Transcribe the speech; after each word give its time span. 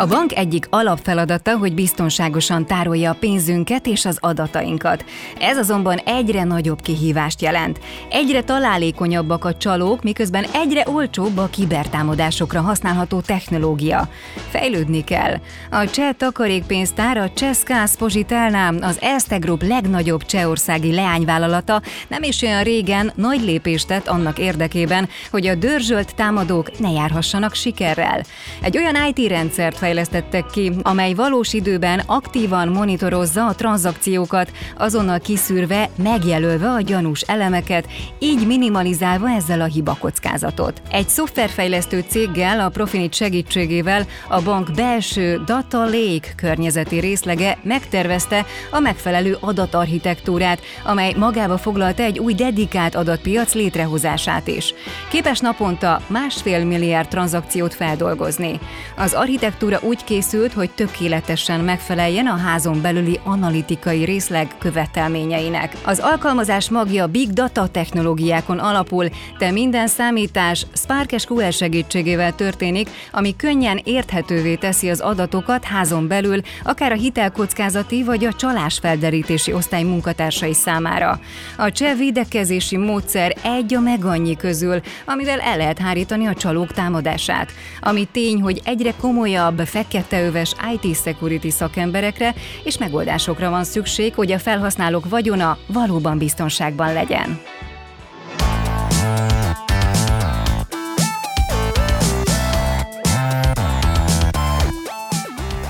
A 0.00 0.06
bank 0.06 0.36
egyik 0.36 0.66
alapfeladata, 0.70 1.56
hogy 1.56 1.74
biztonságosan 1.74 2.66
tárolja 2.66 3.10
a 3.10 3.16
pénzünket 3.20 3.86
és 3.86 4.04
az 4.04 4.18
adatainkat. 4.20 5.04
Ez 5.40 5.56
azonban 5.56 5.96
egyre 5.96 6.44
nagyobb 6.44 6.80
kihívást 6.80 7.42
jelent. 7.42 7.80
Egyre 8.10 8.42
találékonyabbak 8.42 9.44
a 9.44 9.56
csalók, 9.56 10.02
miközben 10.02 10.44
egyre 10.52 10.84
olcsóbb 10.86 11.36
a 11.38 11.46
kibertámadásokra 11.46 12.60
használható 12.60 13.20
technológia. 13.20 14.08
Fejlődni 14.50 15.04
kell. 15.04 15.36
A 15.70 15.90
cseh 15.90 16.12
takarékpénztár, 16.12 17.16
a 17.16 17.30
Cseszkász 17.34 17.96
Pozitelná, 17.96 18.72
az 18.80 18.98
Erste 19.00 19.36
Group 19.36 19.62
legnagyobb 19.62 20.24
csehországi 20.24 20.94
leányvállalata 20.94 21.82
nem 22.08 22.22
is 22.22 22.42
olyan 22.42 22.62
régen 22.62 23.12
nagy 23.14 23.40
lépést 23.40 23.86
tett 23.86 24.08
annak 24.08 24.38
érdekében, 24.38 25.08
hogy 25.30 25.46
a 25.46 25.54
dörzsölt 25.54 26.14
támadók 26.14 26.78
ne 26.78 26.90
járhassanak 26.90 27.54
sikerrel. 27.54 28.22
Egy 28.62 28.76
olyan 28.76 28.96
IT 29.14 29.28
rendszert 29.28 29.78
fejlesztettek 29.88 30.46
ki, 30.46 30.72
amely 30.82 31.14
valós 31.14 31.52
időben 31.52 32.02
aktívan 32.06 32.68
monitorozza 32.68 33.46
a 33.46 33.54
tranzakciókat, 33.54 34.52
azonnal 34.76 35.18
kiszűrve, 35.18 35.88
megjelölve 36.02 36.68
a 36.68 36.80
gyanús 36.80 37.20
elemeket, 37.20 37.86
így 38.18 38.46
minimalizálva 38.46 39.30
ezzel 39.30 39.60
a 39.60 39.64
hibakockázatot. 39.64 40.82
Egy 40.90 41.08
szoftverfejlesztő 41.08 42.04
céggel, 42.08 42.60
a 42.60 42.68
Profinit 42.68 43.14
segítségével 43.14 44.06
a 44.28 44.42
bank 44.42 44.70
belső 44.74 45.42
Data 45.46 45.84
Lake 45.84 46.28
környezeti 46.36 46.98
részlege 46.98 47.58
megtervezte 47.62 48.46
a 48.70 48.78
megfelelő 48.78 49.36
adatarchitektúrát, 49.40 50.60
amely 50.84 51.14
magába 51.16 51.58
foglalta 51.58 52.02
egy 52.02 52.18
új 52.18 52.34
dedikált 52.34 52.94
adatpiac 52.94 53.54
létrehozását 53.54 54.46
is. 54.46 54.74
Képes 55.10 55.38
naponta 55.38 56.00
másfél 56.06 56.64
milliárd 56.64 57.08
tranzakciót 57.08 57.74
feldolgozni. 57.74 58.60
Az 58.96 59.12
architektúra 59.12 59.77
úgy 59.82 60.04
készült, 60.04 60.52
hogy 60.52 60.70
tökéletesen 60.70 61.60
megfeleljen 61.60 62.26
a 62.26 62.36
házon 62.36 62.80
belüli 62.82 63.20
analitikai 63.24 64.04
részleg 64.04 64.54
követelményeinek. 64.58 65.76
Az 65.84 65.98
alkalmazás 65.98 66.70
magja 66.70 67.06
Big 67.06 67.30
Data 67.30 67.68
technológiákon 67.68 68.58
alapul, 68.58 69.08
de 69.38 69.50
minden 69.50 69.86
számítás 69.86 70.66
Spark 70.74 71.18
SQL 71.18 71.50
segítségével 71.50 72.34
történik, 72.34 72.90
ami 73.12 73.36
könnyen 73.36 73.80
érthetővé 73.84 74.54
teszi 74.54 74.90
az 74.90 75.00
adatokat 75.00 75.64
házon 75.64 76.08
belül, 76.08 76.40
akár 76.64 76.92
a 76.92 76.96
hitelkockázati 76.96 78.04
vagy 78.04 78.24
a 78.24 78.32
csalásfelderítési 78.32 79.52
osztály 79.52 79.82
munkatársai 79.82 80.54
számára. 80.54 81.20
A 81.56 81.72
cseh 81.72 81.96
védekezési 81.96 82.76
módszer 82.76 83.36
egy 83.42 83.74
a 83.74 83.80
meg 83.80 84.04
annyi 84.04 84.36
közül, 84.36 84.80
amivel 85.06 85.40
el 85.40 85.56
lehet 85.56 85.78
hárítani 85.78 86.26
a 86.26 86.34
csalók 86.34 86.72
támadását. 86.72 87.52
Ami 87.80 88.08
tény, 88.12 88.40
hogy 88.40 88.60
egyre 88.64 88.92
komolyabb, 89.00 89.66
feketeöves 89.68 90.54
IT 90.72 90.96
security 90.96 91.48
szakemberekre 91.48 92.34
és 92.64 92.78
megoldásokra 92.78 93.50
van 93.50 93.64
szükség, 93.64 94.14
hogy 94.14 94.32
a 94.32 94.38
felhasználók 94.38 95.08
vagyona 95.08 95.58
valóban 95.66 96.18
biztonságban 96.18 96.92
legyen. 96.92 97.40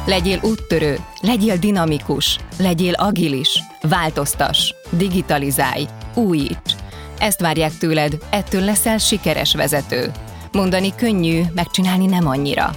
Legyél 0.06 0.38
úttörő, 0.42 0.98
legyél 1.20 1.56
dinamikus, 1.56 2.38
legyél 2.58 2.92
agilis, 2.92 3.62
változtas, 3.80 4.74
digitalizálj, 4.90 5.86
újíts. 6.14 6.72
Ezt 7.18 7.40
várják 7.40 7.78
tőled, 7.78 8.18
ettől 8.30 8.60
leszel 8.60 8.98
sikeres 8.98 9.54
vezető. 9.54 10.10
Mondani 10.52 10.94
könnyű, 10.94 11.42
megcsinálni 11.54 12.06
nem 12.06 12.26
annyira. 12.26 12.70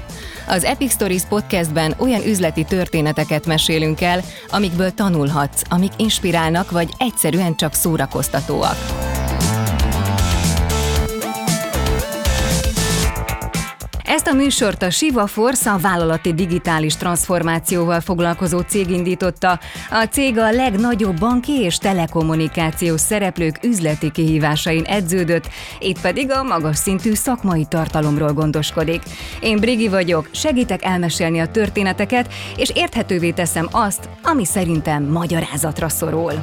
Az 0.51 0.63
Epic 0.63 0.91
Stories 0.91 1.23
podcastben 1.23 1.93
olyan 1.97 2.25
üzleti 2.25 2.63
történeteket 2.63 3.45
mesélünk 3.45 4.01
el, 4.01 4.21
amikből 4.49 4.93
tanulhatsz, 4.93 5.61
amik 5.69 5.91
inspirálnak 5.97 6.71
vagy 6.71 6.89
egyszerűen 6.97 7.55
csak 7.55 7.73
szórakoztatóak. 7.73 8.75
A 14.31 14.33
műsort 14.33 14.83
a 14.83 14.89
Siva 14.89 15.27
Force 15.27 15.71
a 15.71 15.77
vállalati 15.77 16.33
digitális 16.33 16.95
transformációval 16.95 17.99
foglalkozó 17.99 18.59
cég 18.59 18.89
indította. 18.89 19.59
A 19.89 20.03
cég 20.11 20.37
a 20.37 20.51
legnagyobb 20.51 21.19
banki 21.19 21.51
és 21.51 21.77
telekommunikációs 21.77 23.01
szereplők 23.01 23.59
üzleti 23.63 24.11
kihívásain 24.11 24.83
edződött, 24.83 25.49
itt 25.79 26.01
pedig 26.01 26.31
a 26.31 26.43
magas 26.43 26.77
szintű 26.77 27.13
szakmai 27.13 27.65
tartalomról 27.65 28.33
gondoskodik. 28.33 29.01
Én 29.41 29.57
Brigi 29.59 29.87
vagyok, 29.87 30.29
segítek 30.31 30.83
elmesélni 30.83 31.39
a 31.39 31.47
történeteket, 31.47 32.33
és 32.55 32.71
érthetővé 32.73 33.31
teszem 33.31 33.67
azt, 33.71 34.09
ami 34.23 34.45
szerintem 34.45 35.03
magyarázatra 35.03 35.89
szorul. 35.89 36.33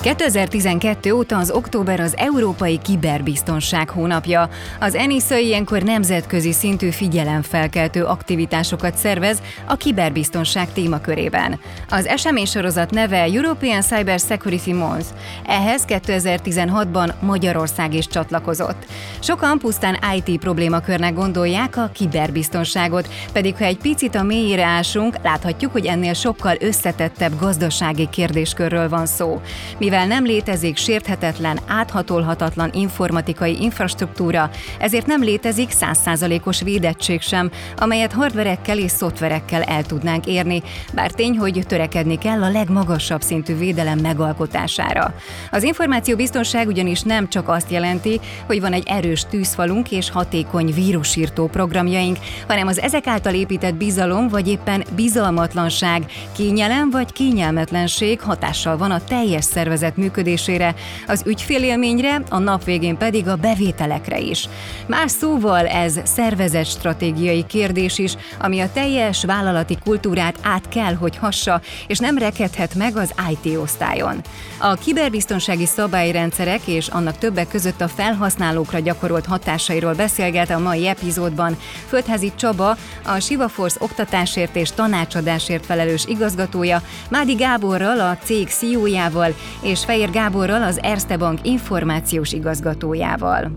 2012 0.00 1.12
óta 1.12 1.36
az 1.36 1.50
október 1.50 2.00
az 2.00 2.16
Európai 2.16 2.78
Kiberbiztonság 2.78 3.88
hónapja. 3.88 4.48
Az 4.80 4.94
ENISA 4.94 5.36
ilyenkor 5.36 5.82
nemzetközi 5.82 6.52
szintű 6.52 6.90
figyelemfelkeltő 6.90 8.04
aktivitásokat 8.04 8.96
szervez 8.96 9.42
a 9.66 9.76
kiberbiztonság 9.76 10.72
témakörében. 10.72 11.60
Az 11.88 12.06
eseménysorozat 12.06 12.90
neve 12.90 13.22
European 13.22 13.80
Cyber 13.80 14.18
Security 14.18 14.72
Month. 14.72 15.06
Ehhez 15.46 15.84
2016-ban 15.88 17.12
Magyarország 17.20 17.94
is 17.94 18.06
csatlakozott. 18.06 18.86
Sokan 19.18 19.58
pusztán 19.58 19.98
IT 20.16 20.38
problémakörnek 20.38 21.14
gondolják 21.14 21.76
a 21.76 21.90
kiberbiztonságot, 21.94 23.08
pedig 23.32 23.56
ha 23.56 23.64
egy 23.64 23.78
picit 23.78 24.14
a 24.14 24.22
mélyére 24.22 24.64
ásunk, 24.64 25.16
láthatjuk, 25.22 25.72
hogy 25.72 25.86
ennél 25.86 26.14
sokkal 26.14 26.56
összetettebb 26.60 27.38
gazdasági 27.38 28.08
kérdéskörről 28.10 28.88
van 28.88 29.06
szó. 29.06 29.40
Mi 29.78 29.88
mivel 29.90 30.06
nem 30.06 30.24
létezik 30.24 30.76
sérthetetlen, 30.76 31.58
áthatolhatatlan 31.66 32.70
informatikai 32.72 33.62
infrastruktúra, 33.62 34.50
ezért 34.78 35.06
nem 35.06 35.22
létezik 35.22 35.70
százszázalékos 35.70 36.62
védettség 36.62 37.20
sem, 37.20 37.50
amelyet 37.76 38.12
hardverekkel 38.12 38.78
és 38.78 38.90
szoftverekkel 38.90 39.62
el 39.62 39.82
tudnánk 39.82 40.26
érni, 40.26 40.62
bár 40.94 41.10
tény, 41.10 41.38
hogy 41.38 41.64
törekedni 41.66 42.18
kell 42.18 42.42
a 42.42 42.50
legmagasabb 42.50 43.20
szintű 43.20 43.56
védelem 43.56 43.98
megalkotására. 43.98 45.14
Az 45.50 45.62
információbiztonság 45.62 46.66
ugyanis 46.66 47.02
nem 47.02 47.28
csak 47.28 47.48
azt 47.48 47.70
jelenti, 47.70 48.20
hogy 48.46 48.60
van 48.60 48.72
egy 48.72 48.86
erős 48.86 49.24
tűzfalunk 49.30 49.90
és 49.90 50.10
hatékony 50.10 50.72
vírusírtó 50.74 51.46
programjaink, 51.46 52.18
hanem 52.48 52.66
az 52.66 52.80
ezek 52.80 53.06
által 53.06 53.34
épített 53.34 53.74
bizalom 53.74 54.28
vagy 54.28 54.48
éppen 54.48 54.84
bizalmatlanság, 54.94 56.04
kényelem 56.36 56.90
vagy 56.90 57.12
kényelmetlenség 57.12 58.20
hatással 58.20 58.76
van 58.76 58.90
a 58.90 59.04
teljes 59.04 59.44
szervezet 59.44 59.78
szervezet 59.80 59.96
működésére, 59.96 60.74
az 61.06 61.22
ügyfélélményre, 61.26 62.22
a 62.28 62.38
nap 62.38 62.64
végén 62.64 62.96
pedig 62.96 63.28
a 63.28 63.36
bevételekre 63.36 64.18
is. 64.18 64.48
Más 64.86 65.10
szóval 65.10 65.66
ez 65.66 66.00
szervezet 66.04 66.66
stratégiai 66.66 67.44
kérdés 67.46 67.98
is, 67.98 68.14
ami 68.40 68.60
a 68.60 68.72
teljes 68.72 69.24
vállalati 69.24 69.78
kultúrát 69.84 70.38
át 70.42 70.68
kell, 70.68 70.94
hogy 70.94 71.16
hassa, 71.16 71.60
és 71.86 71.98
nem 71.98 72.18
rekedhet 72.18 72.74
meg 72.74 72.96
az 72.96 73.14
IT 73.30 73.56
osztályon. 73.56 74.20
A 74.62 74.74
kiberbiztonsági 74.74 75.66
szabályrendszerek 75.66 76.66
és 76.66 76.88
annak 76.88 77.18
többek 77.18 77.48
között 77.48 77.80
a 77.80 77.88
felhasználókra 77.88 78.78
gyakorolt 78.78 79.26
hatásairól 79.26 79.94
beszélget 79.94 80.50
a 80.50 80.58
mai 80.58 80.86
epizódban 80.86 81.56
Földházi 81.86 82.32
Csaba, 82.34 82.76
a 83.04 83.18
Siva 83.20 83.48
Force 83.48 83.76
oktatásért 83.80 84.56
és 84.56 84.70
tanácsadásért 84.70 85.66
felelős 85.66 86.04
igazgatója, 86.06 86.82
Mádi 87.10 87.34
Gáborral, 87.34 88.00
a 88.00 88.16
cég 88.16 88.48
CEO-jával 88.48 89.34
és 89.62 89.84
Fejér 89.84 90.10
Gáborral, 90.10 90.62
az 90.62 90.82
Erste 90.82 91.16
Bank 91.16 91.38
információs 91.42 92.32
igazgatójával. 92.32 93.50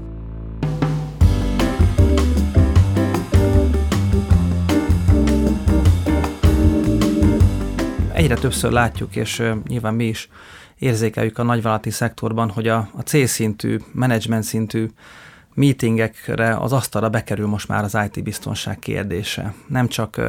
Egyre 8.14 8.36
többször 8.36 8.72
látjuk, 8.72 9.16
és 9.16 9.42
nyilván 9.68 9.94
mi 9.94 10.06
is 10.06 10.30
érzékeljük 10.84 11.38
a 11.38 11.44
nagyvállalati 11.44 11.90
szektorban, 11.90 12.50
hogy 12.50 12.68
a, 12.68 12.90
a 12.96 13.02
C-szintű, 13.02 13.78
menedzsment 13.92 14.44
szintű 14.44 14.90
meetingekre 15.54 16.58
az 16.58 16.74
asztalra 16.74 17.10
bekerül 17.10 17.48
most 17.48 17.68
már 17.68 17.84
az 17.84 17.98
IT 18.06 18.24
biztonság 18.24 18.80
kérdése. 18.80 19.54
Nem 19.68 19.88
csak 19.88 20.22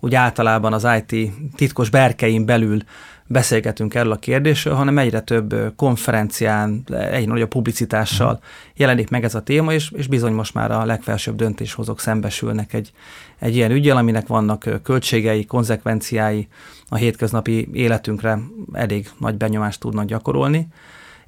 úgy 0.00 0.14
általában 0.14 0.72
az 0.72 0.86
IT 0.96 1.32
titkos 1.56 1.90
berkein 1.90 2.44
belül 2.44 2.78
beszélgetünk 3.26 3.94
erről 3.94 4.12
a 4.12 4.16
kérdésről, 4.16 4.74
hanem 4.74 4.98
egyre 4.98 5.20
több 5.20 5.72
konferencián, 5.76 6.84
egy 7.10 7.28
nagyobb 7.28 7.48
publicitással 7.48 8.40
jelenik 8.74 9.10
meg 9.10 9.24
ez 9.24 9.34
a 9.34 9.42
téma, 9.42 9.72
és, 9.72 9.90
és 9.90 10.06
bizony 10.06 10.32
most 10.32 10.54
már 10.54 10.70
a 10.70 10.84
legfelsőbb 10.84 11.36
döntéshozók 11.36 12.00
szembesülnek 12.00 12.72
egy, 12.72 12.92
egy 13.38 13.56
ilyen 13.56 13.70
ügyel, 13.70 13.96
aminek 13.96 14.26
vannak 14.26 14.68
költségei, 14.82 15.44
konzekvenciái, 15.44 16.48
a 16.88 16.96
hétköznapi 16.96 17.68
életünkre 17.72 18.38
elég 18.72 19.10
nagy 19.18 19.36
benyomást 19.36 19.80
tudnak 19.80 20.04
gyakorolni. 20.04 20.68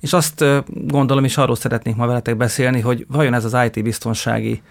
És 0.00 0.12
azt 0.12 0.44
gondolom, 0.68 1.24
és 1.24 1.36
arról 1.36 1.56
szeretnék 1.56 1.96
ma 1.96 2.06
veletek 2.06 2.36
beszélni, 2.36 2.80
hogy 2.80 3.06
vajon 3.08 3.34
ez 3.34 3.44
az 3.44 3.56
IT 3.64 3.82
biztonsági 3.82 4.62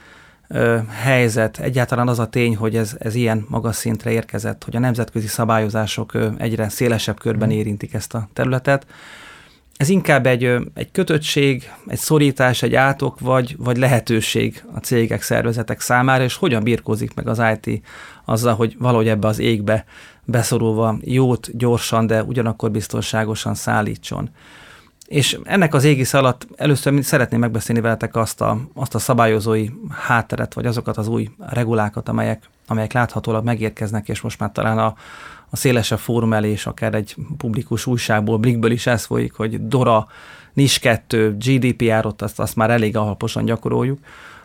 helyzet, 0.90 1.60
egyáltalán 1.60 2.08
az 2.08 2.20
a 2.20 2.28
tény, 2.28 2.56
hogy 2.56 2.76
ez, 2.76 2.96
ez 3.00 3.16
ilyen 3.16 3.46
magas 3.50 3.76
szintre 3.76 4.12
érkezett, 4.12 4.64
hogy 4.64 4.76
a 4.76 4.80
nemzetközi 4.80 5.28
szabályozások 5.28 6.12
egyre 6.38 6.70
szélesebb 6.70 7.20
körben 7.20 7.48
mhm. 7.48 7.58
érintik 7.58 7.94
ezt 7.94 8.14
a 8.14 8.28
területet. 8.34 8.86
Ez 9.78 9.90
inkább 9.90 10.26
egy, 10.26 10.44
egy 10.74 10.92
kötöttség, 10.92 11.72
egy 11.88 11.98
szorítás, 11.98 12.62
egy 12.62 12.76
átok, 12.76 13.20
vagy, 13.20 13.56
vagy 13.58 13.78
lehetőség 13.78 14.64
a 14.74 14.80
cégek, 14.80 15.22
szervezetek 15.22 15.80
számára, 15.80 16.24
és 16.24 16.36
hogyan 16.36 16.64
birkózik 16.64 17.14
meg 17.14 17.28
az 17.28 17.42
IT 17.54 17.82
azzal, 18.26 18.56
hogy 18.56 18.76
valahogy 18.80 19.08
ebbe 19.08 19.28
az 19.28 19.40
égbe 19.40 19.86
beszorulva 20.24 20.98
jót, 21.02 21.58
gyorsan, 21.58 22.08
de 22.08 22.24
ugyanakkor 22.24 22.72
biztonságosan 22.72 23.56
szállítson. 23.56 24.30
És 25.06 25.40
ennek 25.44 25.74
az 25.74 25.84
égisz 25.84 26.14
alatt 26.14 26.48
először 26.56 27.04
szeretném 27.04 27.40
megbeszélni 27.40 27.82
veletek 27.82 28.16
azt 28.16 28.42
a, 28.42 28.58
azt 28.74 28.96
a 28.96 29.00
szabályozói 29.00 29.70
hátteret, 29.90 30.54
vagy 30.54 30.66
azokat 30.66 30.98
az 30.98 31.08
új 31.08 31.30
regulákat, 31.40 32.10
amelyek, 32.10 32.50
amelyek 32.68 32.94
láthatólag 32.94 33.44
megérkeznek, 33.44 34.10
és 34.10 34.22
most 34.22 34.40
már 34.40 34.52
talán 34.52 34.78
a, 34.78 34.96
a 35.50 35.56
szélesebb 35.56 36.00
fórum 36.00 36.34
elé, 36.34 36.50
és 36.50 36.66
akár 36.66 36.94
egy 36.94 37.16
publikus 37.38 37.86
újságból, 37.86 38.38
Blikből 38.38 38.72
is 38.72 38.88
ez 38.88 39.06
folyik, 39.06 39.34
hogy 39.34 39.68
DORA, 39.68 40.08
NIS 40.54 40.80
2, 40.80 41.38
GDPR-ot, 41.38 42.22
azt, 42.22 42.40
azt 42.40 42.56
már 42.56 42.70
elég 42.70 42.98
alaposan 42.98 43.46
gyakoroljuk. 43.46 44.00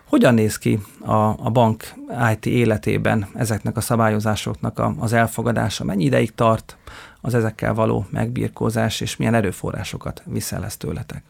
Hogyan 0.04 0.34
néz 0.34 0.58
ki 0.58 0.78
a, 1.00 1.12
a 1.14 1.50
bank 1.52 1.94
IT 2.32 2.46
életében 2.46 3.26
ezeknek 3.34 3.76
a 3.76 3.80
szabályozásoknak 3.80 4.78
a, 4.78 4.94
az 4.98 5.12
elfogadása? 5.12 5.84
Mennyi 5.84 6.04
ideig 6.04 6.34
tart 6.34 6.76
az 7.20 7.34
ezekkel 7.34 7.75
való 7.75 8.06
megbírkózás, 8.11 9.00
és 9.00 9.17
milyen 9.17 9.34
erőforrásokat 9.34 10.22
viszel 10.25 10.64
ez 10.64 10.76
tőletek? 10.76 11.22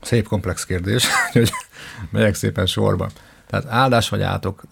Szép 0.00 0.26
komplex 0.26 0.64
kérdés, 0.64 1.06
hogy 1.32 1.50
megyek 2.10 2.34
szépen 2.34 2.66
sorba. 2.66 3.10
Tehát 3.46 3.66
áldás 3.68 4.08
vagy 4.08 4.22
átok, 4.22 4.62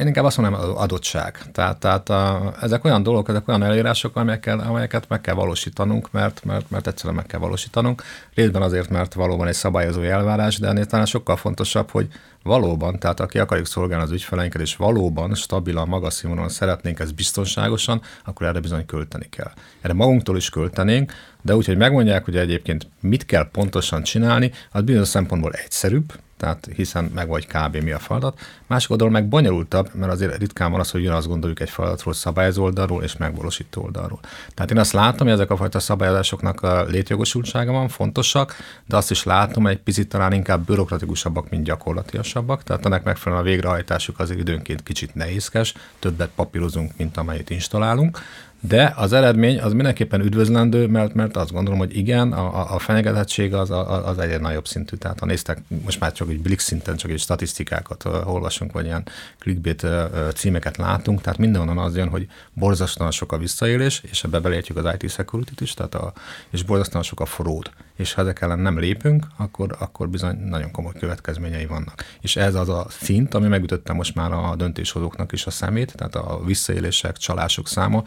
én 0.00 0.06
inkább 0.06 0.24
azt 0.24 0.36
mondom, 0.36 0.60
adottság. 0.76 1.38
Tehát, 1.52 1.78
tehát 1.78 2.08
a, 2.08 2.52
ezek 2.60 2.84
olyan 2.84 3.02
dolgok, 3.02 3.28
ezek 3.28 3.48
olyan 3.48 3.62
elírások, 3.62 4.16
amelyekkel, 4.16 4.58
amelyeket 4.58 5.08
meg 5.08 5.20
kell 5.20 5.34
valósítanunk, 5.34 6.12
mert, 6.12 6.44
mert, 6.44 6.70
mert 6.70 6.86
egyszerűen 6.86 7.14
meg 7.14 7.26
kell 7.26 7.40
valósítanunk. 7.40 8.02
Részben 8.34 8.62
azért, 8.62 8.88
mert 8.88 9.14
valóban 9.14 9.46
egy 9.46 9.54
szabályozó 9.54 10.02
elvárás, 10.02 10.58
de 10.58 10.68
ennél 10.68 10.86
talán 10.86 11.06
sokkal 11.06 11.36
fontosabb, 11.36 11.90
hogy 11.90 12.08
valóban, 12.42 12.98
tehát 12.98 13.20
aki 13.20 13.38
akarjuk 13.38 13.66
szolgálni 13.66 14.04
az 14.04 14.10
ügyfeleinket, 14.10 14.60
és 14.60 14.76
valóban 14.76 15.34
stabilan, 15.34 15.88
magas 15.88 16.14
színvonalon 16.14 16.50
szeretnénk 16.50 16.98
ezt 16.98 17.14
biztonságosan, 17.14 18.02
akkor 18.24 18.46
erre 18.46 18.60
bizony 18.60 18.86
költeni 18.86 19.28
kell. 19.28 19.50
Erre 19.80 19.94
magunktól 19.94 20.36
is 20.36 20.50
költenénk, 20.50 21.12
de 21.42 21.56
úgy, 21.56 21.66
hogy 21.66 21.76
megmondják, 21.76 22.24
hogy 22.24 22.36
egyébként 22.36 22.86
mit 23.00 23.26
kell 23.26 23.48
pontosan 23.50 24.02
csinálni, 24.02 24.52
az 24.72 24.82
bizonyos 24.82 25.08
szempontból 25.08 25.52
egyszerűbb, 25.52 26.12
tehát 26.40 26.68
hiszen 26.76 27.10
meg 27.14 27.28
vagy 27.28 27.46
kb. 27.46 27.76
mi 27.76 27.90
a 27.90 27.98
feladat. 27.98 28.40
Másik 28.66 28.90
oldalról 28.90 29.14
meg 29.14 29.28
bonyolultabb, 29.28 29.90
mert 29.94 30.12
azért 30.12 30.36
ritkán 30.36 30.70
van 30.70 30.80
az, 30.80 30.90
hogy 30.90 31.06
azt 31.06 31.26
gondoljuk 31.26 31.60
egy 31.60 31.70
feladatról 31.70 32.14
szabályozó 32.14 32.64
oldalról 32.64 33.02
és 33.02 33.16
megvalósító 33.16 33.82
oldalról. 33.82 34.20
Tehát 34.54 34.70
én 34.70 34.78
azt 34.78 34.92
látom, 34.92 35.26
hogy 35.26 35.36
ezek 35.36 35.50
a 35.50 35.56
fajta 35.56 35.80
szabályozásoknak 35.80 36.62
a 36.62 36.84
létjogosultsága 36.84 37.72
van, 37.72 37.88
fontosak, 37.88 38.54
de 38.86 38.96
azt 38.96 39.10
is 39.10 39.24
látom, 39.24 39.62
hogy 39.62 39.72
egy 39.72 39.80
picit 39.80 40.08
talán 40.08 40.32
inkább 40.32 40.64
bürokratikusabbak, 40.64 41.50
mint 41.50 41.64
gyakorlatiasabbak. 41.64 42.62
Tehát 42.62 42.86
ennek 42.86 43.04
megfelelően 43.04 43.46
a 43.46 43.50
végrehajtásuk 43.50 44.18
azért 44.18 44.40
időnként 44.40 44.82
kicsit 44.82 45.14
nehézkes, 45.14 45.74
többet 45.98 46.30
papírozunk, 46.34 46.92
mint 46.96 47.16
amelyet 47.16 47.50
installálunk. 47.50 48.18
De 48.60 48.92
az 48.96 49.12
eredmény 49.12 49.60
az 49.60 49.72
mindenképpen 49.72 50.20
üdvözlendő, 50.20 50.86
mert, 50.86 51.14
mert 51.14 51.36
azt 51.36 51.52
gondolom, 51.52 51.78
hogy 51.78 51.96
igen, 51.96 52.32
a, 52.32 52.74
a 52.74 52.78
fenyegetettség 52.78 53.54
az, 53.54 53.70
az 54.04 54.18
egyre 54.18 54.38
nagyobb 54.38 54.66
szintű. 54.66 54.96
Tehát 54.96 55.18
ha 55.18 55.26
néztek, 55.26 55.58
most 55.84 56.00
már 56.00 56.12
csak 56.12 56.28
egy 56.28 56.40
blik 56.40 56.58
szinten 56.58 56.96
csak 56.96 57.10
egy 57.10 57.18
statisztikákat 57.18 58.04
olvasunk, 58.04 58.72
vagy 58.72 58.84
ilyen 58.84 59.06
clickbait 59.38 59.86
címeket 60.34 60.76
látunk, 60.76 61.20
tehát 61.20 61.38
mindenhonnan 61.38 61.84
az 61.84 61.96
jön, 61.96 62.08
hogy 62.08 62.26
borzasztóan 62.52 63.10
sok 63.10 63.32
a 63.32 63.38
visszaélés, 63.38 64.02
és 64.10 64.24
ebbe 64.24 64.38
belértjük 64.38 64.76
az 64.76 64.94
IT 64.98 65.10
security 65.10 65.60
is, 65.60 65.74
tehát 65.74 65.94
a, 65.94 66.12
és 66.50 66.62
borzasztóan 66.62 67.04
sok 67.04 67.20
a 67.20 67.26
fraud. 67.26 67.70
És 68.00 68.12
ha 68.12 68.22
ezek 68.22 68.40
ellen 68.40 68.58
nem 68.58 68.78
lépünk, 68.78 69.26
akkor, 69.36 69.76
akkor 69.78 70.08
bizony 70.08 70.36
nagyon 70.36 70.70
komoly 70.70 70.92
következményei 70.98 71.66
vannak. 71.66 72.04
És 72.20 72.36
ez 72.36 72.54
az 72.54 72.68
a 72.68 72.86
szint, 72.88 73.34
ami 73.34 73.48
megütötte 73.48 73.92
most 73.92 74.14
már 74.14 74.32
a 74.32 74.54
döntéshozóknak 74.56 75.32
is 75.32 75.46
a 75.46 75.50
szemét, 75.50 75.94
tehát 75.96 76.14
a 76.14 76.40
visszaélések, 76.44 77.16
csalások 77.16 77.68
száma, 77.68 78.02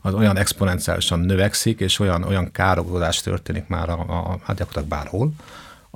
az 0.00 0.14
olyan 0.14 0.36
exponenciálisan 0.36 1.18
növekszik, 1.18 1.80
és 1.80 1.98
olyan, 1.98 2.22
olyan 2.22 2.50
károkozás 2.52 3.20
történik 3.20 3.66
már 3.66 3.88
a, 3.88 4.00
a, 4.00 4.38
hát 4.42 4.56
gyakorlatilag 4.56 4.88
bárhol, 4.88 5.32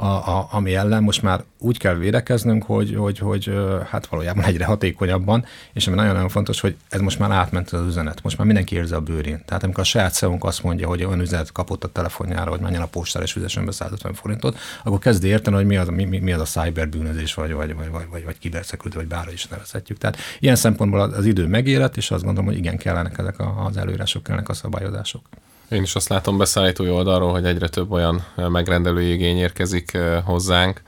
a, 0.02 0.06
a, 0.06 0.48
ami 0.50 0.74
ellen 0.74 1.02
most 1.02 1.22
már 1.22 1.44
úgy 1.58 1.78
kell 1.78 1.94
védekeznünk, 1.94 2.64
hogy, 2.64 2.94
hogy, 2.94 3.18
hogy 3.18 3.52
hát 3.90 4.06
valójában 4.06 4.44
egyre 4.44 4.64
hatékonyabban, 4.64 5.44
és 5.72 5.86
ami 5.86 5.96
nagyon-nagyon 5.96 6.28
fontos, 6.28 6.60
hogy 6.60 6.76
ez 6.88 7.00
most 7.00 7.18
már 7.18 7.30
átment 7.30 7.70
az 7.70 7.86
üzenet, 7.86 8.22
most 8.22 8.36
már 8.36 8.46
mindenki 8.46 8.74
érzi 8.74 8.94
a 8.94 9.00
bőrén. 9.00 9.42
Tehát 9.46 9.62
amikor 9.62 9.82
a 9.82 9.86
saját 9.86 10.12
szeo 10.12 10.36
azt 10.40 10.62
mondja, 10.62 10.86
hogy 10.88 11.04
olyan 11.04 11.20
üzenet 11.20 11.52
kapott 11.52 11.84
a 11.84 11.88
telefonjára, 11.88 12.50
hogy 12.50 12.60
menjen 12.60 12.82
a 12.82 12.86
postára 12.86 13.24
és 13.24 13.32
fizessen 13.32 13.64
be 13.64 13.72
150 13.72 14.14
forintot, 14.14 14.58
akkor 14.84 14.98
kezdi 14.98 15.28
érteni, 15.28 15.56
hogy 15.56 15.66
mi 15.66 15.76
az, 15.76 15.88
mi, 15.88 16.04
mi 16.04 16.32
az 16.32 16.40
a 16.40 16.62
cyberbűnözés, 16.62 17.34
vagy, 17.34 17.52
vagy, 17.52 17.74
vagy, 17.74 17.90
vagy, 17.90 18.06
vagy, 18.10 18.24
vagy 18.24 18.38
kiberszekültő, 18.38 18.98
vagy 18.98 19.08
bárhogy 19.08 19.32
is 19.32 19.46
nevezhetjük. 19.46 19.98
Tehát 19.98 20.16
ilyen 20.38 20.56
szempontból 20.56 21.00
az 21.00 21.26
idő 21.26 21.46
megérett, 21.46 21.96
és 21.96 22.10
azt 22.10 22.24
gondolom, 22.24 22.48
hogy 22.48 22.58
igen, 22.58 22.76
kellenek 22.76 23.18
ezek 23.18 23.36
az 23.66 23.76
előírások, 23.76 24.22
kellenek 24.22 24.48
a 24.48 24.54
szabályozások. 24.54 25.22
Én 25.70 25.82
is 25.82 25.94
azt 25.94 26.08
látom 26.08 26.38
beszállítói 26.38 26.90
oldalról, 26.90 27.30
hogy 27.30 27.44
egyre 27.44 27.68
több 27.68 27.90
olyan 27.90 28.24
megrendelői 28.36 29.12
igény 29.12 29.36
érkezik 29.36 29.98
hozzánk, 30.24 30.82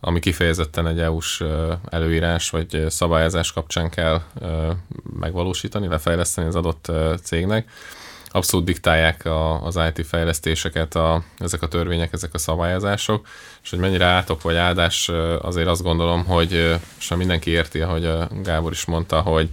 ami 0.00 0.20
kifejezetten 0.20 0.86
egy 0.86 1.00
EU-s 1.00 1.44
előírás 1.88 2.50
vagy 2.50 2.84
szabályozás 2.88 3.52
kapcsán 3.52 3.90
kell 3.90 4.22
megvalósítani, 5.20 5.88
lefejleszteni 5.88 6.46
az 6.46 6.54
adott 6.54 6.92
cégnek. 7.22 7.70
Abszolút 8.28 8.66
diktálják 8.66 9.24
a, 9.24 9.62
az 9.62 9.78
IT 9.94 10.06
fejlesztéseket 10.06 10.94
a, 10.94 11.22
ezek 11.38 11.62
a 11.62 11.68
törvények, 11.68 12.12
ezek 12.12 12.34
a 12.34 12.38
szabályozások, 12.38 13.26
és 13.62 13.70
hogy 13.70 13.78
mennyire 13.78 14.04
átok 14.04 14.42
vagy 14.42 14.56
áldás, 14.56 15.10
azért 15.40 15.68
azt 15.68 15.82
gondolom, 15.82 16.24
hogy 16.24 16.76
most 16.94 17.16
mindenki 17.16 17.50
érti, 17.50 17.80
ahogy 17.80 18.12
Gábor 18.42 18.72
is 18.72 18.84
mondta, 18.84 19.20
hogy 19.20 19.48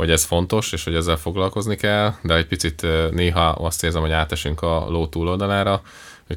hogy 0.00 0.10
ez 0.10 0.24
fontos, 0.24 0.72
és 0.72 0.84
hogy 0.84 0.94
ezzel 0.94 1.16
foglalkozni 1.16 1.76
kell, 1.76 2.14
de 2.22 2.34
egy 2.34 2.46
picit 2.46 2.86
néha 3.10 3.48
azt 3.48 3.84
érzem, 3.84 4.00
hogy 4.00 4.10
átesünk 4.10 4.62
a 4.62 4.86
ló 4.88 5.06
túloldalára. 5.06 5.82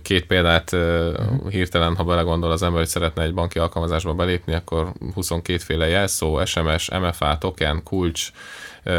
Két 0.01 0.25
példát 0.25 0.71
uh-huh. 0.71 1.49
hirtelen, 1.49 1.95
ha 1.95 2.03
belegondol 2.03 2.51
az 2.51 2.63
ember, 2.63 2.79
hogy 2.79 2.89
szeretne 2.89 3.23
egy 3.23 3.33
banki 3.33 3.59
alkalmazásba 3.59 4.13
belépni, 4.13 4.53
akkor 4.53 4.91
22 5.13 5.57
féle 5.57 5.87
jelszó, 5.87 6.45
SMS, 6.45 6.89
MFA, 6.89 7.37
token, 7.37 7.83
kulcs, 7.83 8.31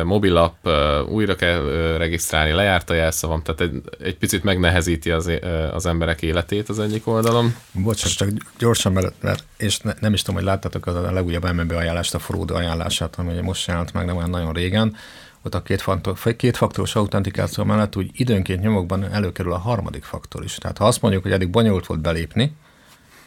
mobilap, 0.05 0.69
újra 1.09 1.35
kell 1.35 1.63
regisztrálni, 1.97 2.53
lejárt 2.53 2.91
a 2.91 2.95
jelszavam, 2.95 3.43
tehát 3.43 3.61
egy, 3.61 3.83
egy 4.01 4.17
picit 4.17 4.45
megnehezíti 4.45 5.11
az, 5.11 5.31
az 5.73 5.87
emberek 5.87 6.23
életét 6.23 6.69
az 6.69 6.79
egyik 6.79 7.07
oldalon. 7.07 7.55
Bocsánat, 7.73 8.17
csak 8.17 8.29
gyorsan, 8.59 8.93
mert, 8.93 9.15
mert 9.21 9.45
és 9.57 9.79
ne, 9.79 9.93
nem 10.01 10.13
is 10.13 10.21
tudom, 10.23 10.37
hogy 10.37 10.49
láttatok 10.49 10.87
az 10.87 10.95
a 10.95 11.13
legújabb 11.13 11.53
MNB 11.55 11.73
ajánlást, 11.73 12.15
a 12.15 12.19
Fraud 12.19 12.51
ajánlását, 12.51 13.17
ami 13.17 13.41
most 13.41 13.67
jelent 13.67 13.93
meg 13.93 14.07
nem 14.07 14.17
olyan 14.17 14.31
nagyon 14.31 14.53
régen, 14.53 14.97
ott 15.45 15.55
a 15.55 15.63
két, 15.63 15.81
faktor, 15.81 16.37
két 16.37 16.57
faktoros 16.57 16.97
autentikáció 16.97 17.65
mellett 17.65 17.97
úgy 17.97 18.11
időnként 18.13 18.63
nyomokban 18.63 19.05
előkerül 19.13 19.53
a 19.53 19.59
harmadik 19.59 20.05
faktor 20.05 20.45
is. 20.45 20.55
Tehát 20.55 20.79
ha 20.79 20.87
azt 20.87 21.03
mondjuk, 21.03 21.23
hogy 21.23 21.33
eddig 21.33 21.51
bonyolult 21.51 21.87
volt 21.87 22.01
belépni, 22.01 22.57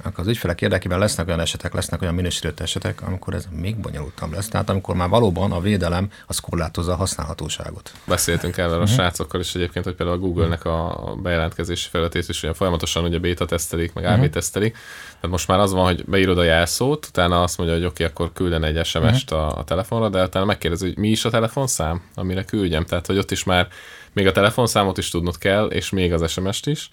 akkor 0.03 0.19
az 0.19 0.27
ügyfelek 0.27 0.61
érdekében 0.61 0.99
lesznek 0.99 1.27
olyan 1.27 1.39
esetek, 1.39 1.73
lesznek 1.73 2.01
olyan 2.01 2.13
minősített 2.13 2.59
esetek, 2.59 3.01
amikor 3.01 3.33
ez 3.33 3.47
még 3.51 3.77
bonyolultabb 3.77 4.33
lesz. 4.33 4.47
Tehát 4.47 4.69
amikor 4.69 4.95
már 4.95 5.09
valóban 5.09 5.51
a 5.51 5.59
védelem 5.59 6.09
az 6.27 6.39
korlátozza 6.39 6.91
a 6.91 6.95
használhatóságot. 6.95 7.91
Beszéltünk 8.05 8.57
erről 8.57 8.73
a 8.73 8.77
uh-huh. 8.77 8.93
srácokkal 8.93 9.39
is 9.39 9.55
egyébként, 9.55 9.85
hogy 9.85 9.95
például 9.95 10.17
a 10.17 10.21
Google-nek 10.21 10.65
a 10.65 11.15
bejelentkezési 11.21 11.89
felületét 11.89 12.29
is 12.29 12.43
olyan 12.43 12.55
folyamatosan 12.55 13.03
ugye 13.03 13.19
beta 13.19 13.45
tesztelik, 13.45 13.93
meg 13.93 14.05
AB 14.05 14.11
uh-huh. 14.11 14.29
tesztelik. 14.29 14.71
Tehát 15.07 15.29
most 15.29 15.47
már 15.47 15.59
az 15.59 15.73
van, 15.73 15.85
hogy 15.85 16.05
beírod 16.05 16.37
a 16.37 16.43
jelszót, 16.43 17.05
utána 17.05 17.43
azt 17.43 17.57
mondja, 17.57 17.75
hogy 17.75 17.85
oké, 17.85 18.03
okay, 18.03 18.15
akkor 18.15 18.33
külden 18.33 18.63
egy 18.63 18.85
SMS-t 18.85 19.31
uh-huh. 19.31 19.47
a, 19.47 19.57
a 19.57 19.63
telefonra, 19.63 20.09
de 20.09 20.23
utána 20.23 20.45
megkérdezi, 20.45 20.85
hogy 20.85 20.97
mi 20.97 21.09
is 21.09 21.25
a 21.25 21.29
telefonszám, 21.29 22.01
amire 22.15 22.43
küldjem. 22.43 22.85
Tehát, 22.85 23.05
hogy 23.05 23.17
ott 23.17 23.31
is 23.31 23.43
már 23.43 23.67
még 24.13 24.27
a 24.27 24.31
telefonszámot 24.31 24.97
is 24.97 25.09
tudnod 25.09 25.37
kell, 25.37 25.65
és 25.65 25.89
még 25.89 26.13
az 26.13 26.31
SMS-t 26.31 26.67
is. 26.67 26.89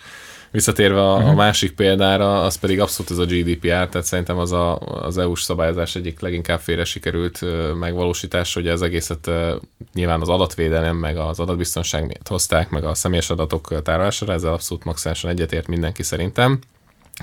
Visszatérve 0.55 1.01
a, 1.01 1.13
uh-huh. 1.13 1.27
a 1.27 1.29
mhm. 1.29 1.37
másik 1.37 1.73
példára, 1.73 2.43
az 2.43 2.57
pedig 2.57 2.81
abszolút 2.81 3.11
ez 3.11 3.19
a 3.19 3.25
GDPR, 3.25 3.69
tehát 3.69 4.03
szerintem 4.03 4.39
az 4.39 4.53
a, 4.53 4.79
az 4.79 5.19
EU-s 5.19 5.43
szabályozás 5.43 5.97
egyik 5.97 6.21
leginkább 6.21 6.61
félre 6.61 6.85
sikerült 6.85 7.41
megvalósítás, 7.79 8.55
hogy 8.55 8.69
az 8.69 8.83
egészet 8.83 9.31
nyilván 9.95 10.21
az 10.21 10.29
adatvédelem, 10.29 10.97
meg 10.97 11.17
az 11.17 11.41
adatbiztonság 11.41 12.07
miatt 12.07 12.29
hozták, 12.29 12.71
meg 12.71 12.85
a 12.85 12.95
személyes 12.95 13.31
adatok 13.31 13.83
tárolására, 13.83 14.33
ezzel 14.33 14.53
abszolút 14.53 14.85
maximálisan 14.85 15.31
egyetért 15.31 15.67
mindenki 15.67 16.03
szerintem. 16.03 16.59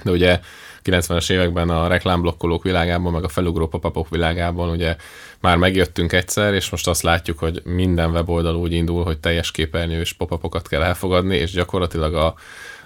De 0.03 0.11
ugye 0.11 0.39
90-es 0.83 1.31
években 1.31 1.69
a 1.69 1.87
reklámblokkolók 1.87 2.63
világában, 2.63 3.11
meg 3.11 3.23
a 3.23 3.29
felugró 3.29 3.67
papapok 3.67 4.09
világában 4.09 4.69
ugye 4.69 4.95
már 5.39 5.57
megjöttünk 5.57 6.11
egyszer, 6.11 6.53
és 6.53 6.69
most 6.69 6.87
azt 6.87 7.01
látjuk, 7.01 7.39
hogy 7.39 7.61
minden 7.63 8.11
weboldal 8.11 8.55
úgy 8.55 8.71
indul, 8.71 9.03
hogy 9.03 9.19
teljes 9.19 9.51
képernyő 9.51 9.99
és 9.99 10.13
popapokat 10.13 10.67
kell 10.67 10.81
elfogadni, 10.81 11.35
és 11.35 11.51
gyakorlatilag 11.51 12.13
a, 12.13 12.35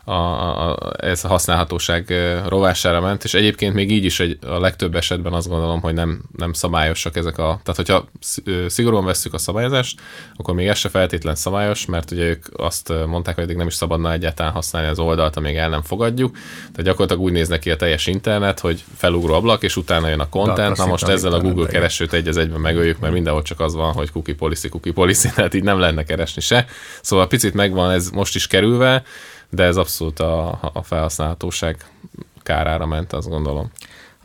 a, 0.06 0.70
a, 0.70 0.94
ez 0.98 1.24
a 1.24 1.28
használhatóság 1.28 2.14
rovására 2.48 3.02
ment, 3.02 3.24
és 3.24 3.34
egyébként 3.34 3.74
még 3.74 3.92
így 3.92 4.06
is 4.06 4.20
egy, 4.20 4.38
a 4.48 4.60
legtöbb 4.60 4.96
esetben 4.96 5.34
azt 5.34 5.48
gondolom, 5.48 5.82
hogy 5.82 5.94
nem, 5.94 6.22
nem 6.38 6.54
szabályosak 6.54 7.16
ezek 7.16 7.38
a... 7.38 7.60
Tehát, 7.64 7.76
hogyha 7.76 8.06
szigorúan 8.68 9.06
vesszük 9.06 9.34
a 9.34 9.38
szabályozást, 9.38 10.00
akkor 10.36 10.54
még 10.56 10.68
ez 10.68 10.78
se 10.78 10.90
feltétlen 10.90 11.36
szabályos, 11.36 11.86
mert 11.86 12.12
ugye 12.12 12.24
ők 12.24 12.46
azt 12.56 12.94
mondták, 13.08 13.36
hogy 13.36 13.44
eddig 13.44 13.56
nem 13.56 13.68
is 13.68 13.74
szabadna 13.74 14.12
egyáltalán 14.12 14.52
használni 14.52 14.90
az 14.90 15.00
oldalt, 15.00 15.36
amíg 15.36 15.56
el 15.56 15.70
nem 15.70 15.82
fogadjuk. 15.82 16.32
Tehát 16.58 16.84
gyakorlatilag 16.84 17.22
úgy 17.24 17.32
néz 17.32 17.48
neki 17.48 17.72
a 17.72 17.76
teljes 17.76 18.08
internet, 18.08 18.60
hogy 18.60 18.84
felugró 18.98 19.34
ablak, 19.34 19.64
és 19.64 19.78
utána 19.78 20.08
jön 20.08 20.20
a 20.20 20.30
content. 20.30 20.78
Na 20.78 20.86
most 20.86 21.08
ezzel 21.08 21.34
a 21.34 21.40
Google 21.40 21.68
keresőt 21.68 22.14
egy 22.14 22.28
az 22.28 22.38
egyben 22.38 22.60
megöljük, 22.60 23.00
mert 23.00 23.14
mindenhol 23.14 23.42
csak 23.42 23.60
az 23.60 23.76
van, 23.76 23.94
hogy 23.94 24.12
cookie 24.12 24.36
policy, 24.36 24.70
cookie 24.70 24.94
policy, 24.94 25.30
tehát 25.36 25.54
így 25.54 25.64
nem 25.64 25.80
lenne 25.80 26.04
keresni 26.04 26.42
se. 26.42 26.66
Szóval 27.02 27.28
picit 27.28 27.54
megvan 27.54 27.92
ez 27.92 28.10
most 28.10 28.36
is 28.36 28.48
kerülve, 28.48 29.04
de 29.50 29.64
ez 29.64 29.78
abszolút 29.78 30.20
a, 30.20 30.60
a 30.74 30.84
felhasználhatóság 30.84 31.86
kárára 32.44 32.86
ment, 32.86 33.14
azt 33.14 33.30
gondolom. 33.30 33.72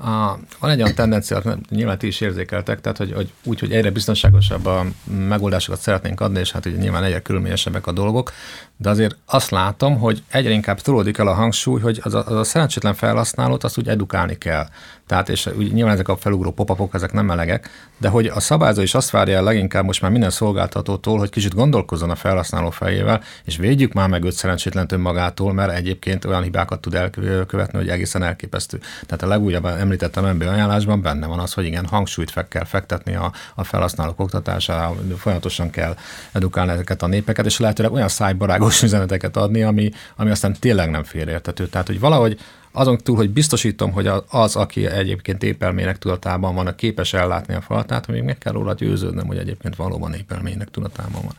A, 0.03 0.39
van 0.61 0.71
egy 0.71 0.83
olyan 0.83 0.95
tendencia, 0.95 1.43
nyilván 1.69 1.99
ti 1.99 2.07
is 2.07 2.21
érzékeltek, 2.21 2.81
tehát 2.81 2.99
hogy, 2.99 3.13
hogy 3.13 3.33
úgy, 3.45 3.61
hogy 3.61 3.73
egyre 3.73 3.91
biztonságosabb 3.91 4.67
a 4.67 4.85
megoldásokat 5.05 5.81
szeretnénk 5.81 6.21
adni, 6.21 6.39
és 6.39 6.53
hát 6.53 6.67
ugye 6.67 6.77
nyilván 6.77 7.05
egyre 7.05 7.21
körülményesebbek 7.21 7.87
a 7.87 7.93
dolgok, 7.93 8.33
de 8.77 8.91
azért 8.91 9.17
azt 9.27 9.51
látom, 9.51 9.99
hogy 9.99 10.23
egyre 10.29 10.51
inkább 10.51 10.81
tolódik 10.81 11.19
el 11.19 11.27
a 11.27 11.35
hangsúly, 11.35 11.81
hogy 11.81 12.01
az 12.03 12.15
a, 12.15 12.27
az 12.27 12.37
a 12.37 12.45
szerencsétlen 12.45 12.95
felhasználót 12.95 13.65
azt 13.65 13.79
úgy 13.79 13.89
edukálni 13.89 14.39
kell. 14.39 14.67
Tehát, 15.11 15.29
és 15.29 15.47
úgy, 15.47 15.73
nyilván 15.73 15.95
ezek 15.95 16.09
a 16.09 16.17
felugró 16.17 16.51
popapok, 16.51 16.95
ezek 16.95 17.13
nem 17.13 17.25
melegek, 17.25 17.71
de 17.99 18.09
hogy 18.09 18.27
a 18.27 18.41
szabályzó 18.41 18.83
is 18.83 18.95
azt 18.95 19.11
várja 19.11 19.37
el 19.37 19.43
leginkább 19.43 19.85
most 19.85 20.03
már 20.03 20.11
minden 20.11 20.31
szolgáltatótól, 20.31 21.19
hogy 21.19 21.31
kicsit 21.31 21.55
gondolkozzon 21.55 22.11
a 22.11 22.15
felhasználó 22.15 22.71
fejével, 22.71 23.23
és 23.45 23.57
védjük 23.57 23.93
már 23.93 24.09
meg 24.09 24.25
őt 24.25 24.33
szerencsétlen 24.33 24.87
önmagától, 24.91 25.53
mert 25.53 25.73
egyébként 25.73 26.25
olyan 26.25 26.43
hibákat 26.43 26.81
tud 26.81 26.95
elkövetni, 26.95 27.79
hogy 27.79 27.89
egészen 27.89 28.23
elképesztő. 28.23 28.79
Tehát 29.07 29.23
a 29.23 29.27
legújabb 29.27 29.65
említettem 29.65 30.35
MB 30.35 30.43
ajánlásban 30.43 31.03
benne 31.03 31.27
van 31.27 31.39
az, 31.39 31.53
hogy 31.53 31.65
igen, 31.65 31.87
hangsúlyt 31.87 32.31
fel 32.31 32.49
kell 32.49 32.65
fektetni 32.65 33.15
a, 33.15 33.33
a 33.55 33.65
felhasználók 33.65 34.21
oktatására, 34.21 34.95
folyamatosan 35.19 35.71
kell 35.71 35.97
edukálni 36.33 36.73
ezeket 36.73 37.03
a 37.03 37.07
népeket, 37.07 37.47
és 37.47 37.59
lehetőleg 37.59 37.93
olyan 37.93 38.09
szájbarágos 38.09 38.83
üzeneteket 38.83 39.37
adni, 39.37 39.63
ami, 39.63 39.91
ami 40.17 40.31
aztán 40.31 40.57
tényleg 40.61 40.91
nem 40.91 41.05
félreértető. 41.05 41.67
Tehát, 41.67 41.87
hogy 41.87 42.01
valahogy 42.01 42.39
azon 42.73 42.99
túl, 42.99 43.17
hogy 43.17 43.31
biztosítom, 43.31 43.93
hogy 43.93 44.11
az, 44.29 44.57
aki 44.57 44.87
egyébként 44.87 45.43
épelmének 45.43 45.99
tudatában 45.99 46.55
van, 46.55 46.67
a 46.67 46.75
képes 46.75 47.13
ellátni 47.13 47.55
a 47.55 47.61
falatát, 47.61 48.07
még 48.07 48.23
meg 48.23 48.39
kell 48.39 48.53
róla 48.53 48.75
győződnöm, 48.75 49.27
hogy 49.27 49.39
egyébként 49.39 49.77
valóban 49.77 50.15
épelmének 50.15 50.69
tudatában 50.69 51.23
van 51.23 51.35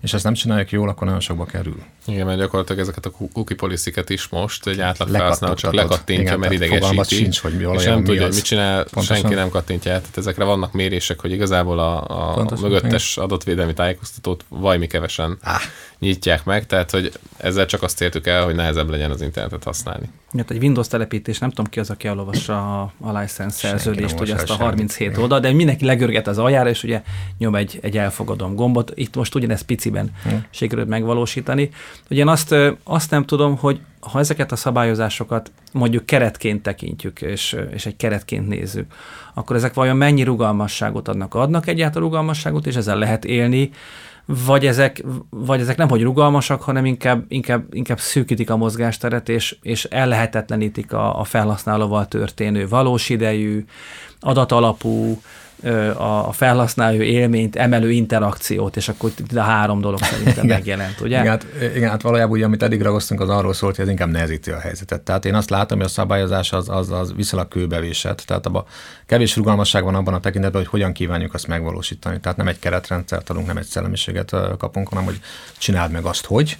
és 0.00 0.12
ezt 0.12 0.24
nem 0.24 0.34
csinálják 0.34 0.70
jól, 0.70 0.88
akkor 0.88 1.04
nagyon 1.04 1.20
sokba 1.20 1.44
kerül. 1.44 1.82
Igen, 2.06 2.26
mert 2.26 2.38
gyakorlatilag 2.38 2.80
ezeket 2.80 3.06
a 3.06 3.10
cookie 3.10 3.56
policy 3.56 3.92
is 4.06 4.28
most 4.28 4.66
egy 4.66 4.80
átlag 4.80 5.08
felhasználó 5.08 5.54
csak 5.54 5.72
lekattintja, 5.72 6.24
Igen, 6.24 6.38
mert 6.38 6.52
idegesíti. 6.52 7.14
Sincs, 7.14 7.38
hogy 7.38 7.52
mi 7.52 7.66
és 7.72 7.84
nem 7.84 8.04
tudja, 8.04 8.22
hogy 8.22 8.34
mit 8.34 8.44
csinál, 8.44 8.82
Pontosan. 8.82 9.16
senki 9.16 9.34
nem 9.34 9.48
kattintja 9.48 9.90
Tehát 9.90 10.16
ezekre 10.16 10.44
vannak 10.44 10.72
mérések, 10.72 11.20
hogy 11.20 11.32
igazából 11.32 11.78
a, 11.78 12.02
a, 12.02 12.32
Pontosan, 12.32 12.64
a 12.64 12.68
mögöttes 12.68 13.12
igen. 13.12 13.24
adatvédelmi 13.24 13.72
tájékoztatót 13.72 14.44
vajmi 14.48 14.86
kevesen 14.86 15.38
ah. 15.42 15.60
Nyitják 16.00 16.44
meg, 16.44 16.66
tehát 16.66 16.90
hogy 16.90 17.12
ezzel 17.36 17.66
csak 17.66 17.82
azt 17.82 18.00
értük 18.00 18.26
el, 18.26 18.44
hogy 18.44 18.54
nehezebb 18.54 18.90
legyen 18.90 19.10
az 19.10 19.22
internetet 19.22 19.64
használni. 19.64 20.08
Ja, 20.32 20.44
egy 20.48 20.62
Windows 20.62 20.88
telepítés, 20.88 21.38
nem 21.38 21.48
tudom 21.48 21.70
ki 21.70 21.80
az, 21.80 21.90
aki 21.90 22.08
elolvassa 22.08 22.80
a, 22.80 22.92
a 23.00 23.18
license 23.18 23.56
szerződést, 23.56 24.18
hogy 24.18 24.30
azt 24.30 24.50
a 24.50 24.54
37 24.54 25.16
oldal, 25.16 25.40
de 25.40 25.52
mindenki 25.52 25.84
legörget 25.84 26.26
az 26.26 26.38
aljára, 26.38 26.68
és 26.68 26.82
ugye 26.82 27.02
nyom 27.38 27.54
egy, 27.54 27.78
egy 27.82 27.96
elfogadom 27.98 28.54
gombot. 28.54 28.92
Itt 28.94 29.16
most 29.16 29.34
ugyanezt 29.34 29.64
piciben 29.64 30.10
hmm. 30.22 30.44
sikerült 30.50 30.88
megvalósítani. 30.88 31.70
Ugye 32.10 32.20
én 32.20 32.28
azt, 32.28 32.54
azt 32.84 33.10
nem 33.10 33.24
tudom, 33.24 33.56
hogy 33.56 33.80
ha 34.00 34.18
ezeket 34.18 34.52
a 34.52 34.56
szabályozásokat 34.56 35.50
mondjuk 35.72 36.06
keretként 36.06 36.62
tekintjük, 36.62 37.20
és, 37.22 37.56
és 37.72 37.86
egy 37.86 37.96
keretként 37.96 38.48
nézzük, 38.48 38.92
akkor 39.34 39.56
ezek 39.56 39.74
vajon 39.74 39.96
mennyi 39.96 40.22
rugalmasságot 40.22 41.08
adnak? 41.08 41.34
Adnak 41.34 41.66
egyáltalán 41.66 42.08
rugalmasságot, 42.08 42.66
és 42.66 42.74
ezzel 42.74 42.98
lehet 42.98 43.24
élni, 43.24 43.70
vagy 44.44 44.66
ezek, 44.66 45.04
vagy 45.30 45.60
ezek 45.60 45.76
nem 45.76 45.88
hogy 45.88 46.02
rugalmasak, 46.02 46.62
hanem 46.62 46.84
inkább, 46.84 47.24
inkább, 47.28 47.74
inkább 47.74 48.00
szűkítik 48.00 48.50
a 48.50 48.56
mozgásteret, 48.56 49.28
és, 49.28 49.56
és 49.62 49.84
ellehetetlenítik 49.84 50.92
a, 50.92 51.20
a 51.20 51.24
felhasználóval 51.24 52.08
történő 52.08 52.68
valós 52.68 53.08
idejű, 53.08 53.64
adatalapú, 54.20 55.20
a 55.96 56.32
felhasználó 56.32 57.00
élményt, 57.00 57.56
emelő 57.56 57.90
interakciót, 57.90 58.76
és 58.76 58.88
akkor 58.88 59.10
itt 59.18 59.36
a 59.36 59.40
három 59.40 59.80
dolog 59.80 60.02
szerintem 60.02 60.46
megjelent, 60.56 61.00
ugye? 61.00 61.20
Igen, 61.20 61.30
hát, 61.30 61.46
igen, 61.74 61.90
hát 61.90 62.02
valójában 62.02 62.32
ugye, 62.32 62.44
amit 62.44 62.62
eddig 62.62 62.82
ragoztunk, 62.82 63.20
az 63.20 63.28
arról 63.28 63.52
szólt, 63.52 63.76
hogy 63.76 63.84
ez 63.84 63.90
inkább 63.90 64.10
nehezíti 64.10 64.50
a 64.50 64.58
helyzetet. 64.58 65.00
Tehát 65.00 65.24
én 65.24 65.34
azt 65.34 65.50
látom, 65.50 65.78
hogy 65.78 65.86
a 65.86 65.90
szabályozás 65.90 66.52
az, 66.52 66.68
az, 66.68 66.90
az 66.90 67.14
viszonylag 67.16 67.48
kőbevésett. 67.48 68.22
Tehát 68.26 68.46
abban 68.46 68.64
kevés 69.06 69.36
rugalmasság 69.36 69.84
van 69.84 69.94
abban 69.94 70.14
a 70.14 70.20
tekintetben, 70.20 70.60
hogy 70.60 70.70
hogyan 70.70 70.92
kívánjuk 70.92 71.34
azt 71.34 71.46
megvalósítani. 71.46 72.20
Tehát 72.20 72.38
nem 72.38 72.48
egy 72.48 72.58
keretrendszert 72.58 73.30
adunk, 73.30 73.46
nem 73.46 73.56
egy 73.56 73.66
szellemiséget 73.66 74.36
kapunk, 74.58 74.88
hanem 74.88 75.04
hogy 75.04 75.20
csináld 75.58 75.92
meg 75.92 76.04
azt, 76.04 76.26
hogy 76.26 76.58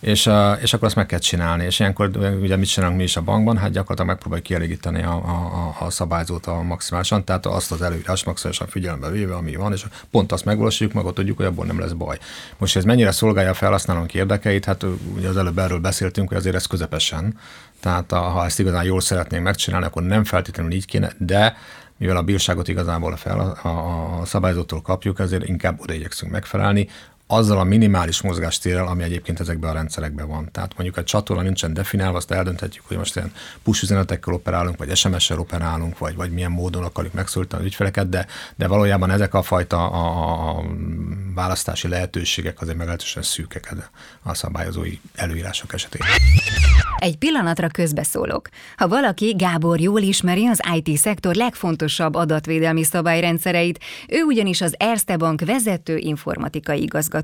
és, 0.00 0.26
uh, 0.26 0.62
és 0.62 0.72
akkor 0.72 0.86
azt 0.86 0.96
meg 0.96 1.06
kell 1.06 1.18
csinálni. 1.18 1.64
És 1.64 1.80
ilyenkor 1.80 2.10
ugye 2.40 2.56
mit 2.56 2.68
csinálunk 2.68 2.98
mi 2.98 3.04
is 3.04 3.16
a 3.16 3.22
bankban? 3.22 3.56
Hát 3.56 3.70
gyakorlatilag 3.70 4.10
megpróbáljuk 4.10 4.46
kielégíteni 4.46 5.02
a, 5.02 5.12
a, 5.12 5.76
a 5.80 5.90
szabályzót 5.90 6.46
a 6.46 6.62
maximálisan, 6.62 7.24
tehát 7.24 7.46
azt 7.46 7.72
az 7.72 7.82
előírás 7.82 8.24
maximálisan 8.24 8.66
figyelembe 8.66 9.10
véve, 9.10 9.34
ami 9.34 9.56
van, 9.56 9.72
és 9.72 9.84
pont 10.10 10.32
azt 10.32 10.44
megvalósítjuk, 10.44 10.92
meg 10.92 11.04
ott 11.04 11.14
tudjuk, 11.14 11.36
hogy 11.36 11.46
abból 11.46 11.66
nem 11.66 11.80
lesz 11.80 11.92
baj. 11.92 12.18
Most 12.58 12.76
ez 12.76 12.84
mennyire 12.84 13.10
szolgálja 13.10 13.50
a 13.50 13.54
felhasználónk 13.54 14.14
érdekeit, 14.14 14.64
hát 14.64 14.84
ugye 15.16 15.28
az 15.28 15.36
előbb 15.36 15.58
erről 15.58 15.78
beszéltünk, 15.78 16.28
hogy 16.28 16.36
azért 16.36 16.54
ez 16.54 16.66
közepesen. 16.66 17.38
Tehát 17.80 18.12
a, 18.12 18.18
ha 18.18 18.44
ezt 18.44 18.58
igazán 18.58 18.84
jól 18.84 19.00
szeretnénk 19.00 19.44
megcsinálni, 19.44 19.86
akkor 19.86 20.02
nem 20.02 20.24
feltétlenül 20.24 20.72
így 20.72 20.86
kéne, 20.86 21.12
de 21.18 21.56
mivel 21.96 22.16
a 22.16 22.22
bírságot 22.22 22.68
igazából 22.68 23.12
a, 23.12 23.16
fel, 23.16 23.40
a, 23.62 23.68
a, 23.68 24.20
a 24.20 24.24
szabályzótól 24.24 24.82
kapjuk, 24.82 25.18
ezért 25.18 25.48
inkább 25.48 25.80
oda 25.80 25.92
igyekszünk 25.92 26.32
megfelelni 26.32 26.88
azzal 27.30 27.58
a 27.58 27.64
minimális 27.64 28.22
mozgástérrel, 28.22 28.86
ami 28.86 29.02
egyébként 29.02 29.40
ezekben 29.40 29.70
a 29.70 29.72
rendszerekben 29.72 30.28
van. 30.28 30.48
Tehát 30.52 30.72
mondjuk 30.76 30.96
a 30.96 31.04
csatorna 31.04 31.42
nincsen 31.42 31.74
definiálva, 31.74 32.16
azt 32.16 32.30
eldönthetjük, 32.30 32.84
hogy 32.86 32.96
most 32.96 33.16
ilyen 33.16 33.32
push 33.62 33.82
üzenetekkel 33.82 34.34
operálunk, 34.34 34.76
vagy 34.78 34.96
SMS-sel 34.96 35.38
operálunk, 35.38 35.98
vagy, 35.98 36.16
vagy 36.16 36.30
milyen 36.30 36.50
módon 36.50 36.84
akarjuk 36.84 37.12
megszólítani 37.12 37.62
az 37.62 37.68
ügyfeleket, 37.68 38.08
de, 38.08 38.26
de 38.56 38.66
valójában 38.66 39.10
ezek 39.10 39.34
a 39.34 39.42
fajta 39.42 39.90
a, 39.90 40.58
a 40.58 40.64
választási 41.34 41.88
lehetőségek 41.88 42.60
azért 42.60 42.76
meglehetősen 42.76 43.22
szűkek 43.22 43.74
a 44.22 44.34
szabályozói 44.34 44.98
előírások 45.14 45.72
esetén. 45.72 46.00
Egy 46.98 47.16
pillanatra 47.16 47.68
közbeszólok. 47.68 48.48
Ha 48.76 48.88
valaki 48.88 49.34
Gábor 49.36 49.80
jól 49.80 50.00
ismeri 50.00 50.46
az 50.46 50.60
IT-szektor 50.74 51.34
legfontosabb 51.34 52.14
adatvédelmi 52.14 52.82
szabályrendszereit, 52.82 53.78
ő 54.08 54.22
ugyanis 54.22 54.60
az 54.60 54.74
Erste 54.78 55.16
Bank 55.16 55.40
vezető 55.40 55.96
informatikai 55.96 56.82
igazgatója. 56.82 57.17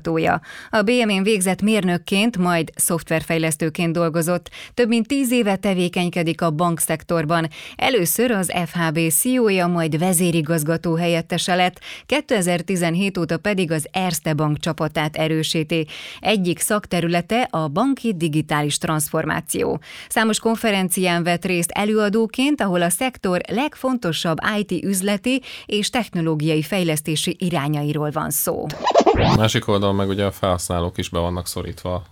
A 0.69 0.81
BM-én 0.81 1.23
végzett 1.23 1.61
mérnökként, 1.61 2.37
majd 2.37 2.71
szoftverfejlesztőként 2.75 3.93
dolgozott, 3.93 4.49
több 4.73 4.87
mint 4.87 5.07
tíz 5.07 5.31
éve 5.31 5.55
tevékenykedik 5.55 6.41
a 6.41 6.51
bankszektorban. 6.51 7.47
Először 7.75 8.31
az 8.31 8.53
FHB 8.65 8.99
CEO-ja, 9.09 9.67
majd 9.67 9.97
vezérigazgató 9.97 10.95
helyettese 10.95 11.55
lett, 11.55 11.79
2017 12.05 13.17
óta 13.17 13.37
pedig 13.37 13.71
az 13.71 13.87
Erste 13.91 14.33
Bank 14.33 14.59
csapatát 14.59 15.15
erősíti. 15.15 15.87
Egyik 16.19 16.59
szakterülete 16.59 17.47
a 17.51 17.67
banki 17.67 18.13
digitális 18.15 18.77
transformáció. 18.77 19.79
Számos 20.09 20.39
konferencián 20.39 21.23
vett 21.23 21.45
részt 21.45 21.71
előadóként, 21.71 22.61
ahol 22.61 22.81
a 22.81 22.89
szektor 22.89 23.41
legfontosabb 23.47 24.37
IT 24.57 24.83
üzleti 24.83 25.41
és 25.65 25.89
technológiai 25.89 26.61
fejlesztési 26.61 27.35
irányairól 27.39 28.09
van 28.11 28.29
szó. 28.29 28.65
Másik 29.13 29.63
oldalon 29.85 29.95
meg 29.95 30.15
ugye 30.15 30.25
a 30.25 30.31
felhasználók 30.31 30.97
is 30.97 31.09
be 31.09 31.19
vannak 31.19 31.47
szorítva 31.47 32.03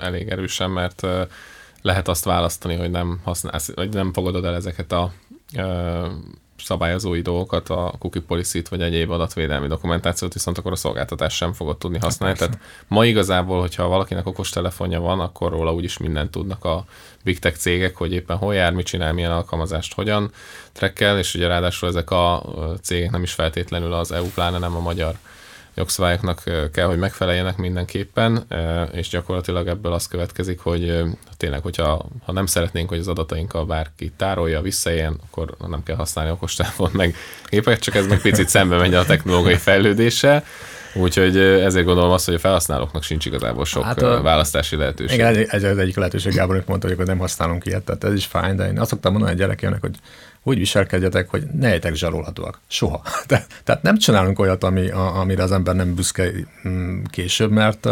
elég 0.00 0.28
erősen, 0.28 0.70
mert 0.70 1.06
lehet 1.82 2.08
azt 2.08 2.24
választani, 2.24 2.76
hogy 2.76 2.90
nem 2.90 3.20
használsz, 3.24 3.74
vagy 3.74 3.92
nem 3.92 4.12
fogadod 4.12 4.44
el 4.44 4.54
ezeket 4.54 4.92
a 4.92 5.12
szabályozói 6.58 7.20
dolgokat, 7.20 7.68
a 7.68 7.94
cookie 7.98 8.22
policy 8.26 8.62
vagy 8.70 8.82
egyéb 8.82 9.10
adatvédelmi 9.10 9.66
dokumentációt, 9.66 10.32
viszont 10.32 10.58
akkor 10.58 10.72
a 10.72 10.76
szolgáltatást 10.76 11.36
sem 11.36 11.52
fogod 11.52 11.76
tudni 11.76 11.98
használni. 11.98 12.38
Tehát 12.38 12.58
ma 12.88 13.04
igazából, 13.04 13.60
hogyha 13.60 13.88
valakinek 13.88 14.26
okos 14.26 14.50
telefonja 14.50 15.00
van, 15.00 15.20
akkor 15.20 15.50
róla 15.50 15.72
úgyis 15.72 15.98
mindent 15.98 16.30
tudnak 16.30 16.64
a 16.64 16.84
big 17.24 17.38
tech 17.38 17.56
cégek, 17.56 17.96
hogy 17.96 18.12
éppen 18.12 18.36
hol 18.36 18.54
jár, 18.54 18.72
mit 18.72 18.86
csinál, 18.86 19.12
milyen 19.12 19.30
alkalmazást 19.30 19.94
hogyan 19.94 20.30
trekkel, 20.72 21.18
és 21.18 21.34
ugye 21.34 21.46
ráadásul 21.46 21.88
ezek 21.88 22.10
a 22.10 22.42
cégek 22.82 23.10
nem 23.10 23.22
is 23.22 23.32
feltétlenül 23.32 23.92
az 23.92 24.12
EU, 24.12 24.26
pláne 24.26 24.58
nem 24.58 24.76
a 24.76 24.80
magyar 24.80 25.14
jogszabályoknak 25.74 26.42
kell, 26.72 26.86
hogy 26.86 26.98
megfeleljenek 26.98 27.56
mindenképpen, 27.56 28.46
és 28.92 29.08
gyakorlatilag 29.08 29.66
ebből 29.66 29.92
az 29.92 30.06
következik, 30.06 30.60
hogy 30.60 31.02
tényleg, 31.36 31.62
hogyha 31.62 32.06
ha 32.24 32.32
nem 32.32 32.46
szeretnénk, 32.46 32.88
hogy 32.88 32.98
az 32.98 33.08
adatainkkal 33.08 33.64
bárki 33.64 34.12
tárolja, 34.16 34.60
visszaéljen, 34.60 35.18
akkor 35.26 35.54
nem 35.68 35.82
kell 35.82 35.96
használni 35.96 36.30
okostelefont, 36.30 36.92
meg 36.92 37.14
gépeket, 37.48 37.80
csak 37.80 37.94
ez 37.94 38.06
meg 38.06 38.20
picit 38.20 38.48
szembe 38.48 38.76
megy 38.76 38.94
a 38.94 39.04
technológiai 39.04 39.56
fejlődéssel. 39.56 40.44
Úgyhogy 40.94 41.36
ezért 41.38 41.84
gondolom 41.84 42.10
azt, 42.10 42.24
hogy 42.24 42.34
a 42.34 42.38
felhasználóknak 42.38 43.02
sincs 43.02 43.26
igazából 43.26 43.64
sok 43.64 43.82
hát 43.82 44.02
a, 44.02 44.22
választási 44.22 44.76
lehetőség. 44.76 45.18
Igen, 45.18 45.36
ez, 45.36 45.48
ez 45.48 45.62
az 45.62 45.78
egyik 45.78 45.96
lehetőség, 45.96 46.32
Gábor, 46.32 46.62
mondta, 46.66 46.88
hogy 46.88 47.06
nem 47.06 47.18
használunk 47.18 47.66
ilyet, 47.66 47.82
tehát 47.82 48.04
ez 48.04 48.12
is 48.12 48.26
fájn, 48.26 48.56
de 48.56 48.66
én 48.66 48.78
azt 48.78 48.90
szoktam 48.90 49.12
mondani 49.12 49.34
a 49.34 49.36
gyerekemnek, 49.36 49.80
hogy 49.80 49.94
úgy 50.46 50.58
viselkedjetek, 50.58 51.30
hogy 51.30 51.46
ne 51.58 51.66
legyetek 51.66 51.94
zsarolhatóak. 51.94 52.60
Soha. 52.66 53.02
Te, 53.26 53.46
tehát 53.64 53.82
nem 53.82 53.98
csinálunk 53.98 54.38
olyat, 54.38 54.64
ami, 54.64 54.90
a, 54.90 55.18
amire 55.18 55.42
az 55.42 55.52
ember 55.52 55.74
nem 55.74 55.94
büszke 55.94 56.30
mm, 56.68 57.02
később, 57.04 57.50
mert, 57.50 57.88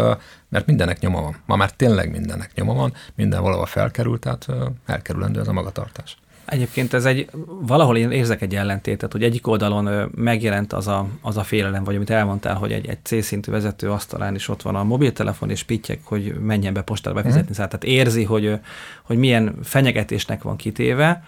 mert 0.49 0.65
mindennek 0.65 0.99
nyoma 0.99 1.21
van. 1.21 1.35
Ma 1.45 1.55
már 1.55 1.71
tényleg 1.71 2.11
mindennek 2.11 2.51
nyoma 2.55 2.73
van, 2.73 2.93
minden 3.15 3.41
valahol 3.41 3.65
felkerült, 3.65 4.21
tehát 4.21 4.47
elkerülendő 4.85 5.39
ez 5.39 5.47
a 5.47 5.53
magatartás. 5.53 6.17
Egyébként 6.45 6.93
ez 6.93 7.05
egy, 7.05 7.29
valahol 7.47 7.97
én 7.97 8.11
érzek 8.11 8.41
egy 8.41 8.55
ellentétet, 8.55 9.11
hogy 9.11 9.23
egyik 9.23 9.47
oldalon 9.47 10.11
megjelent 10.15 10.73
az 10.73 10.87
a, 10.87 11.07
az 11.21 11.37
a 11.37 11.43
félelem, 11.43 11.83
vagy 11.83 11.95
amit 11.95 12.09
elmondtál, 12.09 12.55
hogy 12.55 12.71
egy, 12.71 12.87
egy 12.87 12.97
C-szintű 13.03 13.51
vezető 13.51 13.91
asztalán 13.91 14.35
is 14.35 14.47
ott 14.47 14.61
van 14.61 14.75
a 14.75 14.83
mobiltelefon, 14.83 15.49
és 15.49 15.63
pittyek, 15.63 15.99
hogy 16.03 16.35
menjen 16.39 16.73
be 16.73 16.81
postára 16.81 17.15
befizetni. 17.15 17.49
Mm. 17.51 17.55
Tehát 17.55 17.83
érzi, 17.83 18.23
hogy, 18.23 18.59
hogy 19.01 19.17
milyen 19.17 19.55
fenyegetésnek 19.63 20.43
van 20.43 20.55
kitéve, 20.55 21.23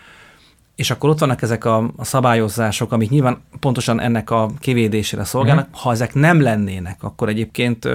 és 0.75 0.91
akkor 0.91 1.10
ott 1.10 1.20
vannak 1.20 1.41
ezek 1.41 1.65
a, 1.65 1.91
a 1.96 2.03
szabályozások, 2.03 2.91
amik 2.91 3.10
nyilván 3.10 3.41
pontosan 3.60 4.00
ennek 4.00 4.29
a 4.29 4.50
kivédésére 4.60 5.24
szolgálnak. 5.24 5.67
Mm. 5.67 5.72
Ha 5.74 5.91
ezek 5.91 6.13
nem 6.13 6.41
lennének, 6.41 7.03
akkor 7.03 7.29
egyébként 7.29 7.88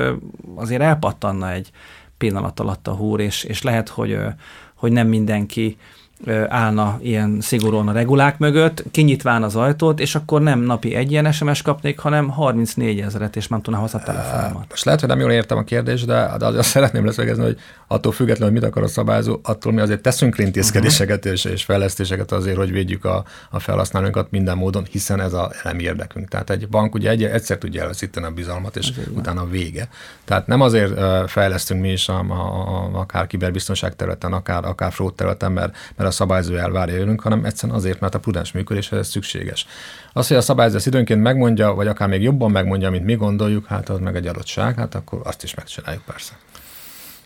azért 0.54 0.82
elpattanna 0.82 1.50
egy 1.50 1.70
pillanat 2.18 2.60
alatt 2.60 2.86
a 2.86 2.94
húr, 2.94 3.20
és, 3.20 3.44
és 3.44 3.62
lehet, 3.62 3.88
hogy, 3.88 4.18
hogy 4.74 4.92
nem 4.92 5.08
mindenki 5.08 5.76
állna 6.48 6.98
ilyen 7.02 7.40
szigorúan 7.40 7.88
a 7.88 7.92
regulák 7.92 8.38
mögött, 8.38 8.84
kinyitván 8.90 9.42
az 9.42 9.56
ajtót, 9.56 10.00
és 10.00 10.14
akkor 10.14 10.40
nem 10.40 10.60
napi 10.60 10.94
egy 10.94 11.10
ilyen 11.10 11.32
SMS 11.32 11.62
kapnék, 11.62 11.98
hanem 11.98 12.28
34 12.28 13.00
ezeret, 13.00 13.36
és 13.36 13.48
nem 13.48 13.60
tudnám 13.60 13.82
hozzá 13.82 13.98
a 13.98 14.02
telefonomat. 14.02 14.66
Most 14.68 14.84
lehet, 14.84 15.00
hogy 15.00 15.08
nem 15.08 15.20
jól 15.20 15.32
értem 15.32 15.58
a 15.58 15.62
kérdést, 15.62 16.06
de, 16.06 16.30
de 16.38 16.46
azért 16.46 16.66
szeretném 16.66 17.04
leszögezni, 17.04 17.42
hogy 17.42 17.58
attól 17.86 18.12
függetlenül, 18.12 18.52
hogy 18.52 18.62
mit 18.62 18.70
akar 18.70 18.82
a 18.82 18.88
szabályzó, 18.88 19.40
attól 19.42 19.72
mi 19.72 19.80
azért 19.80 20.00
teszünk 20.00 20.38
intézkedéseket 20.38 21.18
uh-huh. 21.18 21.32
és, 21.32 21.44
és 21.44 21.64
fejlesztéseket 21.64 22.32
azért, 22.32 22.56
hogy 22.56 22.72
védjük 22.72 23.04
a, 23.04 23.24
a 23.50 23.58
felhasználóinkat 23.58 24.30
minden 24.30 24.56
módon, 24.56 24.84
hiszen 24.90 25.20
ez 25.20 25.32
a 25.32 25.52
elemi 25.62 25.82
érdekünk. 25.82 26.28
Tehát 26.28 26.50
egy 26.50 26.68
bank 26.68 26.94
ugye 26.94 27.10
egy, 27.10 27.24
egyszer 27.24 27.58
tudja 27.58 27.80
elveszíteni 27.80 28.26
a 28.26 28.30
bizalmat, 28.30 28.76
és 28.76 28.88
azért 28.88 29.08
utána 29.08 29.40
a 29.40 29.46
vége. 29.46 29.88
Tehát 30.24 30.46
nem 30.46 30.60
azért 30.60 31.00
fejlesztünk 31.30 31.80
mi 31.80 31.92
is 31.92 32.08
a, 32.08 32.24
a, 32.28 32.32
a, 32.32 32.98
akár 32.98 33.26
kiberbiztonság 33.26 33.96
területen, 33.96 34.32
akár, 34.32 34.64
akár 34.64 34.92
fraud 34.92 35.14
területen, 35.14 35.52
mert, 35.52 35.76
mert 35.96 36.09
a 36.10 36.14
szabályzó 36.14 36.54
elvárja 36.54 37.00
önünk, 37.00 37.20
hanem 37.20 37.44
egyszerűen 37.44 37.78
azért, 37.78 38.00
mert 38.00 38.14
a 38.14 38.18
prudens 38.18 38.52
működéshez 38.52 38.98
ez 38.98 39.08
szükséges. 39.08 39.66
Az, 40.12 40.28
hogy 40.28 40.36
a 40.36 40.40
szabályzó 40.40 40.76
ezt 40.76 40.86
időnként 40.86 41.22
megmondja, 41.22 41.74
vagy 41.74 41.86
akár 41.86 42.08
még 42.08 42.22
jobban 42.22 42.50
megmondja, 42.50 42.90
mint 42.90 43.04
mi 43.04 43.14
gondoljuk, 43.14 43.66
hát 43.66 43.88
az 43.88 43.98
meg 43.98 44.16
egy 44.16 44.26
adottság, 44.26 44.76
hát 44.76 44.94
akkor 44.94 45.20
azt 45.24 45.42
is 45.42 45.54
megcsináljuk 45.54 46.02
persze. 46.04 46.32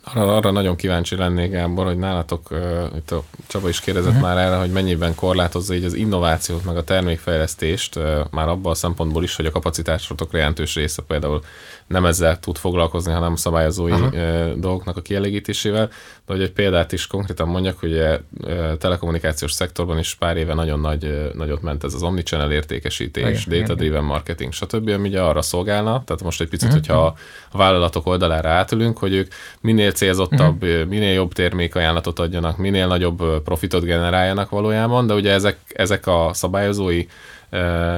Arra, 0.05 0.37
arra 0.37 0.51
nagyon 0.51 0.77
kíváncsi 0.77 1.17
lennék, 1.17 1.51
Gábor, 1.51 1.87
hogy 1.87 1.99
nálatok, 1.99 2.51
uh, 2.51 2.85
itt 2.97 3.11
a 3.11 3.23
Csaba 3.47 3.69
is 3.69 3.81
kérdezett 3.81 4.13
uh-huh. 4.13 4.27
már 4.27 4.39
erre, 4.47 4.57
hogy 4.57 4.71
mennyiben 4.71 5.15
korlátozza 5.15 5.75
így 5.75 5.85
az 5.85 5.95
innovációt, 5.95 6.65
meg 6.65 6.77
a 6.77 6.85
termékfejlesztést, 6.85 7.97
uh, 7.97 8.21
már 8.31 8.49
abban 8.49 8.73
a 8.73 8.75
szempontból 8.75 9.23
is, 9.23 9.37
hogy 9.37 9.47
a 9.47 9.51
kapacitásotok 9.51 10.33
jelentős 10.33 10.75
része 10.75 11.03
például 11.03 11.43
nem 11.87 12.05
ezzel 12.05 12.41
tud 12.41 12.57
foglalkozni, 12.57 13.13
hanem 13.13 13.37
szabályozói 13.37 13.91
uh-huh. 13.93 14.53
dolgoknak 14.53 14.97
a 14.97 15.01
kielégítésével. 15.01 15.87
De 16.27 16.33
hogy 16.33 16.43
egy 16.43 16.53
példát 16.53 16.93
is 16.93 17.07
konkrétan 17.07 17.49
mondjak, 17.49 17.79
hogy 17.79 17.99
a 17.99 18.21
telekommunikációs 18.79 19.53
szektorban 19.53 19.99
is 19.99 20.15
pár 20.15 20.37
éve 20.37 20.55
nagyon 20.55 20.81
nagy, 20.81 21.31
nagyot 21.35 21.63
ment 21.63 21.85
ez 21.85 21.95
az 21.95 22.03
omnichannel 22.03 22.53
értékesítés, 22.53 23.47
data-driven 23.47 24.05
marketing, 24.05 24.53
stb., 24.53 24.89
ami 24.89 25.09
ugye 25.09 25.21
arra 25.21 25.43
szolgálna, 25.43 26.03
tehát 26.05 26.23
most 26.23 26.41
egy 26.41 26.49
picit, 26.49 26.69
uh-huh. 26.69 26.87
hogyha 26.87 27.17
a 27.51 27.57
vállalatok 27.57 28.07
oldalára 28.07 28.49
átülünk, 28.49 28.99
hogy 28.99 29.15
ők 29.15 29.33
minél 29.61 29.93
célzottabb, 29.95 30.63
uh-huh. 30.63 30.89
minél 30.89 31.13
jobb 31.13 31.33
termékajánlatot 31.33 32.19
adjanak, 32.19 32.57
minél 32.57 32.87
nagyobb 32.87 33.43
profitot 33.43 33.85
generáljanak 33.85 34.51
valójában, 34.51 35.07
de 35.07 35.15
ugye 35.15 35.33
ezek, 35.33 35.59
ezek 35.69 36.07
a 36.07 36.31
szabályozói 36.33 37.07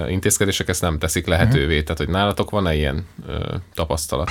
intézkedések 0.09 0.69
ezt 0.69 0.83
nem 0.83 0.99
teszik 0.99 1.27
lehetővé. 1.27 1.65
Uh-huh. 1.65 1.83
Tehát, 1.83 1.99
hogy 1.99 2.09
nálatok 2.09 2.51
van-e 2.51 2.75
ilyen 2.75 3.07
tapasztalat? 3.75 4.31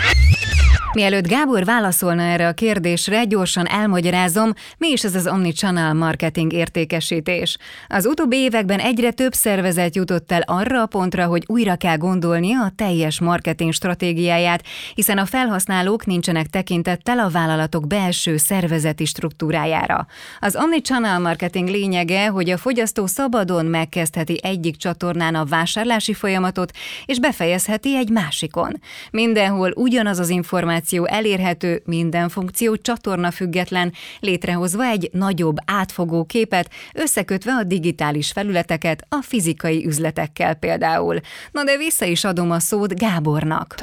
Mielőtt 0.95 1.27
Gábor 1.27 1.65
válaszolna 1.65 2.21
erre 2.21 2.47
a 2.47 2.53
kérdésre, 2.53 3.23
gyorsan 3.23 3.67
elmagyarázom, 3.67 4.53
mi 4.77 4.89
is 4.89 5.03
ez 5.03 5.15
az 5.15 5.27
Omnichannel 5.27 5.93
marketing 5.93 6.53
értékesítés. 6.53 7.57
Az 7.87 8.05
utóbbi 8.05 8.37
években 8.37 8.79
egyre 8.79 9.11
több 9.11 9.33
szervezet 9.33 9.95
jutott 9.95 10.31
el 10.31 10.41
arra 10.41 10.81
a 10.81 10.85
pontra, 10.85 11.25
hogy 11.25 11.43
újra 11.47 11.75
kell 11.75 11.97
gondolnia 11.97 12.61
a 12.61 12.71
teljes 12.75 13.19
marketing 13.19 13.73
stratégiáját, 13.73 14.63
hiszen 14.93 15.17
a 15.17 15.25
felhasználók 15.25 16.05
nincsenek 16.05 16.47
tekintettel 16.47 17.19
a 17.19 17.29
vállalatok 17.29 17.87
belső 17.87 18.37
szervezeti 18.37 19.05
struktúrájára. 19.05 20.07
Az 20.39 20.55
Omnichannel 20.55 21.19
marketing 21.19 21.69
lényege, 21.69 22.27
hogy 22.27 22.49
a 22.49 22.57
fogyasztó 22.57 23.05
szabadon 23.05 23.65
megkezdheti 23.65 24.39
egyik 24.43 24.75
csatornán 24.75 25.35
a 25.35 25.45
vásárlási 25.45 26.13
folyamatot, 26.13 26.71
és 27.05 27.19
befejezheti 27.19 27.95
egy 27.95 28.09
másikon. 28.09 28.79
Mindenhol 29.11 29.71
ugyanaz 29.75 30.19
az 30.19 30.29
információ 30.29 30.83
információ 30.91 31.05
elérhető, 31.05 31.81
minden 31.85 32.29
funkció 32.29 32.75
csatorna 32.75 33.31
független, 33.31 33.93
létrehozva 34.19 34.83
egy 34.83 35.09
nagyobb 35.11 35.55
átfogó 35.65 36.25
képet, 36.25 36.69
összekötve 36.93 37.51
a 37.51 37.63
digitális 37.63 38.31
felületeket 38.31 39.05
a 39.09 39.19
fizikai 39.21 39.85
üzletekkel 39.85 40.53
például. 40.53 41.19
Na 41.51 41.63
de 41.63 41.77
vissza 41.77 42.05
is 42.05 42.23
adom 42.23 42.51
a 42.51 42.59
szót 42.59 42.99
Gábornak. 42.99 43.75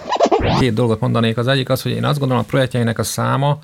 Két 0.59 0.75
dolgot 0.75 1.01
mondanék. 1.01 1.37
Az 1.37 1.47
egyik 1.47 1.69
az, 1.69 1.83
hogy 1.83 1.93
én 1.93 2.05
azt 2.05 2.19
gondolom 2.19 2.43
a 2.43 2.47
projektjeinek 2.47 2.99
a 2.99 3.03
száma, 3.03 3.59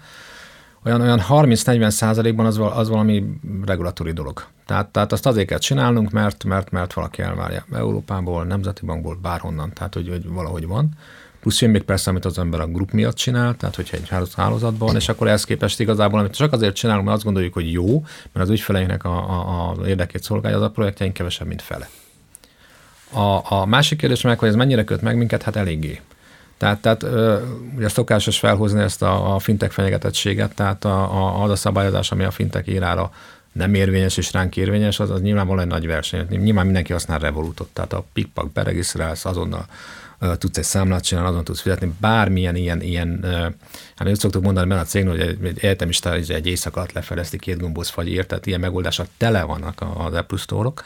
olyan, 0.85 1.01
olyan 1.01 1.23
30-40 1.29 1.91
százalékban 1.91 2.47
az, 2.47 2.61
az 2.75 2.89
valami 2.89 3.25
regulatóri 3.67 4.13
dolog. 4.13 4.47
Tehát, 4.67 4.89
tehát 4.89 5.13
azt 5.13 5.27
azért 5.27 5.47
kell 5.47 5.59
csinálnunk, 5.59 6.11
mert, 6.11 6.45
mert, 6.45 6.71
mert 6.71 6.93
valaki 6.93 7.23
elvárja. 7.23 7.65
Európából, 7.73 8.45
Nemzeti 8.45 8.87
Bankból, 8.87 9.19
bárhonnan, 9.23 9.73
tehát 9.73 9.95
hogy, 9.95 10.09
hogy 10.09 10.29
valahogy 10.29 10.67
van. 10.67 10.89
Plusz 11.41 11.61
jön 11.61 11.71
még 11.71 11.83
persze, 11.83 12.11
amit 12.11 12.25
az 12.25 12.39
ember 12.39 12.61
a 12.61 12.67
grup 12.67 12.91
miatt 12.91 13.17
csinál, 13.17 13.57
tehát 13.57 13.77
hogyha 13.77 13.97
egy 13.97 14.09
hálózatban 14.37 14.89
van, 14.89 14.97
és 14.97 15.09
akkor 15.09 15.27
ehhez 15.27 15.45
képest 15.45 15.81
igazából, 15.81 16.19
amit 16.19 16.37
csak 16.37 16.53
azért 16.53 16.75
csinálunk, 16.75 17.05
mert 17.05 17.17
azt 17.17 17.25
gondoljuk, 17.25 17.55
hogy 17.55 17.73
jó, 17.73 18.01
mert 18.33 18.47
az 18.47 18.51
ügyfeleinek 18.51 19.05
a, 19.05 19.17
a, 19.17 19.71
a 19.71 19.87
érdekét 19.87 20.23
szolgálja, 20.23 20.57
az 20.57 20.63
a 20.63 20.71
projektjeink 20.71 21.15
kevesebb, 21.15 21.47
mint 21.47 21.63
fele. 21.63 21.89
A, 23.13 23.53
a 23.55 23.67
másik 23.67 23.99
kérdés 23.99 24.21
meg, 24.21 24.39
hogy 24.39 24.49
ez 24.49 24.55
mennyire 24.55 24.85
köt 24.85 25.01
meg 25.01 25.17
minket, 25.17 25.43
hát 25.43 25.57
eléggé. 25.57 26.01
Tehát, 26.57 26.79
tehát 26.81 27.07
ugye 27.77 27.89
szokásos 27.89 28.39
felhozni 28.39 28.81
ezt 28.81 29.03
a, 29.03 29.35
a 29.35 29.39
fintek 29.39 29.71
fenyegetettséget, 29.71 30.55
tehát 30.55 30.85
a, 30.85 31.01
a, 31.01 31.43
az 31.43 31.51
a 31.51 31.57
szabályozás, 31.57 32.13
ami 32.13 32.25
a 32.25 32.31
fintek 32.31 32.67
írára 32.67 33.11
nem 33.53 33.75
érvényes 33.75 34.17
és 34.17 34.33
ránk 34.33 34.57
érvényes, 34.57 35.01
az, 35.01 35.11
az 35.11 35.21
nyilvánvalóan 35.21 35.65
egy 35.65 35.71
nagy 35.71 35.87
verseny. 35.87 36.27
Nyilván 36.29 36.65
mindenki 36.65 36.93
használ 36.93 37.19
Revolutot, 37.19 37.69
tehát 37.73 37.93
a 37.93 38.05
pikpak 38.13 38.53
beregisztrálsz, 38.53 39.25
azonnal 39.25 39.67
tudsz 40.39 40.59
egy 40.59 40.65
számlát 40.65 41.05
csinálni, 41.05 41.31
azon 41.31 41.45
tudsz 41.45 41.61
fizetni, 41.61 41.95
bármilyen 42.01 42.57
ilyen, 42.57 42.83
ilyen 42.83 43.27
hát 43.97 44.09
úgy 44.09 44.19
szoktuk 44.19 44.43
mondani 44.43 44.67
mert 44.67 44.81
a 44.81 44.85
cégnél, 44.85 45.11
hogy 45.11 45.21
egy, 45.21 45.39
egy 45.45 45.59
egyetemista 45.59 46.15
egy, 46.15 46.47
éjszaka 46.47 46.81
alatt 46.81 46.93
lefejleszti 46.93 47.39
két 47.39 47.61
gombóc 47.61 47.89
fagyért, 47.89 48.29
tehát 48.29 48.47
ilyen 48.47 48.61
megoldások 48.61 49.07
tele 49.17 49.43
vannak 49.43 49.85
az 49.95 50.15
Apple 50.15 50.39
Store-ok. 50.39 50.85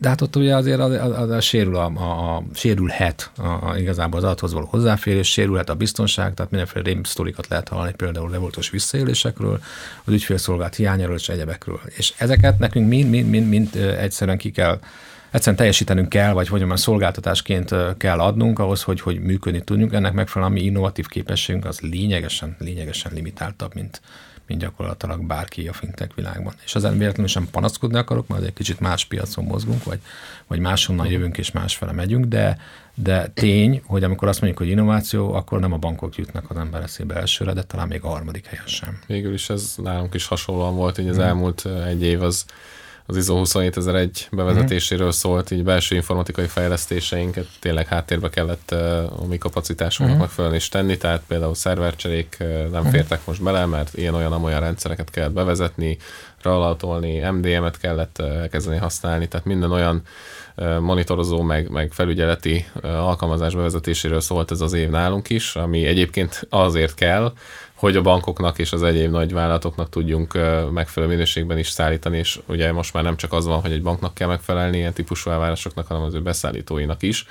De 0.00 0.08
hát 0.08 0.20
ott 0.20 0.36
ugye 0.36 0.56
azért 0.56 0.80
az, 0.80 0.92
az, 0.92 1.18
az, 1.18 1.30
az 1.30 1.44
sérül 1.44 1.76
a, 1.76 1.92
a, 1.94 2.36
a, 2.36 2.42
sérülhet 2.54 3.30
a, 3.36 3.46
a, 3.46 3.76
igazából 3.78 4.18
az 4.18 4.24
adathoz 4.24 4.52
való 4.52 4.66
hozzáférés, 4.66 5.30
sérülhet 5.30 5.70
a 5.70 5.74
biztonság, 5.74 6.34
tehát 6.34 6.50
mindenféle 6.50 6.84
rém 6.84 7.02
sztorikat 7.02 7.48
lehet 7.48 7.68
hallani, 7.68 7.92
például 7.92 8.30
revoltos 8.30 8.70
visszaélésekről, 8.70 9.60
az 10.04 10.12
ügyfélszolgált 10.12 10.74
hiányáról 10.74 11.16
és 11.16 11.28
egyebekről. 11.28 11.80
És 11.84 12.14
ezeket 12.18 12.58
nekünk 12.58 12.88
mind, 12.88 13.10
mind, 13.10 13.28
mind, 13.28 13.48
mind 13.48 13.76
egyszerűen 13.76 14.38
ki 14.38 14.50
kell 14.50 14.78
egyszerűen 15.36 15.56
teljesítenünk 15.56 16.08
kell, 16.08 16.32
vagy 16.32 16.48
hogy 16.48 16.58
mondjam, 16.58 16.78
szolgáltatásként 16.78 17.74
kell 17.96 18.18
adnunk 18.18 18.58
ahhoz, 18.58 18.82
hogy, 18.82 19.00
hogy 19.00 19.20
működni 19.20 19.64
tudjunk. 19.64 19.92
Ennek 19.92 20.12
megfelelően 20.12 20.56
a 20.56 20.60
mi 20.60 20.66
innovatív 20.66 21.06
képességünk 21.06 21.64
az 21.64 21.80
lényegesen, 21.80 22.56
lényegesen 22.58 23.12
limitáltabb, 23.14 23.74
mint, 23.74 24.00
mint 24.46 24.60
gyakorlatilag 24.60 25.26
bárki 25.26 25.68
a 25.68 25.72
fintech 25.72 26.14
világban. 26.14 26.54
És 26.64 26.74
ezen 26.74 26.98
véletlenül 26.98 27.28
sem 27.28 27.48
panaszkodni 27.50 27.98
akarok, 27.98 28.28
mert 28.28 28.44
egy 28.44 28.52
kicsit 28.52 28.80
más 28.80 29.04
piacon 29.04 29.44
mozgunk, 29.44 29.84
vagy, 29.84 29.98
vagy 30.46 30.58
máshonnan 30.58 31.06
jövünk 31.06 31.38
és 31.38 31.50
másfele 31.50 31.92
megyünk, 31.92 32.24
de, 32.24 32.58
de 32.94 33.30
tény, 33.34 33.82
hogy 33.86 34.04
amikor 34.04 34.28
azt 34.28 34.40
mondjuk, 34.40 34.62
hogy 34.62 34.70
innováció, 34.70 35.34
akkor 35.34 35.60
nem 35.60 35.72
a 35.72 35.78
bankok 35.78 36.16
jutnak 36.16 36.50
az 36.50 36.56
ember 36.56 36.82
eszébe 36.82 37.14
elsőre, 37.14 37.52
de 37.52 37.62
talán 37.62 37.88
még 37.88 38.02
a 38.02 38.08
harmadik 38.08 38.46
helyen 38.46 38.66
sem. 38.66 38.98
Végül 39.06 39.32
is 39.32 39.50
ez 39.50 39.74
nálunk 39.82 40.14
is 40.14 40.26
hasonlóan 40.26 40.74
volt, 40.74 40.96
hogy 40.96 41.08
az 41.08 41.18
elmúlt 41.18 41.66
egy 41.86 42.02
év 42.02 42.22
az 42.22 42.44
az 43.06 43.16
ISO 43.16 43.44
27001 43.44 44.28
bevezetéséről 44.30 45.12
szólt, 45.12 45.50
így 45.50 45.64
belső 45.64 45.94
informatikai 45.94 46.46
fejlesztéseinket 46.46 47.46
tényleg 47.60 47.86
háttérbe 47.86 48.28
kellett 48.28 48.70
a 49.20 49.26
mi 49.28 49.38
kapacitásunknak 49.38 50.16
uh-huh. 50.16 50.26
megfelelően 50.26 50.60
is 50.60 50.68
tenni, 50.68 50.96
tehát 50.96 51.22
például 51.26 51.54
szervercserék 51.54 52.36
nem 52.38 52.68
uh-huh. 52.70 52.90
fértek 52.90 53.26
most 53.26 53.42
bele, 53.42 53.66
mert 53.66 53.94
ilyen-olyan 53.94 54.44
olyan 54.44 54.60
rendszereket 54.60 55.10
kellett 55.10 55.32
bevezetni, 55.32 55.98
rallatolni, 56.42 57.30
MDM-et 57.30 57.78
kellett 57.78 58.18
elkezdeni 58.18 58.76
használni, 58.76 59.28
tehát 59.28 59.46
minden 59.46 59.72
olyan 59.72 60.02
monitorozó, 60.80 61.42
meg, 61.42 61.70
meg 61.70 61.92
felügyeleti 61.92 62.66
alkalmazás 62.82 63.54
bevezetéséről 63.54 64.20
szólt 64.20 64.50
ez 64.50 64.60
az 64.60 64.72
év 64.72 64.90
nálunk 64.90 65.30
is, 65.30 65.56
ami 65.56 65.86
egyébként 65.86 66.46
azért 66.50 66.94
kell, 66.94 67.32
hogy 67.76 67.96
a 67.96 68.02
bankoknak 68.02 68.58
és 68.58 68.72
az 68.72 68.82
egyéb 68.82 69.10
nagy 69.10 69.32
vállalatoknak 69.32 69.88
tudjunk 69.88 70.38
megfelelő 70.72 71.12
minőségben 71.12 71.58
is 71.58 71.68
szállítani, 71.68 72.18
és 72.18 72.40
ugye 72.46 72.72
most 72.72 72.92
már 72.92 73.02
nem 73.02 73.16
csak 73.16 73.32
az 73.32 73.46
van, 73.46 73.60
hogy 73.60 73.72
egy 73.72 73.82
banknak 73.82 74.14
kell 74.14 74.28
megfelelni 74.28 74.76
ilyen 74.76 74.92
típusú 74.92 75.30
elvárásoknak, 75.30 75.86
hanem 75.86 76.02
az 76.02 76.14
ő 76.14 76.20
beszállítóinak 76.20 77.02
is. 77.02 77.26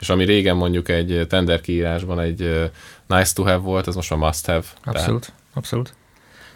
És 0.00 0.08
ami 0.08 0.24
régen 0.24 0.56
mondjuk 0.56 0.88
egy 0.88 1.26
tender 1.28 1.60
kiírásban 1.60 2.20
egy 2.20 2.70
nice 3.06 3.32
to 3.34 3.42
have 3.42 3.56
volt, 3.56 3.88
ez 3.88 3.94
most 3.94 4.10
már 4.10 4.18
must 4.18 4.46
have. 4.46 4.64
Abszolút, 4.84 5.20
tehát... 5.20 5.40
abszolút. 5.54 5.94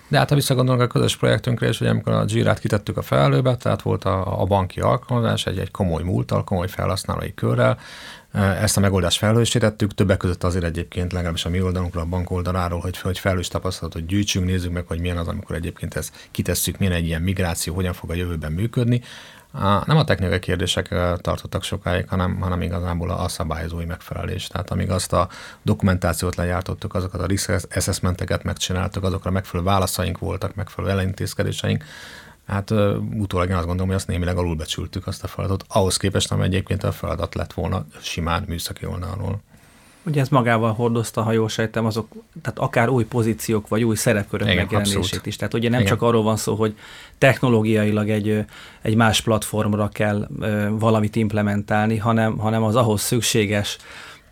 De 0.08 0.18
hát 0.18 0.28
ha 0.28 0.34
visszagondolunk 0.34 0.82
a 0.82 0.86
közös 0.86 1.16
projektünkre, 1.16 1.66
és 1.66 1.78
hogy 1.78 1.86
amikor 1.86 2.12
a 2.12 2.24
Girát 2.24 2.58
kitettük 2.58 2.96
a 2.96 3.02
felelőbe, 3.02 3.56
tehát 3.56 3.82
volt 3.82 4.04
a, 4.04 4.40
a 4.40 4.44
banki 4.44 4.80
alkalmazás 4.80 5.46
egy, 5.46 5.58
egy 5.58 5.70
komoly 5.70 6.02
múltal, 6.02 6.44
komoly 6.44 6.68
felhasználói 6.68 7.34
körrel, 7.34 7.78
ezt 8.36 8.76
a 8.76 8.80
megoldást 8.80 9.18
felhősítettük, 9.18 9.94
többek 9.94 10.16
között 10.16 10.44
azért 10.44 10.64
egyébként 10.64 11.12
legalábbis 11.12 11.44
a 11.44 11.48
mi 11.48 11.62
oldalunkra, 11.62 12.00
a 12.00 12.04
bank 12.04 12.30
oldaláról, 12.30 12.80
hogy, 12.80 12.98
hogy 12.98 13.18
felhős 13.18 13.48
tapasztalatot 13.48 14.06
gyűjtsünk, 14.06 14.46
nézzük 14.46 14.72
meg, 14.72 14.84
hogy 14.86 15.00
milyen 15.00 15.16
az, 15.16 15.28
amikor 15.28 15.56
egyébként 15.56 15.94
ezt 15.94 16.28
kitesszük, 16.30 16.78
milyen 16.78 16.94
egy 16.94 17.06
ilyen 17.06 17.22
migráció, 17.22 17.74
hogyan 17.74 17.92
fog 17.92 18.10
a 18.10 18.14
jövőben 18.14 18.52
működni. 18.52 19.02
Nem 19.84 19.96
a 19.96 20.04
technikai 20.04 20.38
kérdések 20.38 20.88
tartottak 21.20 21.62
sokáig, 21.62 22.08
hanem, 22.08 22.40
hanem 22.40 22.62
igazából 22.62 23.10
a 23.10 23.28
szabályozói 23.28 23.84
megfelelés. 23.84 24.46
Tehát 24.46 24.70
amíg 24.70 24.90
azt 24.90 25.12
a 25.12 25.28
dokumentációt 25.62 26.34
lejártottuk, 26.34 26.94
azokat 26.94 27.20
a 27.20 27.26
risk 27.26 27.52
assessmenteket 27.74 28.42
megcsináltuk, 28.42 29.04
azokra 29.04 29.30
megfelelő 29.30 29.68
válaszaink 29.68 30.18
voltak, 30.18 30.54
megfelelő 30.54 30.92
ellentézkedéseink, 30.92 31.84
Hát 32.46 32.70
utólag 33.18 33.48
én 33.48 33.54
azt 33.54 33.66
gondolom, 33.66 33.86
hogy 33.86 33.96
azt 33.96 34.06
némileg 34.06 34.36
alulbecsültük 34.36 35.06
azt 35.06 35.24
a 35.24 35.26
feladatot, 35.26 35.68
ahhoz 35.68 35.96
képest, 35.96 36.32
ami 36.32 36.42
egyébként 36.44 36.84
a 36.84 36.92
feladat 36.92 37.34
lett 37.34 37.52
volna 37.52 37.86
simán 38.00 38.44
műszaki 38.46 38.86
oldalról. 38.86 39.40
Ugye 40.06 40.20
ez 40.20 40.28
magával 40.28 40.72
hordozta, 40.72 41.22
ha 41.22 41.32
jól 41.32 41.48
sejtem, 41.48 41.86
azok, 41.86 42.08
tehát 42.42 42.58
akár 42.58 42.88
új 42.88 43.04
pozíciók 43.04 43.68
vagy 43.68 43.84
új 43.84 43.96
szerepkörök 43.96 44.46
Igen, 44.46 44.58
megjelenését 44.58 44.96
abszolút. 44.96 45.26
is. 45.26 45.36
Tehát 45.36 45.54
ugye 45.54 45.68
nem 45.68 45.80
Igen. 45.80 45.92
csak 45.92 46.02
arról 46.02 46.22
van 46.22 46.36
szó, 46.36 46.54
hogy 46.54 46.76
technológiailag 47.18 48.10
egy, 48.10 48.44
egy 48.82 48.94
más 48.94 49.20
platformra 49.20 49.88
kell 49.88 50.28
valamit 50.70 51.16
implementálni, 51.16 51.96
hanem, 51.96 52.38
hanem 52.38 52.62
az 52.62 52.76
ahhoz 52.76 53.00
szükséges 53.00 53.78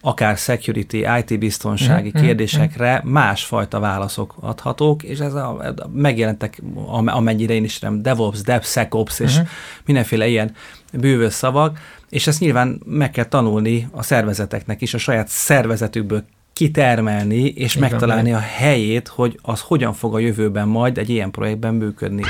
akár 0.06 0.36
security, 0.36 1.06
IT 1.18 1.38
biztonsági 1.38 2.08
mm-hmm. 2.08 2.26
kérdésekre 2.26 3.02
másfajta 3.04 3.80
válaszok 3.80 4.34
adhatók, 4.40 5.02
és 5.02 5.18
ez 5.18 5.34
a, 5.34 5.58
a 5.58 5.88
megjelentek, 5.92 6.62
amennyire 7.04 7.54
én 7.54 7.64
is 7.64 7.78
nem, 7.78 8.02
DevOps, 8.02 8.40
DevSecOps, 8.40 9.20
és 9.20 9.34
mm-hmm. 9.34 9.44
mindenféle 9.84 10.26
ilyen 10.26 10.54
bűvös 10.92 11.32
szavak, 11.32 11.78
és 12.08 12.26
ezt 12.26 12.40
nyilván 12.40 12.80
meg 12.84 13.10
kell 13.10 13.24
tanulni 13.24 13.88
a 13.90 14.02
szervezeteknek 14.02 14.80
is, 14.80 14.94
a 14.94 14.98
saját 14.98 15.28
szervezetükből 15.28 16.24
kitermelni, 16.52 17.44
és 17.44 17.74
Igen, 17.74 17.90
megtalálni 17.90 18.32
a 18.32 18.38
helyét, 18.38 19.08
hogy 19.08 19.38
az 19.42 19.60
hogyan 19.60 19.92
fog 19.92 20.14
a 20.14 20.18
jövőben 20.18 20.68
majd 20.68 20.98
egy 20.98 21.10
ilyen 21.10 21.30
projektben 21.30 21.74
működni. 21.74 22.22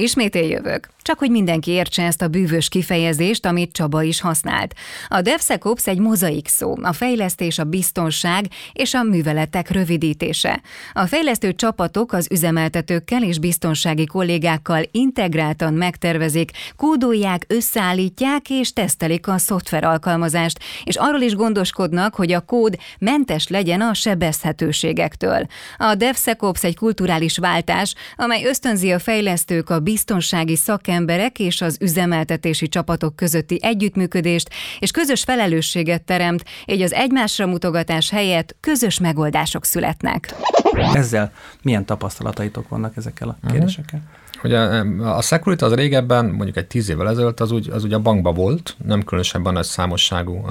Ismét 0.00 0.34
jövök. 0.34 0.88
Csak 1.02 1.18
hogy 1.18 1.30
mindenki 1.30 1.70
értse 1.70 2.02
ezt 2.02 2.22
a 2.22 2.28
bűvös 2.28 2.68
kifejezést, 2.68 3.46
amit 3.46 3.72
Csaba 3.72 4.02
is 4.02 4.20
használt. 4.20 4.74
A 5.08 5.20
DevSecOps 5.20 5.86
egy 5.86 5.98
mozaik 5.98 6.48
szó, 6.48 6.74
a 6.82 6.92
fejlesztés, 6.92 7.58
a 7.58 7.64
biztonság 7.64 8.44
és 8.72 8.94
a 8.94 9.02
műveletek 9.02 9.70
rövidítése. 9.70 10.60
A 10.92 11.06
fejlesztő 11.06 11.54
csapatok 11.54 12.12
az 12.12 12.26
üzemeltetőkkel 12.30 13.22
és 13.22 13.38
biztonsági 13.38 14.06
kollégákkal 14.06 14.82
integráltan 14.90 15.74
megtervezik, 15.74 16.50
kódolják, 16.76 17.44
összeállítják 17.48 18.50
és 18.50 18.72
tesztelik 18.72 19.28
a 19.28 19.38
szoftver 19.38 19.84
alkalmazást, 19.84 20.58
és 20.84 20.96
arról 20.96 21.20
is 21.20 21.34
gondoskodnak, 21.34 22.14
hogy 22.14 22.32
a 22.32 22.40
kód 22.40 22.78
mentes 22.98 23.48
legyen 23.48 23.80
a 23.80 23.94
sebezhetőségektől. 23.94 25.46
A 25.76 25.94
DevSecOps 25.94 26.64
egy 26.64 26.76
kulturális 26.76 27.38
váltás, 27.38 27.94
amely 28.16 28.44
ösztönzi 28.44 28.90
a 28.90 28.98
fejlesztők 28.98 29.70
a 29.70 29.80
biztonsági 29.90 30.56
szak 30.56 30.78
szakemberek 30.84 31.38
és 31.38 31.60
az 31.60 31.76
üzemeltetési 31.80 32.68
csapatok 32.68 33.16
közötti 33.16 33.58
együttműködést 33.62 34.50
és 34.78 34.90
közös 34.90 35.22
felelősséget 35.22 36.02
teremt, 36.02 36.44
így 36.66 36.82
az 36.82 36.92
egymásra 36.92 37.46
mutogatás 37.46 38.10
helyett 38.10 38.56
közös 38.60 39.00
megoldások 39.00 39.64
születnek. 39.64 40.34
Ezzel 40.94 41.32
milyen 41.62 41.84
tapasztalataitok 41.84 42.68
vannak 42.68 42.96
ezekkel 42.96 43.28
a 43.28 43.36
mhm. 43.40 43.52
kérdésekkel? 43.52 44.00
Ugye 44.42 44.58
a 45.04 45.22
security 45.22 45.62
az 45.62 45.74
régebben, 45.74 46.24
mondjuk 46.24 46.56
egy 46.56 46.66
tíz 46.66 46.88
évvel 46.88 47.08
ezelőtt, 47.08 47.40
az 47.40 47.50
úgy, 47.50 47.70
az 47.70 47.84
ugye 47.84 47.96
a 47.96 48.00
bankba 48.00 48.32
volt, 48.32 48.76
nem 48.84 49.02
különösebben 49.02 49.52
nagy 49.52 49.64
számosságú 49.64 50.46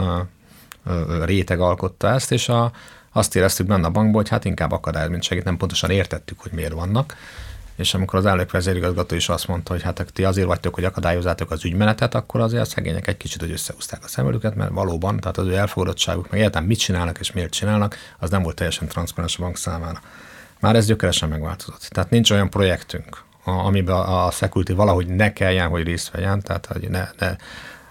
réteg 1.25 1.59
alkotta 1.59 2.07
ezt, 2.09 2.31
és 2.31 2.49
a, 2.49 2.71
azt 3.11 3.35
éreztük 3.35 3.67
benne 3.67 3.87
a 3.87 3.89
bankban, 3.89 4.21
hogy 4.21 4.29
hát 4.29 4.45
inkább 4.45 4.71
akadály, 4.71 5.09
mint 5.09 5.23
segít, 5.23 5.43
nem 5.43 5.57
pontosan 5.57 5.89
értettük, 5.89 6.39
hogy 6.39 6.51
miért 6.51 6.73
vannak 6.73 7.15
és 7.79 7.93
amikor 7.93 8.19
az 8.19 8.25
elnök 8.25 8.51
vezérigazgató 8.51 9.15
is 9.15 9.29
azt 9.29 9.47
mondta, 9.47 9.71
hogy 9.71 9.81
hát 9.81 10.05
ti 10.13 10.23
azért 10.23 10.47
vagytok, 10.47 10.73
hogy 10.73 10.83
akadályozzátok 10.83 11.51
az 11.51 11.65
ügymenetet, 11.65 12.15
akkor 12.15 12.41
azért 12.41 12.61
a 12.61 12.65
szegények 12.65 13.07
egy 13.07 13.17
kicsit, 13.17 13.41
hogy 13.41 13.51
összehúzták 13.51 14.03
a 14.03 14.07
szemelüket, 14.07 14.55
mert 14.55 14.71
valóban, 14.71 15.19
tehát 15.19 15.37
az 15.37 15.47
ő 15.47 15.55
elfogadottságuk, 15.55 16.29
meg 16.29 16.39
egyáltalán 16.39 16.67
mit 16.67 16.79
csinálnak 16.79 17.19
és 17.19 17.31
miért 17.31 17.51
csinálnak, 17.51 17.95
az 18.19 18.29
nem 18.29 18.43
volt 18.43 18.55
teljesen 18.55 18.87
transzparens 18.87 19.37
a 19.37 19.41
bank 19.41 19.57
számára. 19.57 20.01
Már 20.59 20.75
ez 20.75 20.85
gyökeresen 20.85 21.29
megváltozott. 21.29 21.81
Tehát 21.89 22.09
nincs 22.09 22.31
olyan 22.31 22.49
projektünk, 22.49 23.23
amiben 23.43 23.95
a 23.95 24.31
security 24.31 24.71
valahogy 24.71 25.07
ne 25.07 25.33
kelljen, 25.33 25.67
hogy 25.67 25.83
részt 25.83 26.11
vegyen, 26.11 26.41
tehát 26.41 26.65
hogy 26.65 26.89
ne, 26.89 27.09
ne, 27.19 27.35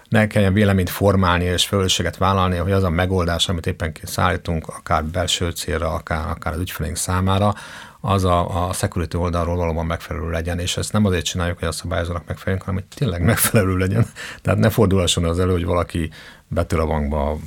ne 0.09 0.27
kelljen 0.27 0.53
véleményt 0.53 0.89
formálni 0.89 1.43
és 1.43 1.65
felelősséget 1.65 2.17
vállalni, 2.17 2.57
hogy 2.57 2.71
az 2.71 2.83
a 2.83 2.89
megoldás, 2.89 3.49
amit 3.49 3.65
éppen 3.65 3.91
szállítunk, 4.03 4.67
akár 4.67 5.05
belső 5.05 5.49
célra, 5.49 5.93
akár, 5.93 6.29
akár 6.29 6.53
az 6.53 6.59
ügyfeleink 6.59 6.97
számára, 6.97 7.53
az 8.01 8.23
a, 8.23 8.67
a 8.67 8.73
security 8.73 9.15
oldalról 9.15 9.55
valóban 9.55 9.85
megfelelő 9.85 10.29
legyen, 10.29 10.59
és 10.59 10.77
ezt 10.77 10.93
nem 10.93 11.05
azért 11.05 11.25
csináljuk, 11.25 11.59
hogy 11.59 11.67
a 11.67 11.71
szabályozónak 11.71 12.27
megfeleljünk, 12.27 12.65
hanem 12.65 12.81
hogy 12.81 12.97
tényleg 12.97 13.23
megfelelő 13.23 13.77
legyen. 13.77 14.05
Tehát 14.41 14.59
ne 14.59 14.69
fordulhasson 14.69 15.25
az 15.25 15.39
elő, 15.39 15.51
hogy 15.51 15.65
valaki 15.65 16.09
betör 16.47 16.79
a 16.79 16.85
bankba 16.85 17.37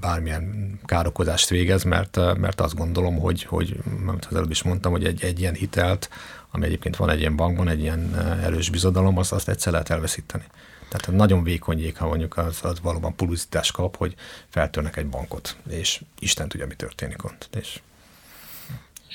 bármilyen 0.00 0.78
károkozást 0.84 1.48
végez, 1.48 1.82
mert, 1.82 2.38
mert 2.38 2.60
azt 2.60 2.74
gondolom, 2.74 3.18
hogy, 3.18 3.42
hogy 3.42 3.76
amit 4.06 4.24
az 4.24 4.36
előbb 4.36 4.50
is 4.50 4.62
mondtam, 4.62 4.92
hogy 4.92 5.04
egy, 5.04 5.24
egy 5.24 5.40
ilyen 5.40 5.54
hitelt, 5.54 6.10
ami 6.50 6.64
egyébként 6.64 6.96
van 6.96 7.10
egy 7.10 7.20
ilyen 7.20 7.36
bankban, 7.36 7.68
egy 7.68 7.80
ilyen 7.80 8.16
erős 8.42 8.70
bizodalom, 8.70 9.18
azt, 9.18 9.32
azt 9.32 9.48
egyszer 9.48 9.72
lehet 9.72 9.90
elveszíteni. 9.90 10.44
Tehát 10.88 11.16
nagyon 11.16 11.42
vékony 11.42 11.92
ha 11.96 12.06
mondjuk 12.06 12.36
az, 12.36 12.58
az 12.62 12.80
valóban 12.80 13.14
publicitást 13.14 13.72
kap, 13.72 13.96
hogy 13.96 14.14
feltörnek 14.48 14.96
egy 14.96 15.06
bankot, 15.06 15.56
és 15.68 16.02
Isten 16.18 16.48
tudja, 16.48 16.66
mi 16.66 16.74
történik 16.74 17.24
ott. 17.24 17.48
És 17.52 17.80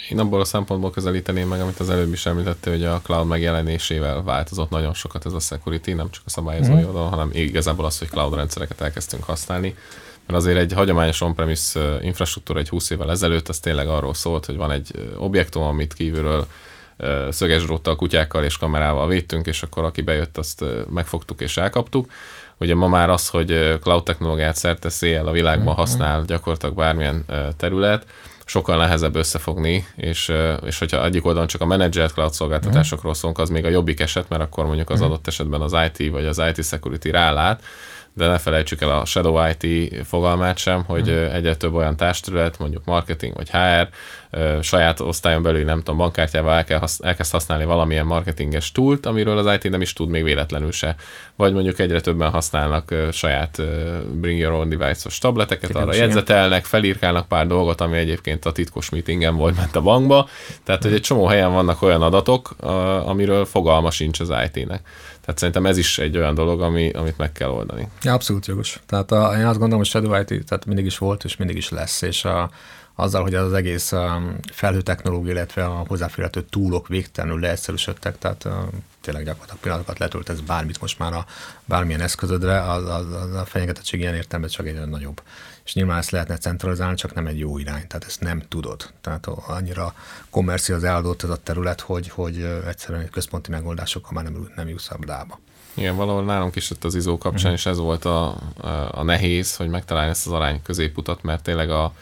én 0.10 0.20
abból 0.20 0.40
a 0.40 0.46
szempontból 0.46 0.92
közelíteném 0.92 1.48
meg, 1.48 1.62
amit 1.62 1.80
az 1.80 1.90
előbb 1.90 2.14
is 2.14 2.26
említette, 2.26 2.70
hogy 2.70 2.84
a 2.84 3.02
cloud 3.04 3.28
megjelenésével 3.28 4.24
változott 4.24 4.70
nagyon 4.70 4.94
sokat 4.94 5.26
ez 5.26 5.34
a 5.34 5.40
security, 5.40 5.92
nem 5.92 6.10
csak 6.10 6.24
a 6.26 6.30
szabályozói 6.30 6.82
mm. 6.82 6.86
oldalon, 6.86 7.10
hanem 7.10 7.30
igazából 7.34 7.86
az, 7.86 8.00
hogy 8.00 8.08
cloud 8.08 8.36
rendszereket 8.36 8.82
elkezdtünk 8.82 9.24
használni. 9.24 9.76
Mert 10.28 10.40
azért 10.40 10.58
egy 10.58 10.74
hagyományos 10.74 11.22
on-premise 11.22 12.00
infrastruktúra 12.02 12.60
egy 12.60 12.70
20 12.70 12.90
évvel 12.90 13.12
ezelőtt, 13.12 13.50
az 13.50 13.60
tényleg 13.60 13.88
arról 13.88 14.14
szólt, 14.14 14.46
hogy 14.46 14.56
van 14.56 14.72
egy 14.72 14.92
objektum, 15.18 15.64
amit 15.64 15.94
kívülről 15.94 16.48
szöges 17.30 17.64
dróttal, 17.64 17.96
kutyákkal 17.96 18.44
és 18.44 18.58
kamerával 18.58 19.08
védtünk, 19.08 19.46
és 19.48 19.64
akkor 19.64 19.84
aki 19.84 20.02
bejött, 20.02 20.38
azt 20.38 20.64
megfogtuk 20.90 21.42
és 21.42 21.58
elkaptuk. 21.58 22.12
Ugye 22.58 22.76
ma 22.76 22.88
már 22.88 23.10
az, 23.10 23.30
hogy 23.30 23.78
cloud 23.82 24.04
technológiát 24.04 24.56
szerte 24.56 24.90
szél 24.90 25.28
a 25.28 25.32
világban 25.32 25.74
mhm. 25.74 25.80
használ 25.80 26.24
gyakorlatilag 26.26 26.76
bármilyen 26.76 27.26
terület, 27.58 28.06
sokkal 28.46 28.78
nehezebb 28.78 29.16
összefogni, 29.16 29.88
és, 29.96 30.32
és 30.66 30.80
hogyha 30.80 31.06
egyik 31.06 31.26
oldalon 31.26 31.48
csak 31.48 31.62
a 31.62 31.66
menedzselt 31.66 32.12
cloud 32.12 32.34
szolgáltatásokról 32.34 33.14
szólunk, 33.14 33.40
az 33.40 33.50
még 33.50 33.66
a 33.66 33.70
jobbik 33.70 34.00
eset, 34.00 34.30
mert 34.30 34.42
akkor 34.42 34.66
mondjuk 34.66 34.90
az 34.90 35.00
mhm. 35.00 35.10
adott 35.10 35.28
esetben 35.28 35.62
az 35.62 35.76
IT 35.88 36.12
vagy 36.12 36.26
az 36.26 36.42
IT 36.50 36.66
security 36.66 37.10
rálát, 37.10 37.64
de 38.16 38.28
ne 38.28 38.38
felejtsük 38.38 38.82
el 38.82 38.90
a 38.90 39.06
Shadow 39.06 39.50
IT 39.50 39.94
fogalmát 40.06 40.58
sem, 40.58 40.84
hogy 40.84 41.08
hmm. 41.08 41.34
egyre 41.34 41.56
több 41.56 41.74
olyan 41.74 41.96
társterület, 41.96 42.60
mondjuk 42.60 42.86
marketing 42.86 43.34
vagy 43.36 43.50
HR, 43.50 43.90
saját 44.62 45.00
osztályon 45.00 45.42
belül, 45.42 45.64
nem 45.64 45.78
tudom, 45.78 45.98
bankkártyával 45.98 46.54
el 46.54 46.64
kell 46.64 46.80
hasz, 46.80 47.00
elkezd 47.04 47.32
használni 47.32 47.66
valamilyen 47.66 48.06
marketinges 48.06 48.72
túlt, 48.72 49.06
amiről 49.06 49.38
az 49.38 49.54
IT 49.54 49.72
nem 49.72 49.82
is 49.82 49.94
tud 49.94 50.10
még 50.10 50.24
véletlenül 50.24 50.72
se. 50.72 50.96
Vagy 51.36 51.54
mondjuk 51.54 51.80
egyre 51.80 52.02
többen 52.02 52.30
használnak 52.30 52.94
saját 53.12 53.62
bring 54.12 54.40
your 54.40 54.54
own 54.54 54.70
device-os 54.70 55.18
tableteket, 55.18 55.76
arra 55.76 55.96
jegyzetelnek, 55.96 56.66
felírkálnak 56.66 57.28
pár 57.28 57.48
dolgot, 57.48 57.82
ami 57.82 57.98
egyébként 57.98 58.46
a 58.46 58.52
titkos 58.52 58.90
meetingen 58.90 59.36
volt 59.36 59.56
ment 59.56 59.76
a 59.76 59.82
bankba. 59.82 60.30
Tehát, 60.64 60.84
hogy 60.84 60.94
egy 60.94 61.02
csomó 61.02 61.26
helyen 61.26 61.54
vannak 61.54 61.82
olyan 61.82 62.02
adatok, 62.02 62.56
amiről 63.06 63.46
fogalma 63.46 63.92
sincs 63.92 64.20
az 64.20 64.34
IT-nek. 64.46 64.82
Tehát 65.26 65.40
szerintem 65.40 65.66
ez 65.66 65.78
is 65.78 65.98
egy 65.98 66.18
olyan 66.18 66.34
dolog, 66.34 66.62
ami, 66.62 66.90
amit 66.90 67.18
meg 67.18 67.32
kell 67.32 67.50
oldani. 67.50 67.88
Ja, 68.02 68.14
abszolút 68.14 68.46
jogos. 68.46 68.80
Tehát 68.86 69.12
a, 69.12 69.34
én 69.38 69.46
azt 69.46 69.58
gondolom, 69.58 69.78
hogy 69.78 69.88
Shadow 69.88 70.20
IT 70.20 70.46
tehát 70.46 70.66
mindig 70.66 70.86
is 70.86 70.98
volt, 70.98 71.24
és 71.24 71.38
mindig 71.38 71.58
is 71.58 71.70
lesz, 71.70 72.02
és 72.02 72.26
a, 72.26 72.50
azzal, 72.96 73.22
hogy 73.22 73.36
az 73.36 73.54
egész 73.54 73.94
felhő 74.52 74.82
technológia, 74.82 75.32
illetve 75.32 75.66
a 75.66 75.84
hozzáférhető 75.88 76.42
túlok 76.42 76.88
végtelenül 76.88 77.40
leegyszerűsödtek, 77.40 78.18
tehát 78.18 78.48
tényleg 79.02 79.24
gyakorlatilag 79.24 79.62
pillanatokat 79.62 80.00
letöltesz 80.00 80.40
bármit 80.40 80.82
most 80.82 81.00
már 81.00 81.14
a 81.14 81.26
bármilyen 81.66 82.02
eszközödre, 82.02 82.72
az, 82.72 82.84
az, 82.84 83.14
az 83.14 83.36
a 83.36 83.46
fenyegetettség 83.46 84.00
ilyen 84.00 84.16
értelme 84.16 84.48
csak 84.48 84.68
egy 84.68 84.88
nagyobb. 84.88 85.22
És 85.66 85.74
nyilván 85.74 85.98
ezt 85.98 86.10
lehetne 86.10 86.38
centralizálni, 86.38 86.96
csak 86.96 87.14
nem 87.14 87.28
egy 87.28 87.40
jó 87.40 87.58
irány, 87.58 87.88
tehát 87.88 88.06
ezt 88.06 88.22
nem 88.22 88.44
tudod. 88.50 88.90
Tehát 89.02 89.28
annyira 89.28 89.94
kommerci 90.30 90.74
az 90.74 90.84
eladott 90.84 91.24
ez 91.24 91.30
a 91.30 91.38
terület, 91.38 91.80
hogy, 91.80 92.10
hogy 92.10 92.42
egyszerűen 92.68 93.10
központi 93.10 93.52
megoldásokkal 93.52 94.12
már 94.12 94.24
nem, 94.24 94.52
nem 94.56 94.68
jutsz 94.68 94.92
abdába. 94.92 95.40
Igen, 95.74 95.96
valahol 95.96 96.24
nálunk 96.24 96.56
is 96.56 96.72
ott 96.72 96.84
az 96.84 96.96
izó 96.96 97.18
kapcsán, 97.18 97.52
uh-huh. 97.52 97.60
és 97.60 97.66
ez 97.66 97.78
volt 97.78 98.06
a, 98.06 98.28
a, 98.28 98.38
a 98.92 99.04
nehéz, 99.04 99.56
hogy 99.56 99.70
megtalálni 99.70 100.10
ezt 100.10 100.28
az 100.28 100.34
arány 100.34 100.62
középutat, 100.62 101.24
mert 101.24 101.44
tényleg 101.44 101.70
a, 101.70 101.94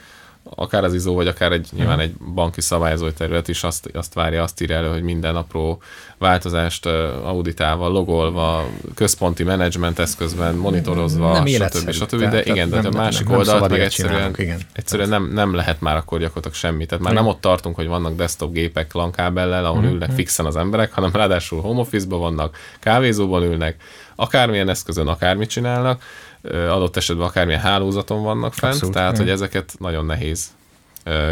akár 0.44 0.84
az 0.84 0.94
izó, 0.94 1.14
vagy 1.14 1.28
akár 1.28 1.52
egy, 1.52 1.68
nyilván 1.72 2.00
egy 2.00 2.14
banki 2.34 2.62
szabályozó 2.62 3.10
terület 3.10 3.48
is 3.48 3.64
azt, 3.64 3.90
azt 3.94 4.14
várja, 4.14 4.44
azt 4.44 4.62
írja 4.62 4.76
elő, 4.76 4.92
hogy 4.92 5.02
minden 5.02 5.36
apró 5.36 5.82
változást 6.18 6.86
auditálva, 7.24 7.88
logolva, 7.88 8.66
központi 8.96 9.44
menedzsment 9.44 10.00
eszközben, 10.00 10.56
monitorozva, 10.56 11.34
nem 11.34 11.46
stb. 11.46 11.92
stb. 11.92 12.30
De 12.30 12.44
igen, 12.44 12.70
de 12.70 12.78
a 12.78 12.92
másik 12.92 13.28
nem, 13.28 13.38
oldalt 13.38 13.70
meg 13.70 13.80
egyszerűen, 13.80 14.34
igen. 14.38 14.60
egyszerűen 14.74 15.10
nem, 15.10 15.32
nem 15.34 15.54
lehet 15.54 15.82
már 15.82 15.96
akkor 15.96 16.20
gyakorlatilag 16.20 16.58
semmi. 16.58 16.86
Tehát 16.86 17.04
már 17.04 17.14
igen. 17.14 17.24
nem 17.24 17.34
ott 17.34 17.42
tartunk, 17.42 17.76
hogy 17.76 17.88
vannak 17.88 18.16
desktop 18.16 18.54
gépek 18.54 18.94
lankábellel, 18.94 19.66
ahol 19.66 19.82
mm-hmm. 19.82 19.92
ülnek 19.92 20.12
fixen 20.12 20.46
az 20.46 20.56
emberek, 20.56 20.94
hanem 20.94 21.12
ráadásul 21.14 21.62
home 21.62 21.80
office-ban 21.80 22.20
vannak, 22.20 22.58
kávézóban 22.80 23.44
ülnek, 23.44 23.76
akármilyen 24.16 24.70
eszközön 24.70 25.08
akármit 25.08 25.50
csinálnak, 25.50 26.04
adott 26.52 26.98
esetben 26.98 27.26
akármilyen 27.26 27.62
hálózaton 27.62 28.24
vannak 28.24 28.54
fent, 28.54 28.74
Abszolút, 28.74 28.96
tehát 28.96 29.18
hogy 29.18 29.30
ezeket 29.30 29.76
nagyon 29.80 30.06
nehéz 30.06 30.52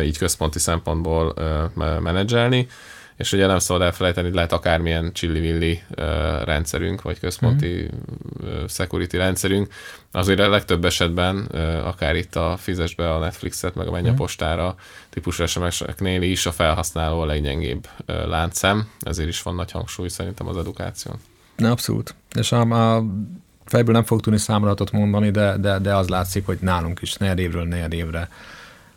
így 0.04 0.18
központi 0.18 0.60
szempontból 0.60 1.34
menedzselni, 2.00 2.68
és 3.22 3.32
ugye 3.32 3.46
nem 3.46 3.60
szabad 3.60 3.82
elfelejteni, 3.82 4.26
hogy 4.26 4.36
lehet 4.36 4.52
akármilyen 4.52 5.14
csillivilli 5.14 5.82
rendszerünk, 6.44 7.02
vagy 7.02 7.20
központi 7.20 7.82
uh-huh. 7.82 8.68
security 8.68 9.16
rendszerünk, 9.16 9.74
azért 10.12 10.40
a 10.40 10.50
legtöbb 10.50 10.86
esetben, 10.86 11.46
akár 11.84 12.16
itt 12.16 12.36
a 12.36 12.58
fizesbe 12.58 13.14
a 13.14 13.20
Netflixet, 13.20 13.76
meg 13.76 13.88
a 13.88 13.92
menj 13.92 14.08
a 14.08 14.10
mhm. 14.10 14.20
postára 14.20 14.76
típusú 15.10 15.46
SMS-eknél 15.46 16.22
is 16.22 16.46
a 16.46 16.52
felhasználó 16.52 17.20
a 17.20 17.26
leggyengébb 17.26 17.88
láncszem, 18.06 18.90
ezért 19.00 19.30
is 19.30 19.42
van 19.42 19.56
nagy 19.56 19.72
hangsúly 19.72 20.08
szerintem 20.08 20.48
az 20.48 20.58
edukáción. 20.58 21.16
Abszolút. 21.58 22.16
És 22.36 22.52
a, 22.52 22.62
a 22.62 23.04
fejből 23.72 23.94
nem 23.94 24.04
fog 24.04 24.22
tudni 24.22 24.40
számolatot 24.40 24.92
mondani, 24.92 25.32
de, 25.32 25.58
de, 25.58 25.80
de 25.80 25.96
az 25.96 26.08
látszik, 26.08 26.46
hogy 26.46 26.58
nálunk 26.62 27.02
is 27.02 27.14
negyed 27.14 27.40
évről 27.40 27.64
negyed 27.64 27.94
évre 27.94 28.30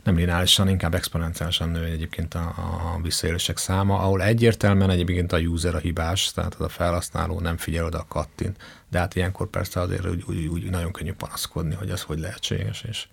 nem 0.03 0.17
lineárisan, 0.17 0.69
inkább 0.69 0.95
exponenciálisan 0.95 1.69
nő 1.69 1.85
egyébként 1.85 2.35
a, 2.35 2.55
a 2.95 3.01
visszaélések 3.03 3.59
száma, 3.59 3.99
ahol 3.99 4.23
egyértelműen 4.23 4.91
egyébként 4.91 5.33
a 5.33 5.39
user 5.39 5.75
a 5.75 5.79
hibás, 5.79 6.33
tehát 6.33 6.55
az 6.55 6.61
a 6.61 6.69
felhasználó 6.69 7.41
nem 7.41 7.57
figyel 7.57 7.85
oda 7.85 8.05
kattint, 8.09 8.57
de 8.91 8.99
hát 8.99 9.15
ilyenkor 9.15 9.47
persze 9.47 9.81
azért 9.81 10.09
úgy, 10.09 10.25
úgy, 10.29 10.47
úgy 10.47 10.71
nagyon 10.71 10.93
könnyű 10.93 11.13
panaszkodni, 11.13 11.75
hogy 11.75 11.91
ez 11.91 12.03
hogy 12.03 12.19
lehetséges, 12.19 12.85
és 12.89 13.07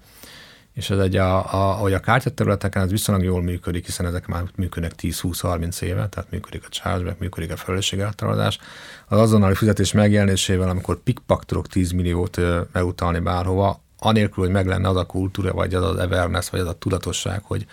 és 0.74 0.90
ez 0.90 1.00
egy, 1.00 1.16
a, 1.16 1.54
a, 1.54 1.70
ahogy 1.70 1.94
a 1.94 2.00
kártyaterületeken 2.00 2.84
ez 2.84 2.90
viszonylag 2.90 3.24
jól 3.26 3.42
működik, 3.42 3.86
hiszen 3.86 4.06
ezek 4.06 4.28
már 4.28 4.44
működnek 4.56 4.94
10-20-30 5.02 5.82
éve, 5.82 6.08
tehát 6.08 6.32
működik 6.32 6.64
a 6.66 6.70
chargeback, 6.70 7.20
működik 7.20 7.52
a 7.52 7.56
felelősségeltaladás. 7.56 8.60
Az 9.08 9.20
azonnali 9.20 9.56
fizetés 9.56 9.92
megjelenésével, 9.92 10.70
amikor 10.70 11.04
pikpak 11.04 11.46
tudok 11.46 11.68
10 11.68 11.92
milliót 11.92 12.40
elutalni 12.72 13.20
bárhova, 13.20 13.82
anélkül, 14.00 14.44
hogy 14.44 14.54
meg 14.54 14.68
lenne 14.68 14.90
az 14.90 14.96
a 14.96 15.06
kultúra, 15.06 15.54
vagy 15.54 15.74
az 15.74 15.84
az 15.84 15.98
awareness, 15.98 16.50
vagy 16.50 16.60
az 16.60 16.68
a 16.68 16.78
tudatosság, 16.78 17.42
hogy 17.44 17.66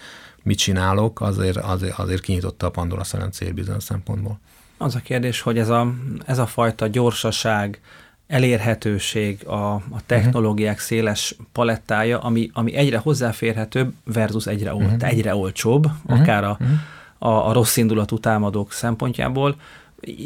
mit 0.42 0.58
csinálok, 0.58 1.20
azért, 1.20 1.56
azért, 1.56 1.98
azért 1.98 2.20
kinyitotta 2.20 2.66
a 2.66 2.70
Pandora 2.70 3.04
szerencét 3.04 3.54
bizonyos 3.54 3.82
szempontból. 3.82 4.40
Az 4.76 4.94
a 4.94 5.00
kérdés, 5.00 5.40
hogy 5.40 5.58
ez 5.58 5.68
a, 5.68 5.94
ez 6.26 6.38
a 6.38 6.46
fajta 6.46 6.86
gyorsaság, 6.86 7.80
elérhetőség, 8.28 9.46
a, 9.46 9.74
a 9.74 10.00
technológiák 10.06 10.78
széles 10.78 11.36
palettája, 11.52 12.18
ami, 12.18 12.50
ami 12.52 12.74
egyre 12.74 12.98
hozzáférhetőbb 12.98 13.92
versus 14.04 14.46
egyre, 14.46 14.74
ol, 14.74 14.82
uh-huh. 14.82 15.08
egyre 15.08 15.34
olcsóbb, 15.34 15.86
uh-huh. 15.86 16.20
akár 16.20 16.44
a, 16.44 16.58
uh-huh. 16.60 16.76
a, 17.18 17.48
a 17.48 17.52
rossz 17.52 17.76
indulatú 17.76 18.18
támadók 18.18 18.72
szempontjából, 18.72 19.56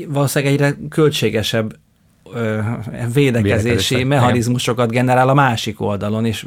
valószínűleg 0.09 0.55
egyre 0.55 0.77
költségesebb 0.89 1.77
ö, 2.33 2.61
védekezési 3.13 4.05
mechanizmusokat 4.05 4.91
generál 4.91 5.29
a 5.29 5.35
másik 5.35 5.81
oldalon, 5.81 6.25
és 6.25 6.47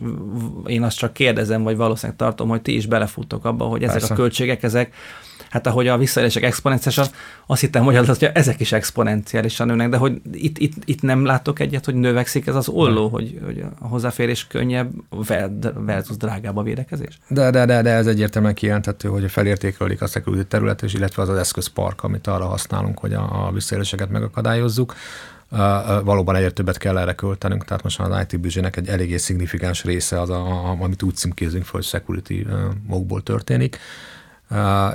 én 0.66 0.84
azt 0.84 0.98
csak 0.98 1.14
kérdezem, 1.14 1.64
vagy 1.64 1.76
valószínűleg 1.76 2.18
tartom, 2.18 2.50
hogy 2.50 2.62
ti 2.62 2.76
is 2.76 2.86
belefuttok 2.86 3.46
abba, 3.46 3.66
hogy 3.66 3.84
ezek 3.84 3.98
Persze. 3.98 4.14
a 4.14 4.18
költségek, 4.18 4.64
ezek 4.64 4.94
hát 5.56 5.68
ahogy 5.68 5.88
a 5.88 5.98
visszaélések 5.98 6.44
exponenciálisan, 6.44 7.08
azt 7.46 7.62
hittem, 7.62 7.84
hogy, 7.84 7.96
az, 7.96 8.08
hogy 8.08 8.30
ezek 8.34 8.60
is 8.60 8.72
exponenciálisan 8.72 9.68
nőnek, 9.68 9.90
de 9.90 9.98
hogy 9.98 10.22
itt, 10.32 10.58
itt, 10.58 10.74
itt 10.86 11.02
nem 11.02 11.26
látok 11.26 11.60
egyet, 11.60 11.86
hogy 11.86 11.96
növekszik 11.96 12.48
ez 12.48 12.56
az 12.56 12.70
olló, 12.70 13.08
hogy, 13.08 13.40
hogy 13.46 13.64
a 13.80 13.88
hozzáférés 13.88 14.48
könnyebb 14.48 14.92
versus 15.86 16.18
drágább 16.18 16.58
a 16.58 16.64
védekezés? 16.64 17.20
De, 17.28 17.50
de, 17.52 17.66
de, 17.66 17.82
de 17.82 17.90
ez 17.90 18.08
egyértelműen 18.08 18.54
kijelentető, 18.54 19.10
hogy 19.10 19.32
felértékelik 19.32 20.02
a 20.02 20.08
security 20.08 20.48
terület, 20.48 20.84
és 20.84 20.94
illetve 20.94 21.22
az 21.22 21.30
az 21.30 21.38
eszközpark, 21.38 22.04
amit 22.04 22.28
arra 22.28 22.46
használunk, 22.46 23.00
hogy 23.00 23.14
a, 23.14 23.48
a 23.48 23.52
visszaéléseket 23.52 24.10
megakadályozzuk. 24.10 24.96
Uh, 25.52 25.60
valóban 26.04 26.36
egyre 26.36 26.50
többet 26.52 26.78
kell 26.78 26.98
erre 26.98 27.14
költenünk, 27.14 27.66
tehát 27.66 27.84
most 27.84 28.00
az 28.00 28.26
IT 28.28 28.40
büdzsének 28.40 28.78
egy 28.78 28.88
eléggé 28.88 29.18
szignifikáns 29.18 29.84
része 29.84 30.22
az, 30.22 30.30
a, 30.30 30.70
a, 30.70 30.78
amit 30.80 31.04
úgy 31.04 31.16
címkézünk 31.16 31.64
fel, 31.64 31.74
hogy 31.74 31.84
security 31.84 32.42
uh, 32.42 32.60
mókból 32.88 33.24
történik. 33.24 33.76
Uh, 33.76 33.82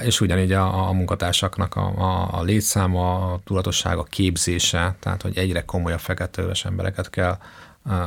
és 0.04 0.20
ugyanígy 0.20 0.52
a, 0.52 0.88
a 0.88 0.92
munkatársaknak 0.92 1.76
a, 1.76 1.92
a, 1.96 2.38
a 2.38 2.42
létszáma, 2.42 3.32
a 3.32 3.40
tudatossága, 3.44 4.02
képzése, 4.02 4.94
tehát 4.98 5.22
hogy 5.22 5.38
egyre 5.38 5.64
komolyabb 5.64 5.98
feketőves 5.98 6.64
embereket 6.64 7.10
kell 7.10 7.38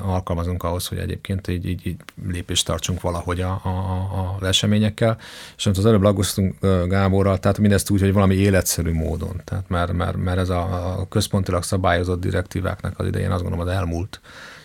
alkalmazunk 0.06 0.64
ahhoz, 0.64 0.88
hogy 0.88 0.98
egyébként 0.98 1.48
így, 1.48 1.66
így, 1.66 1.88
így 1.88 2.00
lépést 2.28 2.66
tartsunk 2.66 3.02
valahogy 3.02 3.42
a, 3.42 3.62
a, 3.64 3.70
a, 4.42 4.46
eseményekkel. 4.46 5.18
És 5.58 5.66
amit 5.66 5.78
az 5.78 5.86
előbb 5.86 6.02
lagosztunk 6.02 6.56
Gáborral, 6.88 7.40
tehát 7.40 7.58
mindezt 7.58 7.90
úgy, 7.90 8.00
hogy 8.00 8.14
valami 8.14 8.36
életszerű 8.36 8.94
módon. 8.94 9.42
Tehát 9.44 9.70
mert, 9.70 9.94
mert, 9.94 10.18
mert 10.18 10.38
ez 10.38 10.50
a, 10.50 11.00
a 11.00 11.08
központilag 11.08 11.64
szabályozott 11.64 12.20
direktíváknak 12.20 13.00
az 13.00 13.08
idején 13.08 13.32
azt 13.32 13.42
gondolom 13.42 13.68
az 13.68 13.74
elmúlt. 13.74 14.22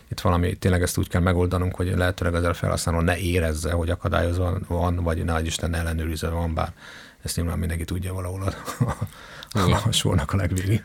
Itt 0.08 0.20
valami, 0.20 0.56
tényleg 0.56 0.82
ezt 0.82 0.98
úgy 0.98 1.08
kell 1.08 1.20
megoldanunk, 1.20 1.74
hogy 1.74 1.92
lehetőleg 1.96 2.34
ezzel 2.34 2.54
felhasználó 2.54 3.00
ne 3.00 3.18
érezze, 3.18 3.72
hogy 3.72 3.90
akadályozva 3.90 4.58
van, 4.68 4.96
vagy 4.96 5.24
ne 5.24 5.40
Isten 5.40 5.74
ellenőrizve 5.74 6.28
van, 6.28 6.54
bár 6.54 6.72
ezt 7.22 7.36
nyilván 7.36 7.58
mindenki 7.58 7.84
tudja 7.84 8.12
valahol 8.12 8.42
a, 8.42 8.84
a, 9.58 9.80
a, 9.86 9.92
sornak 9.92 10.32
a 10.32 10.36
legvégén. 10.36 10.84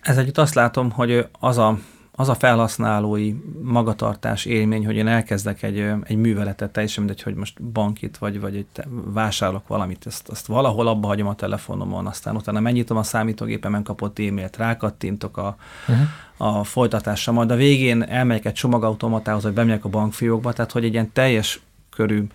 Ez 0.00 0.18
együtt 0.18 0.38
azt 0.38 0.54
látom, 0.54 0.90
hogy 0.90 1.28
az 1.40 1.58
a 1.58 1.78
az 2.20 2.28
a 2.28 2.34
felhasználói 2.34 3.34
magatartás 3.62 4.44
élmény, 4.44 4.86
hogy 4.86 4.96
én 4.96 5.06
elkezdek 5.06 5.62
egy, 5.62 5.78
egy 6.04 6.16
műveletet, 6.16 6.70
teljesen 6.70 7.04
mindegy, 7.04 7.22
hogy 7.22 7.34
most 7.34 7.62
bankit, 7.62 8.18
vagy, 8.18 8.40
vagy 8.40 8.56
egy 8.56 8.66
vásárolok 8.88 9.68
valamit, 9.68 10.06
ezt, 10.06 10.28
azt 10.28 10.46
valahol 10.46 10.88
abba 10.88 11.06
hagyom 11.06 11.26
a 11.26 11.34
telefonomon, 11.34 12.06
aztán 12.06 12.36
utána 12.36 12.60
megnyitom 12.60 12.96
a 12.96 13.02
számítógépemen 13.02 13.82
kapott 13.82 14.18
e-mailt, 14.18 14.56
rákattintok 14.56 15.36
a, 15.36 15.56
uh-huh. 15.88 16.58
a 16.58 16.64
folytatásra, 16.64 17.32
majd 17.32 17.50
a 17.50 17.56
végén 17.56 18.02
elmegyek 18.02 18.44
egy 18.44 18.52
csomagautomatához, 18.52 19.42
vagy 19.42 19.52
bemegyek 19.52 19.84
a 19.84 19.88
bankfiókba, 19.88 20.52
tehát 20.52 20.72
hogy 20.72 20.84
egy 20.84 20.92
ilyen 20.92 21.12
teljes 21.12 21.60
körű 21.90 22.26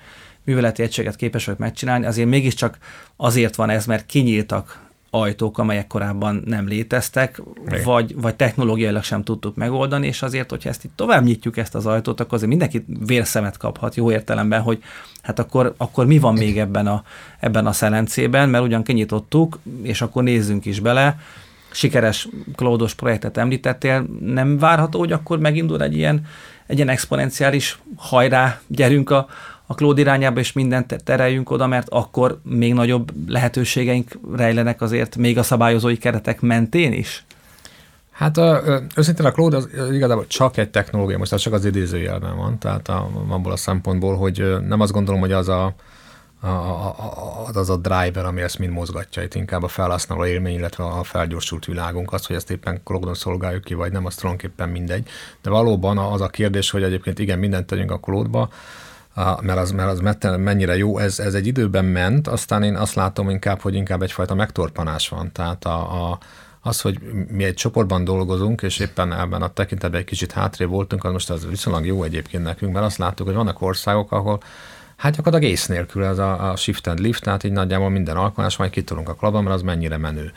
műveleti 0.44 0.82
egységet 0.82 1.16
képes 1.16 1.46
vagyok 1.46 1.60
megcsinálni, 1.60 2.06
azért 2.06 2.30
mégiscsak 2.30 2.78
azért 3.16 3.56
van 3.56 3.70
ez, 3.70 3.86
mert 3.86 4.06
kinyíltak 4.06 4.83
ajtók, 5.16 5.58
amelyek 5.58 5.88
korábban 5.88 6.44
nem 6.46 6.68
léteztek, 6.68 7.42
vagy, 7.84 8.22
vagy 8.22 8.36
technológiailag 8.36 9.04
sem 9.04 9.24
tudtuk 9.24 9.56
megoldani, 9.56 10.08
és 10.08 10.22
azért, 10.22 10.50
hogyha 10.50 10.70
ezt 10.70 10.84
itt 10.84 10.92
tovább 10.96 11.24
nyitjuk 11.24 11.58
ezt 11.58 11.76
az 11.76 11.86
ajtót, 11.86 12.20
akkor 12.20 12.34
azért 12.34 12.50
mindenki 12.50 12.86
vérszemet 13.06 13.58
kaphat 13.58 13.96
jó 13.96 14.12
értelemben, 14.12 14.62
hogy 14.62 14.84
hát 15.22 15.40
akkor, 15.40 15.74
akkor 15.78 16.06
mi 16.06 16.20
van 16.20 16.34
még 16.34 16.60
ebben 16.60 16.88
a, 16.88 17.04
ebben 17.40 17.66
a 17.66 17.72
szelencében, 17.72 18.50
mert 18.50 18.64
ugyan 18.64 18.84
kinyitottuk, 18.84 19.60
és 19.82 20.02
akkor 20.02 20.24
nézzünk 20.24 20.66
is 20.66 20.80
bele, 20.80 21.20
sikeres 21.72 22.28
klódos 22.56 22.94
projektet 22.94 23.38
említettél, 23.38 24.06
nem 24.20 24.58
várható, 24.58 25.00
hogy 25.00 25.12
akkor 25.12 25.40
megindul 25.40 25.82
egy 25.82 25.96
ilyen, 25.96 26.26
egy 26.68 26.76
ilyen 26.76 26.90
exponenciális 26.90 27.80
hajrá, 27.96 28.60
gyerünk 28.68 29.10
a, 29.10 29.28
a 29.66 29.74
Cloud 29.74 29.98
irányába, 29.98 30.40
és 30.40 30.54
mindent 30.54 31.04
tereljünk 31.04 31.50
oda, 31.50 31.68
mert 31.68 31.90
akkor 31.90 32.40
még 32.44 32.74
nagyobb 32.74 33.12
lehetőségeink 33.28 34.20
rejlenek 34.36 34.82
azért 34.82 35.16
még 35.16 35.38
a 35.38 35.44
szabályozói 35.44 35.98
keretek 35.98 36.42
mentén 36.42 36.94
is? 36.94 37.26
Hát 38.12 38.40
őszintén 38.96 39.26
a 39.26 39.32
cloud 39.32 39.54
az 39.54 39.70
igazából 39.92 40.28
csak 40.28 40.58
egy 40.58 40.70
technológia, 40.70 41.18
most 41.18 41.34
az 41.34 41.42
csak 41.42 41.54
az 41.54 41.66
idézőjelben 41.66 42.36
van, 42.36 42.58
tehát 42.58 42.88
a, 42.88 43.10
abból 43.28 43.52
a 43.52 43.56
szempontból, 43.56 44.16
hogy 44.16 44.56
nem 44.68 44.80
azt 44.80 44.92
gondolom, 44.92 45.20
hogy 45.20 45.32
az 45.32 45.48
a, 45.48 45.74
a, 46.40 46.48
a, 46.48 47.50
az 47.54 47.70
a 47.70 47.78
driver, 47.78 48.26
ami 48.26 48.42
ezt 48.42 48.60
mind 48.60 48.72
mozgatja, 48.72 49.24
itt 49.24 49.36
inkább 49.36 49.64
a 49.64 49.68
felhasználó 49.68 50.26
élmény, 50.26 50.56
illetve 50.56 50.84
a 50.84 51.04
felgyorsult 51.04 51.66
világunk, 51.66 52.14
az, 52.14 52.26
hogy 52.26 52.36
ezt 52.36 52.52
éppen 52.52 52.82
cloudon 52.84 53.14
szolgáljuk 53.14 53.64
ki, 53.64 53.74
vagy 53.74 53.92
nem, 53.92 54.06
az 54.06 54.16
tulajdonképpen 54.16 54.70
mindegy. 54.70 55.08
De 55.42 55.50
valóban 55.50 55.98
az 55.98 56.22
a 56.22 56.28
kérdés, 56.28 56.70
hogy 56.70 56.84
egyébként 56.84 57.20
igen, 57.20 57.40
mindent 57.40 57.66
tegyünk 57.66 57.92
a 57.92 58.00
cloudba, 58.00 58.42
a, 58.42 58.50
mert, 59.16 59.60
az, 59.60 59.72
mert 59.72 59.90
az 59.90 60.16
mennyire 60.38 60.78
jó, 60.78 60.98
ez, 60.98 61.20
ez 61.20 61.34
egy 61.34 61.48
időben 61.48 61.86
ment, 61.86 62.28
aztán 62.28 62.64
én 62.64 62.76
azt 62.76 62.96
látom 62.96 63.30
inkább, 63.30 63.60
hogy 63.60 63.76
inkább 63.76 64.02
egyfajta 64.02 64.36
megtorpanás 64.36 65.10
van. 65.10 65.32
Tehát 65.32 65.66
a, 65.66 66.10
a, 66.12 66.18
az, 66.62 66.82
hogy 66.82 67.00
mi 67.30 67.44
egy 67.44 67.54
csoportban 67.54 68.04
dolgozunk, 68.04 68.62
és 68.62 68.80
éppen 68.80 69.14
ebben 69.14 69.42
a 69.42 69.54
tekintetben 69.54 70.00
egy 70.00 70.06
kicsit 70.06 70.32
hátrébb 70.32 70.70
voltunk, 70.70 71.04
az 71.04 71.12
most 71.12 71.30
az 71.30 71.48
viszonylag 71.50 71.86
jó 71.86 72.04
egyébként 72.04 72.44
nekünk, 72.44 72.74
mert 72.74 72.86
azt 72.86 72.98
láttuk, 72.98 73.26
hogy 73.26 73.36
vannak 73.36 73.62
országok, 73.62 74.12
ahol 74.12 74.40
Hát 75.04 75.16
gyakorlatilag 75.16 75.54
ész 75.54 75.66
nélkül 75.66 76.04
ez 76.04 76.18
a, 76.18 76.52
a 76.52 76.56
shift 76.56 76.88
and 76.88 77.00
lift, 77.00 77.24
tehát 77.24 77.44
így 77.44 77.52
nagyjából 77.52 77.90
minden 77.90 78.16
alkalmás, 78.16 78.58
majd 78.58 78.72
kitolunk 78.72 79.10
a 79.10 79.14
klubban, 79.14 79.44
mert 79.44 79.56
az 79.56 79.62
mennyire 79.62 79.98
menő. 79.98 80.32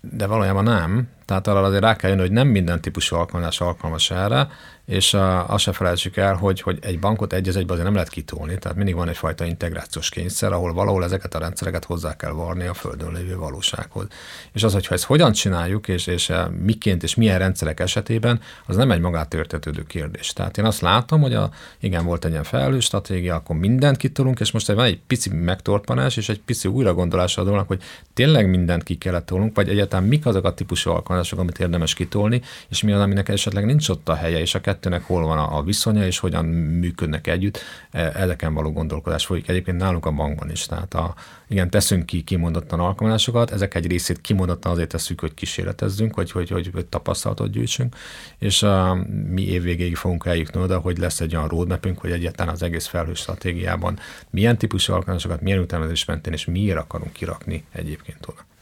De 0.00 0.26
valójában 0.26 0.64
nem, 0.64 1.08
tehát 1.24 1.46
arra 1.46 1.62
azért 1.62 1.82
rá 1.82 1.96
kell 1.96 2.10
jönni, 2.10 2.22
hogy 2.22 2.30
nem 2.30 2.48
minden 2.48 2.80
típusú 2.80 3.16
alkalmazás 3.16 3.60
alkalmas 3.60 4.10
erre, 4.10 4.48
és 4.86 5.12
uh, 5.12 5.52
azt 5.52 5.62
se 5.62 5.72
felejtsük 5.72 6.16
el, 6.16 6.34
hogy, 6.34 6.60
hogy 6.60 6.78
egy 6.80 6.98
bankot 6.98 7.32
egy 7.32 7.48
az 7.48 7.56
egyben 7.56 7.70
azért 7.70 7.86
nem 7.86 7.94
lehet 7.94 8.08
kitolni, 8.08 8.58
tehát 8.58 8.76
mindig 8.76 8.94
van 8.94 9.08
egyfajta 9.08 9.44
integrációs 9.44 10.08
kényszer, 10.08 10.52
ahol 10.52 10.72
valahol 10.72 11.04
ezeket 11.04 11.34
a 11.34 11.38
rendszereket 11.38 11.84
hozzá 11.84 12.16
kell 12.16 12.30
varni 12.30 12.66
a 12.66 12.74
földön 12.74 13.12
lévő 13.12 13.36
valósághoz. 13.36 14.06
És 14.52 14.62
az, 14.62 14.72
hogyha 14.72 14.94
ezt 14.94 15.04
hogyan 15.04 15.32
csináljuk, 15.32 15.88
és, 15.88 16.06
és 16.06 16.32
miként 16.62 17.02
és 17.02 17.14
milyen 17.14 17.38
rendszerek 17.38 17.80
esetében, 17.80 18.40
az 18.66 18.76
nem 18.76 18.90
egy 18.90 19.00
magát 19.00 19.34
értetődő 19.34 19.82
kérdés. 19.82 20.32
Tehát 20.32 20.58
én 20.58 20.64
azt 20.64 20.80
látom, 20.80 21.20
hogy 21.20 21.34
a, 21.34 21.50
igen, 21.80 22.04
volt 22.04 22.24
egy 22.24 22.30
ilyen 22.30 22.44
felelő 22.44 22.80
stratégia, 22.80 23.34
akkor 23.34 23.56
mindent 23.56 23.96
kitolunk, 23.96 24.40
és 24.40 24.50
most 24.50 24.66
van 24.66 24.84
egy 24.84 25.00
pici 25.06 25.30
megtorpanás, 25.30 26.16
és 26.16 26.28
egy 26.28 26.40
pici 26.40 26.68
újragondolás 26.68 27.36
a 27.36 27.42
dolognak, 27.42 27.68
hogy 27.68 27.82
tényleg 28.14 28.48
mindent 28.48 28.82
ki 28.82 28.94
kellett 28.94 29.26
tolnunk, 29.26 29.56
vagy 29.56 29.68
egyáltalán 29.68 30.06
mik 30.06 30.26
azok 30.26 30.44
a 30.44 30.54
típusú 30.54 30.90
alkalmazások, 30.90 31.38
amit 31.38 31.58
érdemes 31.58 31.94
kitolni, 31.94 32.42
és 32.68 32.82
mi 32.82 32.92
az, 32.92 33.00
aminek 33.00 33.28
esetleg 33.28 33.64
nincs 33.64 33.88
ott 33.88 34.08
a 34.08 34.14
helye, 34.14 34.40
és 34.40 34.54
a 34.54 34.60
kettőnek 34.74 35.02
hol 35.02 35.26
van 35.26 35.38
a, 35.38 35.56
a 35.56 35.62
viszonya, 35.62 36.06
és 36.06 36.18
hogyan 36.18 36.44
működnek 36.44 37.26
együtt. 37.26 37.58
E, 37.90 38.12
ezeken 38.14 38.54
való 38.54 38.72
gondolkodás 38.72 39.26
folyik 39.26 39.48
egyébként 39.48 39.78
nálunk 39.78 40.06
a 40.06 40.10
bankban 40.10 40.50
is. 40.50 40.66
Tehát 40.66 40.94
a, 40.94 41.14
igen, 41.48 41.70
teszünk 41.70 42.06
ki 42.06 42.22
kimondottan 42.22 42.80
alkalmazásokat, 42.80 43.50
ezek 43.50 43.74
egy 43.74 43.86
részét 43.86 44.20
kimondottan 44.20 44.72
azért 44.72 44.88
tesszük, 44.88 45.20
hogy 45.20 45.34
kísérletezzünk, 45.34 46.14
hogy, 46.14 46.30
hogy, 46.30 46.50
hogy, 46.50 46.70
hogy 46.72 46.86
tapasztalatot 46.86 47.50
gyűjtsünk, 47.50 47.96
és 48.38 48.62
a, 48.62 48.94
mi 49.28 49.42
évvégéig 49.42 49.96
fogunk 49.96 50.26
eljutni 50.26 50.60
oda, 50.60 50.78
hogy 50.78 50.98
lesz 50.98 51.20
egy 51.20 51.36
olyan 51.36 51.48
roadmapünk, 51.48 51.98
hogy 51.98 52.10
egyáltalán 52.10 52.54
az 52.54 52.62
egész 52.62 52.86
felhő 52.86 53.14
stratégiában 53.14 53.98
milyen 54.30 54.58
típusú 54.58 54.92
alkalmazásokat, 54.92 55.40
milyen 55.40 55.62
ütemezés 55.62 56.04
mentén 56.04 56.32
és 56.32 56.44
miért 56.44 56.78
akarunk 56.78 57.12
kirakni 57.12 57.64
egyébként 57.72 58.26
oda. 58.26 58.53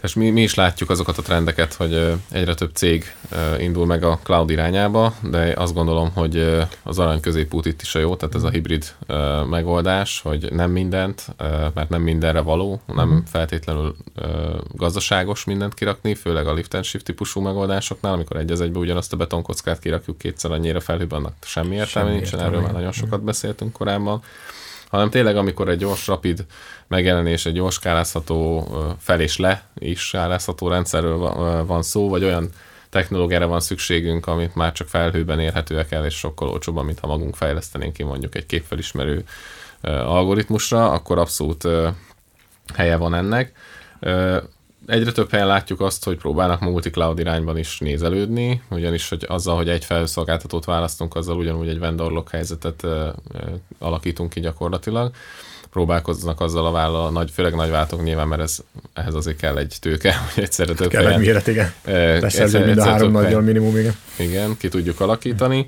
Tehát 0.00 0.16
mi, 0.16 0.30
mi 0.30 0.42
is 0.42 0.54
látjuk 0.54 0.90
azokat 0.90 1.18
a 1.18 1.22
trendeket, 1.22 1.74
hogy 1.74 2.14
egyre 2.30 2.54
több 2.54 2.70
cég 2.74 3.14
indul 3.58 3.86
meg 3.86 4.02
a 4.02 4.18
cloud 4.22 4.50
irányába, 4.50 5.14
de 5.22 5.52
azt 5.56 5.74
gondolom, 5.74 6.10
hogy 6.14 6.58
az 6.82 6.98
arany 6.98 7.20
középút 7.20 7.66
itt 7.66 7.82
is 7.82 7.94
a 7.94 7.98
jó, 7.98 8.16
tehát 8.16 8.34
ez 8.34 8.42
a 8.42 8.50
hibrid 8.50 8.94
megoldás, 9.50 10.20
hogy 10.20 10.52
nem 10.52 10.70
mindent, 10.70 11.26
mert 11.74 11.88
nem 11.88 12.02
mindenre 12.02 12.40
való, 12.40 12.80
nem 12.86 13.08
uh-huh. 13.08 13.24
feltétlenül 13.26 13.96
gazdaságos 14.74 15.44
mindent 15.44 15.74
kirakni, 15.74 16.14
főleg 16.14 16.46
a 16.46 16.52
lift 16.52 16.74
and 16.74 16.84
shift 16.84 17.04
típusú 17.04 17.40
megoldásoknál, 17.40 18.12
amikor 18.12 18.36
egy 18.36 18.50
az 18.50 18.60
egybe 18.60 18.78
ugyanazt 18.78 19.12
a 19.12 19.16
betonkockát 19.16 19.78
kirakjuk 19.78 20.18
kétszer 20.18 20.50
annyira 20.50 20.80
felhőben, 20.80 21.18
annak 21.18 21.34
semmi 21.44 21.74
értelme 21.74 22.10
nincsen, 22.10 22.40
erről 22.40 22.60
már 22.60 22.72
nagyon 22.72 22.92
sokat 22.92 23.22
beszéltünk 23.22 23.72
korábban 23.72 24.22
hanem 24.88 25.10
tényleg 25.10 25.36
amikor 25.36 25.68
egy 25.68 25.78
gyors, 25.78 26.06
rapid 26.06 26.46
megjelenés, 26.86 27.46
egy 27.46 27.52
gyors 27.52 27.74
skálázható 27.74 28.68
fel 28.98 29.20
és 29.20 29.36
le 29.36 29.68
is 29.74 30.00
skálázható 30.00 30.68
rendszerről 30.68 31.18
van 31.66 31.82
szó, 31.82 32.08
vagy 32.08 32.24
olyan 32.24 32.50
technológiára 32.90 33.46
van 33.46 33.60
szükségünk, 33.60 34.26
amit 34.26 34.54
már 34.54 34.72
csak 34.72 34.88
felhőben 34.88 35.40
érhetőek 35.40 35.92
el, 35.92 36.04
és 36.04 36.14
sokkal 36.14 36.48
olcsóbban, 36.48 36.84
mint 36.84 36.98
ha 36.98 37.06
magunk 37.06 37.36
fejlesztenénk 37.36 37.92
ki 37.92 38.02
mondjuk 38.02 38.34
egy 38.34 38.46
képfelismerő 38.46 39.24
algoritmusra, 39.82 40.90
akkor 40.90 41.18
abszolút 41.18 41.68
helye 42.74 42.96
van 42.96 43.14
ennek 43.14 43.52
egyre 44.86 45.12
több 45.12 45.30
helyen 45.30 45.46
látjuk 45.46 45.80
azt, 45.80 46.04
hogy 46.04 46.16
próbálnak 46.16 46.60
multi-cloud 46.60 47.18
irányban 47.18 47.58
is 47.58 47.78
nézelődni, 47.78 48.62
ugyanis 48.70 49.08
hogy 49.08 49.24
azzal, 49.28 49.56
hogy 49.56 49.68
egy 49.68 49.84
felszolgáltatót 49.84 50.64
választunk, 50.64 51.14
azzal 51.14 51.36
ugyanúgy 51.36 51.68
egy 51.68 51.78
vendorlok 51.78 52.30
helyzetet 52.30 52.82
ö, 52.82 53.08
ö, 53.34 53.38
alakítunk 53.78 54.30
ki 54.30 54.40
gyakorlatilag. 54.40 55.10
Próbálkoznak 55.70 56.40
azzal 56.40 56.66
a 56.66 56.70
vállal, 56.70 57.10
nagy, 57.10 57.30
főleg 57.30 57.54
nagy 57.54 57.70
váltók 57.70 58.02
nyilván, 58.02 58.28
mert 58.28 58.42
ez, 58.42 58.58
ehhez 58.92 59.14
azért 59.14 59.36
kell 59.36 59.56
egy 59.56 59.76
tőke, 59.80 60.16
hogy 60.34 60.42
egyszerre 60.42 60.74
több 60.74 60.88
kell 60.88 61.04
helyen. 61.04 61.20
méret, 61.20 61.46
igen. 61.46 61.72
Persze, 61.82 62.64
mind 62.64 62.78
a 62.78 62.84
három 62.84 63.12
nagyjal 63.12 63.40
minimum, 63.40 63.76
igen. 63.76 63.94
Igen, 64.16 64.56
ki 64.56 64.68
tudjuk 64.68 65.00
alakítani 65.00 65.64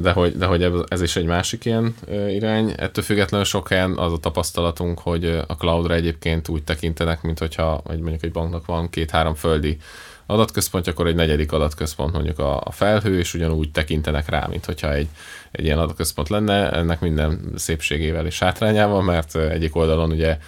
de 0.00 0.12
hogy, 0.12 0.36
de 0.36 0.46
hogy 0.46 0.72
ez 0.88 1.02
is 1.02 1.16
egy 1.16 1.24
másik 1.24 1.64
ilyen 1.64 1.94
irány. 2.28 2.74
Ettől 2.76 3.04
függetlenül 3.04 3.46
sok 3.46 3.68
helyen 3.68 3.96
az 3.96 4.12
a 4.12 4.18
tapasztalatunk, 4.18 4.98
hogy 4.98 5.24
a 5.46 5.54
cloudra 5.58 5.94
egyébként 5.94 6.48
úgy 6.48 6.64
tekintenek, 6.64 7.22
mint 7.22 7.38
hogyha 7.38 7.82
egy, 7.90 8.00
mondjuk 8.00 8.22
egy 8.22 8.32
banknak 8.32 8.66
van 8.66 8.90
két-három 8.90 9.34
földi 9.34 9.78
adatközpont, 10.26 10.86
akkor 10.86 11.06
egy 11.06 11.14
negyedik 11.14 11.52
adatközpont 11.52 12.12
mondjuk 12.12 12.38
a, 12.38 12.60
a 12.60 12.70
felhő, 12.70 13.18
és 13.18 13.34
ugyanúgy 13.34 13.70
tekintenek 13.70 14.28
rá, 14.28 14.46
mint 14.50 14.64
hogyha 14.64 14.92
egy, 14.92 15.08
egy 15.50 15.64
ilyen 15.64 15.78
adatközpont 15.78 16.28
lenne, 16.28 16.70
ennek 16.70 17.00
minden 17.00 17.52
szépségével 17.54 18.26
és 18.26 18.38
hátrányával, 18.38 19.02
mert 19.02 19.36
egyik 19.36 19.76
oldalon 19.76 20.10
ugye 20.10 20.38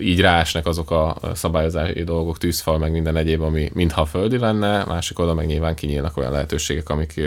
így 0.00 0.20
ráesnek 0.20 0.66
azok 0.66 0.90
a 0.90 1.16
szabályozási 1.34 2.04
dolgok, 2.04 2.38
tűzfal, 2.38 2.78
meg 2.78 2.92
minden 2.92 3.16
egyéb, 3.16 3.42
ami 3.42 3.70
mintha 3.74 4.04
földi 4.04 4.38
lenne, 4.38 4.84
másik 4.84 5.18
oldalon 5.18 5.40
meg 5.40 5.50
nyilván 5.50 5.74
kinyílnak 5.74 6.16
olyan 6.16 6.32
lehetőségek, 6.32 6.88
amik 6.88 7.20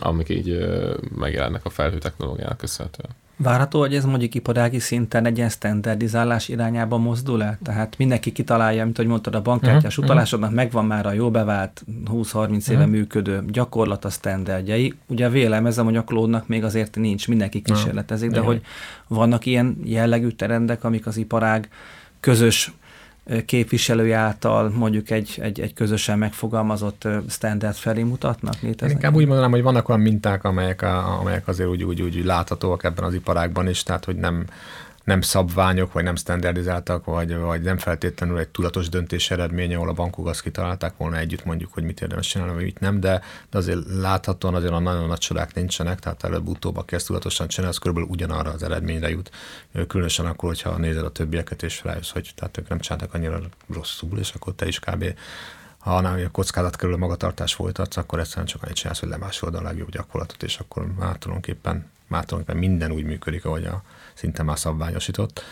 amik 0.00 0.28
így 0.28 0.58
megjelennek 1.16 1.64
a 1.64 1.70
felhő 1.70 1.98
technológiának 1.98 2.58
köszönhetően. 2.58 3.10
Várható, 3.42 3.78
hogy 3.78 3.94
ez 3.94 4.04
mondjuk 4.04 4.34
iparági 4.34 4.78
szinten 4.78 5.26
egy 5.26 5.36
ilyen 5.36 5.48
standardizálás 5.48 6.48
irányába 6.48 6.98
mozdul 6.98 7.42
el? 7.42 7.58
Tehát 7.62 7.94
mindenki 7.98 8.32
kitalálja, 8.32 8.84
mint 8.84 8.96
hogy 8.96 9.06
mondtad, 9.06 9.34
a 9.34 9.42
bankkártyás 9.42 9.92
uh-huh, 9.92 10.04
utalásodnak 10.04 10.52
megvan 10.52 10.84
már 10.84 11.06
a 11.06 11.12
jó 11.12 11.30
bevált 11.30 11.84
20-30 12.04 12.68
éve 12.68 12.78
uh-huh. 12.78 12.90
működő 12.92 13.44
gyakorlat 13.48 14.04
a 14.04 14.10
standardjai. 14.10 14.94
Ugye 15.06 15.28
vélelmezem, 15.28 15.84
hogy 15.84 15.96
a 15.96 16.04
klódnak 16.04 16.48
még 16.48 16.64
azért 16.64 16.96
nincs, 16.96 17.28
mindenki 17.28 17.62
kísérletezik, 17.62 18.30
uh-huh. 18.30 18.44
de 18.44 18.50
hogy 18.50 18.62
vannak 19.06 19.46
ilyen 19.46 19.76
jellegű 19.84 20.28
terendek, 20.28 20.84
amik 20.84 21.06
az 21.06 21.16
iparág 21.16 21.68
közös 22.20 22.72
képviselője 23.44 24.16
által 24.16 24.68
mondjuk 24.68 25.10
egy, 25.10 25.38
egy, 25.42 25.60
egy 25.60 25.74
közösen 25.74 26.18
megfogalmazott 26.18 27.08
standard 27.28 27.74
felé 27.74 28.02
mutatnak? 28.02 28.60
Léteznek? 28.60 28.90
Inkább 28.90 29.14
úgy 29.14 29.26
mondanám, 29.26 29.50
hogy 29.50 29.62
vannak 29.62 29.88
olyan 29.88 30.00
minták, 30.00 30.44
amelyek, 30.44 30.82
amelyek 31.20 31.48
azért 31.48 31.68
úgy, 31.68 31.82
úgy, 31.82 32.02
úgy 32.02 32.24
láthatóak 32.24 32.84
ebben 32.84 33.04
az 33.04 33.14
iparágban 33.14 33.68
is, 33.68 33.82
tehát 33.82 34.04
hogy 34.04 34.16
nem, 34.16 34.44
nem 35.04 35.20
szabványok, 35.20 35.92
vagy 35.92 36.04
nem 36.04 36.16
standardizáltak, 36.16 37.04
vagy, 37.04 37.36
vagy 37.36 37.62
nem 37.62 37.78
feltétlenül 37.78 38.38
egy 38.38 38.48
tudatos 38.48 38.88
döntés 38.88 39.30
eredménye, 39.30 39.76
ahol 39.76 39.88
a 39.88 39.92
bankok 39.92 40.26
azt 40.26 40.42
kitalálták 40.42 40.96
volna 40.96 41.16
együtt 41.16 41.44
mondjuk, 41.44 41.72
hogy 41.72 41.82
mit 41.82 42.00
érdemes 42.00 42.26
csinálni, 42.26 42.54
vagy 42.54 42.64
mit 42.64 42.80
nem, 42.80 43.00
de, 43.00 43.22
de 43.50 43.58
azért 43.58 43.78
láthatóan 44.00 44.54
azért 44.54 44.72
a 44.72 44.78
nagyon 44.78 45.06
nagy 45.06 45.18
csodák 45.18 45.54
nincsenek, 45.54 45.98
tehát 45.98 46.24
előbb-utóbb, 46.24 46.76
aki 46.76 46.94
ezt 46.94 47.06
tudatosan 47.06 47.48
csinál, 47.48 47.70
az 47.70 47.78
körülbelül 47.78 48.08
ugyanarra 48.10 48.50
az 48.50 48.62
eredményre 48.62 49.08
jut, 49.10 49.30
különösen 49.86 50.26
akkor, 50.26 50.48
hogyha 50.48 50.76
nézed 50.76 51.04
a 51.04 51.10
többieket, 51.10 51.62
és 51.62 51.84
rájössz, 51.84 52.10
hogy 52.10 52.30
tehát 52.34 52.58
ők 52.58 52.68
nem 52.68 52.78
csináltak 52.78 53.14
annyira 53.14 53.40
rosszul, 53.74 54.18
és 54.18 54.32
akkor 54.34 54.52
te 54.54 54.66
is 54.66 54.78
kb. 54.78 55.04
Ha 55.78 56.00
nem, 56.00 56.22
a 56.26 56.30
kockázat 56.30 56.76
körül 56.76 56.94
a 56.94 56.98
magatartás 56.98 57.54
folytatsz, 57.54 57.96
akkor 57.96 58.18
egyszerűen 58.18 58.46
csak 58.46 58.62
annyit 58.62 58.76
csinálsz, 58.76 59.00
hogy 59.00 59.08
lemásolod 59.08 59.54
a 59.54 59.62
legjobb 59.62 59.90
gyakorlatot, 59.90 60.42
és 60.42 60.58
akkor 60.58 60.86
már 60.86 61.16
tulajdonképpen, 61.16 61.90
már 62.06 62.24
tulajdonképpen 62.24 62.70
minden 62.70 62.92
úgy 62.92 63.04
működik, 63.04 63.44
ahogy 63.44 63.64
a, 63.64 63.82
szinte 64.20 64.42
már 64.42 64.58
szabványosított. 64.58 65.42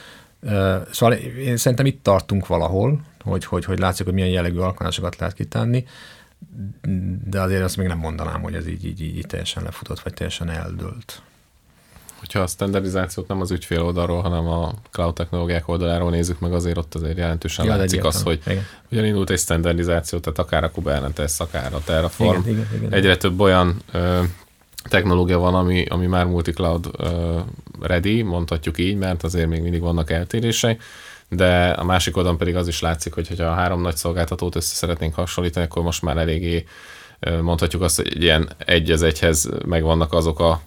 Szóval 0.90 1.12
én 1.38 1.56
szerintem 1.56 1.86
itt 1.86 2.02
tartunk 2.02 2.46
valahol, 2.46 3.00
hogy, 3.20 3.44
hogy, 3.44 3.64
hogy 3.64 3.78
látszik, 3.78 4.04
hogy 4.04 4.14
milyen 4.14 4.28
jellegű 4.28 4.58
alkalmazásokat 4.58 5.16
lehet 5.16 5.34
kitenni, 5.34 5.84
de 7.24 7.40
azért 7.40 7.62
azt 7.62 7.76
még 7.76 7.86
nem 7.86 7.98
mondanám, 7.98 8.42
hogy 8.42 8.54
ez 8.54 8.66
így, 8.66 8.84
így, 8.84 9.00
így 9.00 9.26
teljesen 9.26 9.62
lefutott, 9.62 10.00
vagy 10.00 10.14
teljesen 10.14 10.50
eldőlt. 10.50 11.22
Hogyha 12.18 12.40
a 12.40 12.46
standardizációt 12.46 13.28
nem 13.28 13.40
az 13.40 13.50
ügyfél 13.50 13.82
oldalról, 13.82 14.22
hanem 14.22 14.46
a 14.46 14.74
cloud 14.90 15.14
technológiák 15.14 15.68
oldaláról 15.68 16.10
nézzük 16.10 16.40
meg, 16.40 16.52
azért 16.52 16.76
ott 16.76 16.94
azért 16.94 17.16
jelentősen 17.16 17.64
ja, 17.64 17.76
látszik 17.76 18.04
az, 18.04 18.22
hogy 18.22 18.40
igen. 18.46 18.62
ugyan 18.90 19.04
indult 19.04 19.30
egy 19.30 19.38
standardizáció, 19.38 20.18
tehát 20.18 20.38
akár 20.38 20.64
a 20.64 20.70
Kubernetes, 20.70 21.40
akár 21.40 21.74
a 21.74 21.80
Terraform. 21.84 22.40
Igen, 22.40 22.50
igen, 22.50 22.66
igen, 22.76 22.92
Egyre 22.92 23.16
több 23.16 23.40
olyan 23.40 23.76
ö, 23.92 24.22
technológia 24.84 25.38
van, 25.38 25.54
ami, 25.54 25.84
ami 25.84 26.06
már 26.06 26.26
multi-cloud 26.26 26.90
ready, 27.80 28.22
mondhatjuk 28.22 28.78
így, 28.78 28.96
mert 28.96 29.22
azért 29.22 29.48
még 29.48 29.62
mindig 29.62 29.80
vannak 29.80 30.10
eltérések, 30.10 30.82
de 31.28 31.70
a 31.70 31.84
másik 31.84 32.16
oldalon 32.16 32.38
pedig 32.38 32.56
az 32.56 32.68
is 32.68 32.80
látszik, 32.80 33.14
hogy 33.14 33.38
ha 33.38 33.44
a 33.44 33.54
három 33.54 33.80
nagy 33.80 33.96
szolgáltatót 33.96 34.56
össze 34.56 34.74
szeretnénk 34.74 35.14
hasonlítani, 35.14 35.66
akkor 35.66 35.82
most 35.82 36.02
már 36.02 36.16
eléggé 36.16 36.64
mondhatjuk 37.42 37.82
azt, 37.82 37.96
hogy 37.96 38.22
ilyen 38.22 38.48
egy 38.58 38.90
az 38.90 39.02
egyhez 39.02 39.50
megvannak 39.66 40.12
azok 40.12 40.40
a 40.40 40.62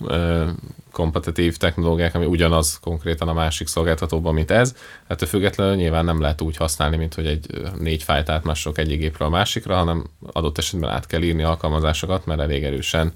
kompetitív 0.92 1.58
technológiák, 1.58 2.16
ami 2.16 2.26
ugyanaz 2.26 2.80
konkrétan 2.82 3.28
a 3.28 3.34
másik 3.34 3.68
szolgáltatóban, 3.68 4.34
mint 4.34 4.52
ez. 4.52 4.76
Hát 5.08 5.28
függetlenül 5.28 5.76
nyilván 5.76 6.06
nem 6.06 6.22
lehet 6.22 6.42
úgy 6.42 6.56
használni, 6.56 6.98
mint 6.98 7.14
hogy 7.14 7.26
egy 7.26 7.48
négy 7.80 8.04
fájt 8.04 8.30
átmások 8.30 8.78
egyik 8.78 9.00
gépről 9.00 9.28
a 9.28 9.32
másikra, 9.32 9.76
hanem 9.76 10.06
adott 10.32 10.58
esetben 10.58 10.90
át 10.90 11.06
kell 11.06 11.22
írni 11.22 11.44
alkalmazásokat, 11.44 12.26
mert 12.26 12.40
elég 12.40 12.64
erősen 12.64 13.14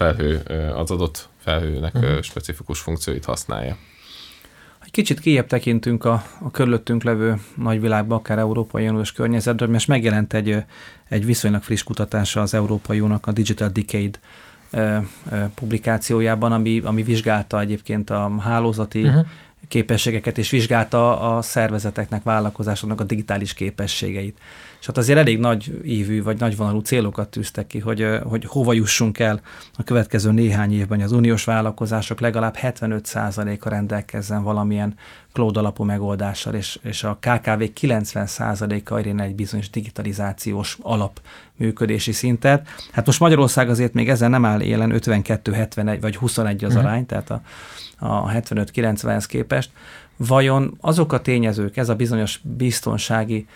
felhő 0.00 0.42
az 0.74 0.90
adott 0.90 1.28
felhőnek 1.36 1.94
uh-huh. 1.94 2.20
specifikus 2.20 2.80
funkcióit 2.80 3.24
használja. 3.24 3.76
Egy 4.84 4.90
kicsit 4.90 5.20
kijebb 5.20 5.46
tekintünk 5.46 6.04
a, 6.04 6.24
a 6.38 6.50
körülöttünk 6.50 7.02
levő 7.02 7.40
nagyvilágba, 7.56 8.14
akár 8.14 8.38
Európai 8.38 8.88
Uniós 8.88 9.12
környezetben, 9.12 9.70
mert 9.70 9.86
megjelent 9.86 10.34
egy, 10.34 10.64
egy 11.08 11.24
viszonylag 11.24 11.62
friss 11.62 11.82
kutatása 11.82 12.40
az 12.40 12.54
Európai 12.54 13.00
Uniónak 13.00 13.26
a 13.26 13.32
Digital 13.32 13.68
Decade 13.68 14.18
publikációjában, 15.54 16.52
ami, 16.52 16.80
ami 16.84 17.02
vizsgálta 17.02 17.60
egyébként 17.60 18.10
a 18.10 18.38
hálózati 18.40 19.02
uh-huh. 19.02 19.26
képességeket, 19.68 20.38
és 20.38 20.50
vizsgálta 20.50 21.20
a 21.36 21.42
szervezeteknek, 21.42 22.22
vállalkozásoknak 22.22 23.00
a 23.00 23.04
digitális 23.04 23.54
képességeit 23.54 24.38
és 24.80 24.86
hát 24.86 24.96
azért 24.96 25.18
elég 25.18 25.38
nagy 25.38 25.80
ívű 25.84 26.22
vagy 26.22 26.38
nagyvonalú 26.38 26.78
célokat 26.78 27.28
tűztek 27.28 27.66
ki, 27.66 27.78
hogy, 27.78 28.06
hogy 28.22 28.44
hova 28.44 28.72
jussunk 28.72 29.18
el 29.18 29.40
a 29.76 29.82
következő 29.82 30.30
néhány 30.32 30.72
évben, 30.72 31.00
az 31.00 31.12
uniós 31.12 31.44
vállalkozások 31.44 32.20
legalább 32.20 32.56
75%-a 32.62 33.68
rendelkezzen 33.68 34.42
valamilyen 34.42 34.94
cloud 35.32 35.56
alapú 35.56 35.84
megoldással, 35.84 36.54
és, 36.54 36.78
és 36.82 37.04
a 37.04 37.18
KKV 37.20 37.62
90%-a 37.80 38.98
érjen 38.98 39.20
egy 39.20 39.34
bizonyos 39.34 39.70
digitalizációs 39.70 40.78
alap 40.82 41.20
működési 41.56 42.12
szintet. 42.12 42.68
Hát 42.92 43.06
most 43.06 43.20
Magyarország 43.20 43.68
azért 43.68 43.92
még 43.92 44.08
ezen 44.08 44.30
nem 44.30 44.44
áll 44.44 44.60
élen 44.60 44.92
52-71 44.94 45.98
vagy 46.00 46.16
21 46.16 46.64
az 46.64 46.74
mhm. 46.74 46.84
arány, 46.84 47.06
tehát 47.06 47.30
a, 47.30 47.40
a 47.98 48.30
75-90-hez 48.30 49.24
képest. 49.28 49.70
Vajon 50.26 50.76
azok 50.80 51.12
a 51.12 51.20
tényezők, 51.20 51.76
ez 51.76 51.88
a 51.88 51.94
bizonyos 51.94 52.40
biztonsági 52.42 53.46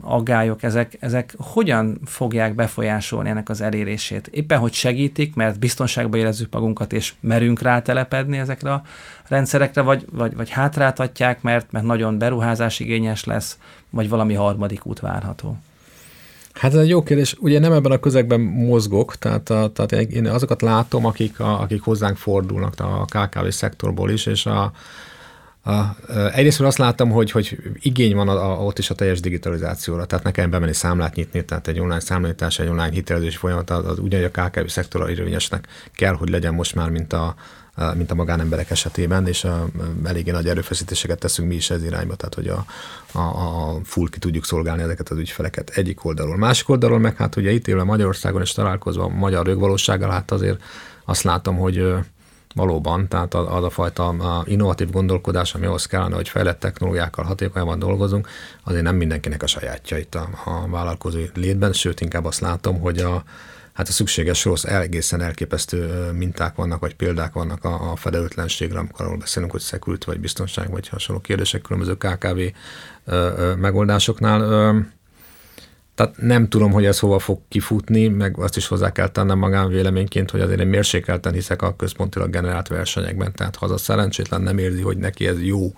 aggályok, 0.00 0.62
ezek, 0.62 0.96
ezek 1.00 1.34
hogyan 1.38 2.00
fogják 2.04 2.54
befolyásolni 2.54 3.28
ennek 3.28 3.48
az 3.48 3.60
elérését? 3.60 4.26
Éppen, 4.26 4.58
hogy 4.58 4.72
segítik, 4.72 5.34
mert 5.34 5.58
biztonságban 5.58 6.20
érezzük 6.20 6.52
magunkat, 6.52 6.92
és 6.92 7.14
merünk 7.20 7.62
rátelepedni 7.62 8.38
ezekre 8.38 8.72
a 8.72 8.82
rendszerekre, 9.28 9.80
vagy, 9.82 10.04
vagy, 10.12 10.36
vagy 10.36 10.50
hátráltatják, 10.50 11.42
mert, 11.42 11.72
mert 11.72 11.84
nagyon 11.84 12.18
beruházás 12.18 12.80
igényes 12.80 13.24
lesz, 13.24 13.58
vagy 13.90 14.08
valami 14.08 14.34
harmadik 14.34 14.86
út 14.86 15.00
várható? 15.00 15.56
Hát 16.52 16.74
ez 16.74 16.80
egy 16.80 16.88
jó 16.88 17.02
kérdés. 17.02 17.36
Ugye 17.40 17.58
nem 17.58 17.72
ebben 17.72 17.92
a 17.92 17.98
közegben 17.98 18.40
mozgok, 18.40 19.16
tehát, 19.16 19.42
tehát 19.42 19.92
én 19.92 20.26
azokat 20.26 20.62
látom, 20.62 21.04
akik, 21.04 21.40
akik 21.40 21.82
hozzánk 21.82 22.16
fordulnak 22.16 22.74
a 22.80 23.04
KKV 23.04 23.48
szektorból 23.48 24.10
is, 24.10 24.26
és 24.26 24.46
a, 24.46 24.72
a, 25.62 25.96
egyrészt 26.32 26.60
azt 26.60 26.78
láttam, 26.78 27.10
hogy, 27.10 27.30
hogy 27.30 27.58
igény 27.80 28.14
van 28.14 28.28
a, 28.28 28.50
a, 28.50 28.64
ott 28.64 28.78
is 28.78 28.90
a 28.90 28.94
teljes 28.94 29.20
digitalizációra, 29.20 30.04
tehát 30.04 30.24
nekem 30.24 30.50
bemenni 30.50 30.72
számlát 30.72 31.14
nyitni, 31.14 31.44
tehát 31.44 31.68
egy 31.68 31.80
online 31.80 32.00
számlítás, 32.00 32.58
egy 32.58 32.68
online 32.68 32.90
hitelezés 32.90 33.36
folyamat, 33.36 33.70
az, 33.70 33.86
az 33.86 33.98
ugyanúgy 33.98 34.30
a 34.32 34.42
KKV 34.42 34.66
szektorra 34.66 35.10
érvényesnek 35.10 35.66
kell, 35.92 36.14
hogy 36.14 36.28
legyen 36.28 36.54
most 36.54 36.74
már, 36.74 36.90
mint 36.90 37.12
a, 37.12 37.34
mint 37.94 38.10
a 38.10 38.14
magánemberek 38.14 38.70
esetében, 38.70 39.26
és 39.26 39.44
a, 39.44 39.66
eléggé 40.04 40.30
nagy 40.30 40.48
erőfeszítéseket 40.48 41.18
teszünk 41.18 41.48
mi 41.48 41.54
is 41.54 41.70
ez 41.70 41.84
irányba, 41.84 42.14
tehát 42.14 42.34
hogy 42.34 42.48
a, 42.48 42.64
a, 43.12 43.20
a 43.20 43.80
full 43.84 44.08
ki 44.10 44.18
tudjuk 44.18 44.44
szolgálni 44.44 44.82
ezeket 44.82 45.08
az 45.08 45.18
ügyfeleket 45.18 45.70
egyik 45.70 46.04
oldalról. 46.04 46.36
Másik 46.36 46.68
oldalról 46.68 46.98
meg 46.98 47.16
hát 47.16 47.36
ugye 47.36 47.50
itt 47.50 47.68
élve 47.68 47.82
Magyarországon 47.82 48.40
és 48.40 48.52
találkozva 48.52 49.04
a 49.04 49.08
magyar 49.08 49.46
rögvalósággal, 49.46 50.10
hát 50.10 50.30
azért 50.30 50.62
azt 51.04 51.22
látom, 51.22 51.56
hogy 51.56 51.94
valóban, 52.54 53.08
tehát 53.08 53.34
az 53.34 53.64
a 53.64 53.70
fajta 53.70 54.14
innovatív 54.46 54.90
gondolkodás, 54.90 55.54
ami 55.54 55.66
ahhoz 55.66 55.86
kellene, 55.86 56.14
hogy 56.14 56.28
fejlett 56.28 56.58
technológiákkal 56.60 57.24
hatékonyabban 57.24 57.78
dolgozunk, 57.78 58.28
azért 58.64 58.82
nem 58.82 58.96
mindenkinek 58.96 59.42
a 59.42 59.46
sajátja 59.46 59.98
itt 59.98 60.14
a, 60.14 60.28
a 60.44 60.68
vállalkozói 60.68 61.26
létben, 61.34 61.72
sőt 61.72 62.00
inkább 62.00 62.24
azt 62.24 62.40
látom, 62.40 62.80
hogy 62.80 62.98
a, 62.98 63.22
hát 63.72 63.88
a 63.88 63.92
szükséges 63.92 64.44
rossz, 64.44 64.64
egészen 64.64 65.20
elképesztő 65.20 66.10
minták 66.12 66.54
vannak, 66.54 66.80
vagy 66.80 66.94
példák 66.94 67.32
vannak 67.32 67.64
a, 67.64 67.90
a 67.92 67.96
fedelőtlenségre, 67.96 68.78
amikor 68.78 69.04
arról 69.04 69.18
beszélünk, 69.18 69.52
hogy 69.52 69.60
szekült, 69.60 70.04
vagy 70.04 70.20
biztonság, 70.20 70.70
vagy 70.70 70.88
hasonló 70.88 71.20
kérdések 71.20 71.62
különböző 71.62 71.96
KKV 71.96 72.38
ö, 72.38 72.52
ö, 73.04 73.54
megoldásoknál. 73.54 74.40
Ö, 74.40 74.78
tehát 76.00 76.16
nem 76.16 76.48
tudom, 76.48 76.72
hogy 76.72 76.84
ez 76.84 76.98
hova 76.98 77.18
fog 77.18 77.38
kifutni, 77.48 78.08
meg 78.08 78.38
azt 78.38 78.56
is 78.56 78.66
hozzá 78.66 78.92
kell 78.92 79.08
tennem 79.08 79.38
magán 79.38 79.68
véleményként, 79.68 80.30
hogy 80.30 80.40
azért 80.40 80.60
én 80.60 80.66
mérsékelten 80.66 81.32
hiszek 81.32 81.62
a 81.62 81.76
központilag 81.76 82.30
generált 82.30 82.68
versenyekben. 82.68 83.32
Tehát 83.32 83.56
ha 83.56 83.64
az 83.64 83.70
a 83.70 83.76
szerencsétlen 83.76 84.42
nem 84.42 84.58
érzi, 84.58 84.80
hogy 84.80 84.96
neki 84.96 85.26
ez 85.26 85.42
jó, 85.42 85.72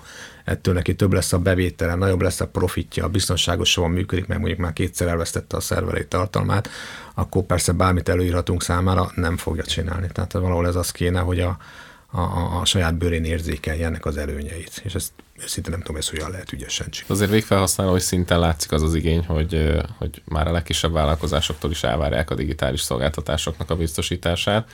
ettől 0.44 0.74
neki 0.74 0.94
több 0.94 1.12
lesz 1.12 1.32
a 1.32 1.38
bevétele, 1.38 1.94
nagyobb 1.94 2.20
lesz 2.20 2.40
a 2.40 2.46
profitja, 2.46 3.08
biztonságosabban 3.08 3.90
működik, 3.90 4.26
meg 4.26 4.38
mondjuk 4.38 4.58
már 4.58 4.72
kétszer 4.72 5.08
elvesztette 5.08 5.56
a 5.56 5.60
szerverei 5.60 6.06
tartalmát, 6.06 6.68
akkor 7.14 7.42
persze 7.42 7.72
bármit 7.72 8.08
előírhatunk 8.08 8.62
számára, 8.62 9.10
nem 9.14 9.36
fogja 9.36 9.62
csinálni. 9.62 10.06
Tehát 10.12 10.32
valahol 10.32 10.66
ez 10.66 10.76
az 10.76 10.90
kéne, 10.90 11.20
hogy 11.20 11.40
a, 11.40 11.58
a, 12.06 12.20
a 12.60 12.64
saját 12.64 12.94
bőrén 12.94 13.24
érzékelje 13.24 13.86
ennek 13.86 14.06
az 14.06 14.16
előnyeit. 14.16 14.80
És 14.84 14.94
ezt 14.94 15.12
szinte 15.46 15.70
nem 15.70 15.80
tudom, 15.80 15.96
ez 15.96 16.08
hogyan 16.08 16.30
lehet 16.30 16.52
ügyesen 16.52 16.90
csinálni. 16.90 17.14
Azért 17.14 17.30
végfelhasználói 17.30 18.00
szinten 18.00 18.38
látszik 18.38 18.72
az 18.72 18.82
az 18.82 18.94
igény, 18.94 19.24
hogy, 19.24 19.80
hogy 19.98 20.22
már 20.24 20.46
a 20.46 20.52
legkisebb 20.52 20.92
vállalkozásoktól 20.92 21.70
is 21.70 21.82
elvárják 21.82 22.30
a 22.30 22.34
digitális 22.34 22.80
szolgáltatásoknak 22.80 23.70
a 23.70 23.76
biztosítását, 23.76 24.70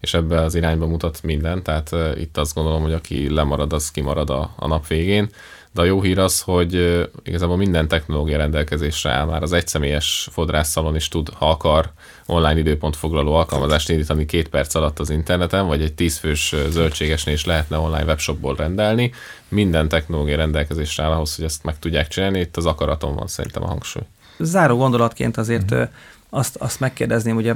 és 0.00 0.14
ebbe 0.14 0.40
az 0.40 0.54
irányba 0.54 0.86
mutat 0.86 1.22
minden, 1.22 1.62
tehát 1.62 1.90
itt 2.18 2.36
azt 2.36 2.54
gondolom, 2.54 2.82
hogy 2.82 2.92
aki 2.92 3.30
lemarad, 3.30 3.72
az 3.72 3.90
kimarad 3.90 4.30
a, 4.30 4.54
a 4.56 4.66
nap 4.66 4.86
végén. 4.86 5.28
De 5.72 5.80
a 5.80 5.84
jó 5.84 6.02
hír 6.02 6.18
az, 6.18 6.40
hogy 6.40 7.02
igazából 7.22 7.56
minden 7.56 7.88
technológia 7.88 8.36
rendelkezésre 8.36 9.10
áll. 9.10 9.26
Már 9.26 9.42
az 9.42 9.52
egyszemélyes 9.52 10.28
fodrászszalon 10.32 10.96
is 10.96 11.08
tud, 11.08 11.28
ha 11.28 11.50
akar, 11.50 11.90
online 12.26 12.58
időpont 12.58 12.96
foglaló 12.96 13.34
alkalmazást 13.34 13.88
indítani 13.88 14.26
két 14.26 14.48
perc 14.48 14.74
alatt 14.74 14.98
az 14.98 15.10
interneten, 15.10 15.66
vagy 15.66 15.82
egy 15.82 15.94
tízfős 15.94 16.54
zöldségesnél 16.68 17.34
is 17.34 17.44
lehetne 17.44 17.78
online 17.78 18.04
webshopból 18.04 18.54
rendelni. 18.54 19.12
Minden 19.48 19.88
technológia 19.88 20.36
rendelkezésre 20.36 21.02
áll 21.02 21.12
ahhoz, 21.12 21.36
hogy 21.36 21.44
ezt 21.44 21.64
meg 21.64 21.78
tudják 21.78 22.08
csinálni. 22.08 22.40
Itt 22.40 22.56
az 22.56 22.66
akaraton 22.66 23.14
van 23.14 23.26
szerintem 23.26 23.62
a 23.62 23.66
hangsúly. 23.66 24.02
Záró 24.38 24.76
gondolatként 24.76 25.36
azért 25.36 25.74
mm 25.74 25.82
azt, 26.30 26.56
azt 26.56 26.80
megkérdezném, 26.80 27.36
ugye 27.36 27.54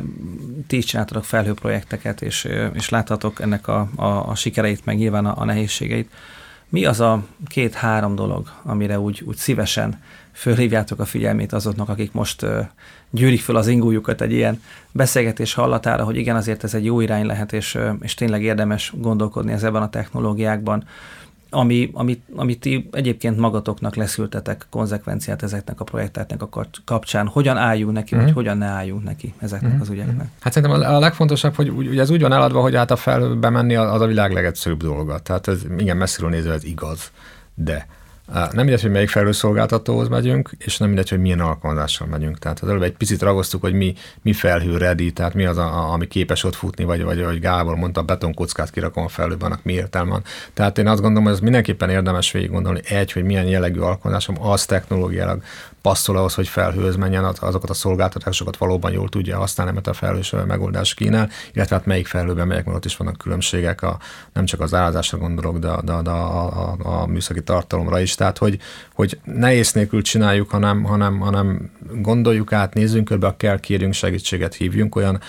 ti 0.67 0.77
is 0.77 0.85
csináltatok 0.85 1.25
felhőprojekteket, 1.25 2.23
és, 2.23 2.49
és 2.73 2.89
láthatok 2.89 3.41
ennek 3.41 3.69
a, 3.69 3.89
a, 3.97 4.29
a 4.29 4.35
sikereit, 4.35 4.85
meg 4.85 4.97
nyilván 4.97 5.27
a, 5.27 5.41
a 5.41 5.45
nehézségeit. 5.45 6.11
Mi 6.73 6.85
az 6.85 7.01
a 7.01 7.23
két-három 7.47 8.15
dolog, 8.15 8.49
amire 8.63 8.99
úgy, 8.99 9.23
úgy 9.27 9.37
szívesen 9.37 10.03
fölhívjátok 10.33 10.99
a 10.99 11.05
figyelmét 11.05 11.53
azoknak, 11.53 11.89
akik 11.89 12.13
most 12.13 12.43
uh, 12.43 12.67
gyűrik 13.11 13.41
föl 13.41 13.57
az 13.57 13.67
ingújukat 13.67 14.21
egy 14.21 14.33
ilyen 14.33 14.63
beszélgetés 14.93 15.55
hallatára, 15.55 16.05
hogy 16.05 16.17
igen, 16.17 16.37
azért 16.37 16.65
ez 16.65 16.75
egy 16.75 16.85
jó 16.85 17.01
irány 17.01 17.27
lehet, 17.27 17.53
és, 17.53 17.75
uh, 17.75 17.91
és 18.01 18.15
tényleg 18.15 18.43
érdemes 18.43 18.93
gondolkodni 18.97 19.53
ezeben 19.53 19.83
a 19.83 19.89
technológiákban 19.89 20.85
ami, 21.55 21.91
amit, 21.93 22.23
amit 22.35 22.61
ti 22.61 22.89
egyébként 22.93 23.37
magatoknak 23.37 23.95
leszültetek 23.95 24.67
konzekvenciát 24.71 25.43
ezeknek 25.43 25.81
a 25.81 25.85
projekteknek 25.85 26.43
a 26.43 26.49
kapcsán. 26.85 27.27
Hogyan 27.27 27.57
álljunk 27.57 27.93
neki, 27.93 28.15
mm. 28.15 28.19
vagy 28.19 28.27
mhm. 28.27 28.37
hogyan 28.37 28.59
ne 28.59 28.67
álljunk 28.67 29.05
neki 29.05 29.35
ezeknek 29.39 29.77
mm. 29.77 29.81
az 29.81 29.89
ügyeknek? 29.89 30.27
Hát 30.41 30.53
szerintem 30.53 30.95
a 30.95 30.99
legfontosabb, 30.99 31.55
hogy 31.55 31.69
ugye 31.69 32.01
ez 32.01 32.11
úgy 32.11 32.21
van 32.21 32.33
eladva, 32.33 32.61
hogy 32.61 32.75
hát 32.75 32.91
a 32.91 32.97
felbe 32.97 33.51
menni 33.51 33.75
az 33.75 34.01
a 34.01 34.07
világ 34.07 34.33
legegyszerűbb 34.33 34.83
dolga. 34.83 35.19
Tehát 35.19 35.49
ez 35.49 35.61
igen 35.79 35.97
messziről 35.97 36.31
nézve 36.31 36.53
ez 36.53 36.65
igaz. 36.65 37.11
De 37.55 37.87
nem 38.27 38.51
mindegy, 38.53 38.83
hogy 38.83 38.91
melyik 38.91 39.09
felhőszolgáltatóhoz 39.09 40.09
megyünk, 40.09 40.51
és 40.59 40.79
nem 40.79 40.89
mindegy, 40.89 41.09
hogy 41.09 41.21
milyen 41.21 41.41
alkalmazással 41.41 42.07
megyünk. 42.07 42.39
Tehát 42.39 42.61
az 42.61 42.69
előbb 42.69 42.83
egy 42.83 42.97
picit 42.97 43.23
ragoztuk, 43.23 43.61
hogy 43.61 43.73
mi, 43.73 43.95
mi 44.23 44.33
felhő 44.33 44.77
ready, 44.77 45.13
tehát 45.13 45.35
mi 45.35 45.45
az, 45.45 45.59
a, 45.59 45.93
ami 45.93 46.07
képes 46.07 46.45
ott 46.45 46.55
futni, 46.55 46.85
vagy, 46.85 47.03
vagy 47.03 47.25
vagy 47.25 47.41
Gábor 47.41 47.77
mondta, 47.77 48.03
betonkockát 48.03 48.71
kirakom 48.71 49.05
a 49.05 49.09
felhőben, 49.09 49.51
annak 49.51 49.65
mi 49.65 49.73
értelme 49.73 50.11
van. 50.11 50.23
Tehát 50.55 50.79
én 50.79 50.87
azt 50.87 51.01
gondolom, 51.01 51.25
hogy 51.25 51.33
ez 51.33 51.41
mindenképpen 51.41 51.91
érdemes 51.91 52.33
végig 52.33 52.51
gondolni, 52.51 52.81
egy, 52.85 53.13
hogy 53.13 53.25
milyen 53.25 53.47
jellegű 53.47 53.81
alkalmazásom, 53.81 54.47
az 54.47 54.65
technológiailag 54.65 55.43
passzol 55.83 56.17
ahhoz, 56.17 56.35
hogy 56.35 56.49
felhőz 56.49 56.97
menjen, 56.97 57.25
azokat 57.25 57.71
a 57.71 57.75
szolgáltatásokat 57.75 58.57
valóban 58.57 58.93
jól 58.93 59.09
tudja 59.09 59.39
használni, 59.39 59.73
mert 59.73 59.87
a 59.87 59.93
felhős 59.93 60.35
megoldás 60.47 60.95
kínál, 60.95 61.31
illetve 61.53 61.77
hát 61.77 61.87
melyik 61.87 62.07
felhőben 62.07 62.47
megyek, 62.47 62.65
mert 62.65 62.77
ott 62.77 62.85
is 62.85 62.97
vannak 62.97 63.17
különbségek, 63.17 63.83
a, 63.83 63.99
nem 64.33 64.45
csak 64.45 64.61
az 64.61 64.75
árazásra 64.75 65.19
gondolok, 65.19 65.59
de, 65.59 65.75
de, 65.85 66.03
de 66.03 66.11
a, 66.11 66.71
a, 66.71 66.77
a, 66.83 67.07
műszaki 67.07 67.43
tartalomra 67.43 68.01
is. 68.01 68.15
Tehát, 68.15 68.39
hogy, 68.39 68.59
hogy 68.95 69.19
nehéz 69.25 69.73
nélkül 69.73 70.03
csináljuk, 70.03 70.51
hanem, 70.51 70.83
hanem, 70.83 71.19
hanem 71.19 71.71
gondoljuk 71.93 72.53
át, 72.53 72.75
nézzünk 72.75 73.05
körbe, 73.05 73.35
kell, 73.37 73.61
kérjünk 73.61 73.95
segítséget, 73.95 74.55
hívjunk 74.55 74.97
olyan 74.97 75.21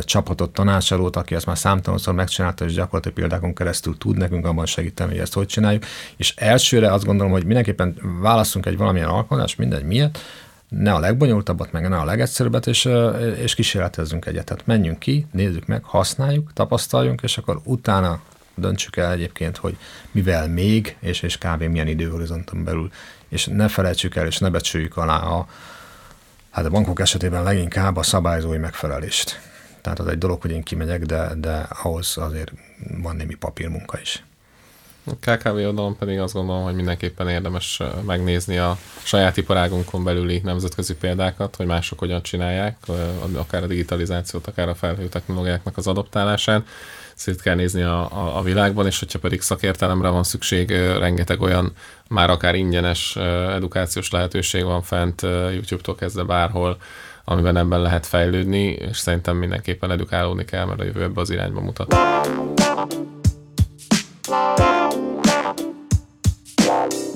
csapatot, 0.00 0.52
tanácsadót, 0.52 1.16
aki 1.16 1.34
ezt 1.34 1.46
már 1.46 1.58
számtalanszor 1.58 2.14
megcsinálta, 2.14 2.64
és 2.64 2.72
gyakorlatilag 2.72 3.16
példákon 3.16 3.54
keresztül 3.54 3.98
tud 3.98 4.16
nekünk 4.16 4.46
abban 4.46 4.66
segíteni, 4.66 5.10
hogy 5.10 5.20
ezt 5.20 5.34
hogy 5.34 5.46
csináljuk. 5.46 5.84
És 6.16 6.34
elsőre 6.36 6.92
azt 6.92 7.04
gondolom, 7.04 7.32
hogy 7.32 7.44
mindenképpen 7.44 7.96
válaszunk 8.20 8.66
egy 8.66 8.76
valamilyen 8.76 9.08
alkalmazást, 9.08 9.58
mindegy 9.58 9.84
miért, 9.84 10.18
ne 10.68 10.92
a 10.92 10.98
legbonyolultabbat, 10.98 11.72
meg 11.72 11.88
ne 11.88 11.96
a 11.96 12.04
legegyszerűbbet, 12.04 12.66
és, 12.66 12.88
és 13.42 13.54
kísérletezzünk 13.54 14.26
egyet. 14.26 14.44
Tehát 14.44 14.66
menjünk 14.66 14.98
ki, 14.98 15.26
nézzük 15.30 15.66
meg, 15.66 15.84
használjuk, 15.84 16.52
tapasztaljunk, 16.52 17.22
és 17.22 17.38
akkor 17.38 17.60
utána 17.64 18.20
döntsük 18.54 18.96
el 18.96 19.12
egyébként, 19.12 19.56
hogy 19.56 19.76
mivel 20.10 20.48
még, 20.48 20.96
és, 21.00 21.22
és 21.22 21.38
kb. 21.38 21.62
milyen 21.62 21.86
időhorizonton 21.86 22.64
belül, 22.64 22.90
és 23.28 23.46
ne 23.46 23.68
felejtsük 23.68 24.16
el, 24.16 24.26
és 24.26 24.38
ne 24.38 24.50
becsüljük 24.50 24.96
alá 24.96 25.18
a, 25.18 25.46
hát 26.50 26.64
a 26.64 26.70
bankok 26.70 27.00
esetében 27.00 27.42
leginkább 27.42 27.96
a 27.96 28.02
szabályzói 28.02 28.58
megfelelést. 28.58 29.40
Tehát 29.86 30.00
az 30.00 30.06
egy 30.06 30.18
dolog, 30.18 30.40
hogy 30.40 30.50
én 30.50 30.62
kimegyek, 30.62 31.04
de, 31.04 31.34
de 31.36 31.66
ahhoz 31.82 32.16
azért 32.16 32.52
van 33.02 33.16
némi 33.16 33.34
papírmunka 33.34 33.98
is. 34.00 34.24
KKV 35.20 35.46
oldalon 35.46 35.96
pedig 35.96 36.18
azt 36.18 36.34
gondolom, 36.34 36.62
hogy 36.62 36.74
mindenképpen 36.74 37.28
érdemes 37.28 37.80
megnézni 38.06 38.58
a 38.58 38.78
saját 39.02 39.36
iparágunkon 39.36 40.04
belüli 40.04 40.40
nemzetközi 40.44 40.94
példákat, 40.94 41.56
hogy 41.56 41.66
mások 41.66 41.98
hogyan 41.98 42.22
csinálják, 42.22 42.76
akár 43.36 43.62
a 43.62 43.66
digitalizációt, 43.66 44.46
akár 44.46 44.68
a 44.68 44.74
felhő 44.74 45.08
technológiáknak 45.08 45.76
az 45.76 45.86
adoptálását. 45.86 46.66
Szét 47.14 47.42
kell 47.42 47.54
nézni 47.54 47.82
a, 47.82 48.12
a, 48.12 48.38
a 48.38 48.42
világban, 48.42 48.86
és 48.86 48.98
hogyha 48.98 49.18
pedig 49.18 49.40
szakértelemre 49.40 50.08
van 50.08 50.24
szükség, 50.24 50.70
rengeteg 50.70 51.40
olyan 51.40 51.72
már 52.08 52.30
akár 52.30 52.54
ingyenes 52.54 53.16
edukációs 53.54 54.10
lehetőség 54.10 54.64
van 54.64 54.82
fent, 54.82 55.22
YouTube-tól 55.52 55.94
kezdve 55.94 56.22
bárhol, 56.22 56.76
amiben 57.28 57.56
ebben 57.56 57.80
lehet 57.80 58.06
fejlődni, 58.06 58.62
és 58.62 58.96
szerintem 58.96 59.36
mindenképpen 59.36 59.90
edukálódni 59.90 60.44
kell, 60.44 60.64
mert 60.64 60.80
a 60.80 60.84
jövő 60.84 61.02
ebbe 61.02 61.20
az 61.20 61.30
irányba 61.30 61.60
mutat. 61.60 61.94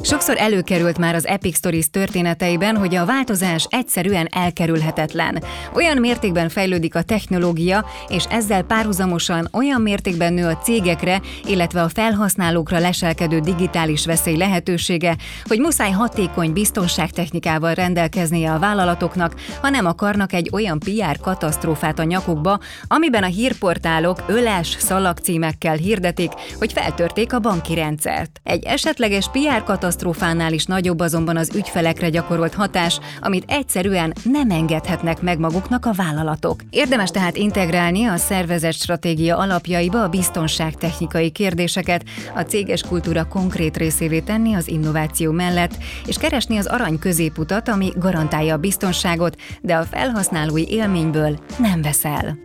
Sokszor 0.03 0.37
előkerült 0.39 0.99
már 0.99 1.15
az 1.15 1.27
Epic 1.27 1.57
Stories 1.57 1.91
történeteiben, 1.91 2.77
hogy 2.77 2.95
a 2.95 3.05
változás 3.05 3.67
egyszerűen 3.71 4.29
elkerülhetetlen. 4.31 5.43
Olyan 5.75 5.97
mértékben 5.99 6.49
fejlődik 6.49 6.95
a 6.95 7.03
technológia, 7.03 7.85
és 8.09 8.25
ezzel 8.31 8.63
párhuzamosan 8.63 9.49
olyan 9.53 9.81
mértékben 9.81 10.33
nő 10.33 10.47
a 10.47 10.57
cégekre, 10.57 11.21
illetve 11.45 11.83
a 11.83 11.89
felhasználókra 11.89 12.79
leselkedő 12.79 13.39
digitális 13.39 14.07
veszély 14.07 14.37
lehetősége, 14.37 15.17
hogy 15.45 15.59
muszáj 15.59 15.91
hatékony 15.91 16.53
biztonságtechnikával 16.53 17.75
rendelkeznie 17.75 18.53
a 18.53 18.59
vállalatoknak, 18.59 19.35
ha 19.61 19.69
nem 19.69 19.87
akarnak 19.87 20.33
egy 20.33 20.49
olyan 20.53 20.79
PR 20.79 21.21
katasztrófát 21.21 21.99
a 21.99 22.05
nyakukba, 22.05 22.59
amiben 22.87 23.23
a 23.23 23.27
hírportálok 23.27 24.23
öles 24.27 24.77
szalagcímekkel 24.79 25.77
hirdetik, 25.77 26.33
hogy 26.59 26.73
feltörték 26.73 27.33
a 27.33 27.39
banki 27.39 27.75
rendszert. 27.75 28.41
Egy 28.43 28.65
esetleges 28.65 29.29
PR 29.31 29.63
katasztrófa 29.65 29.89
katasztrófánál 29.91 30.53
is 30.53 30.65
nagyobb 30.65 31.01
azonban 31.01 31.37
az 31.37 31.51
ügyfelekre 31.55 32.09
gyakorolt 32.09 32.55
hatás, 32.55 33.01
amit 33.21 33.45
egyszerűen 33.47 34.13
nem 34.23 34.51
engedhetnek 34.51 35.23
meg 35.23 35.39
maguknak 35.39 35.87
a 35.87 35.93
vállalatok. 35.93 36.61
Érdemes 36.71 37.11
tehát 37.11 37.37
integrálni 37.37 38.05
a 38.05 38.17
szervezet 38.17 38.73
stratégia 38.73 39.37
alapjaiba 39.37 40.03
a 40.03 40.09
biztonságtechnikai 40.09 41.31
kérdéseket, 41.31 42.05
a 42.35 42.41
céges 42.41 42.83
kultúra 42.83 43.25
konkrét 43.25 43.77
részévé 43.77 44.21
tenni 44.21 44.55
az 44.55 44.69
innováció 44.69 45.33
mellett, 45.33 45.77
és 46.07 46.17
keresni 46.17 46.57
az 46.57 46.67
arany 46.67 46.99
középutat, 46.99 47.69
ami 47.69 47.93
garantálja 47.97 48.55
a 48.55 48.59
biztonságot, 48.59 49.37
de 49.61 49.77
a 49.77 49.85
felhasználói 49.85 50.69
élményből 50.69 51.39
nem 51.59 51.83
veszel. 51.83 52.39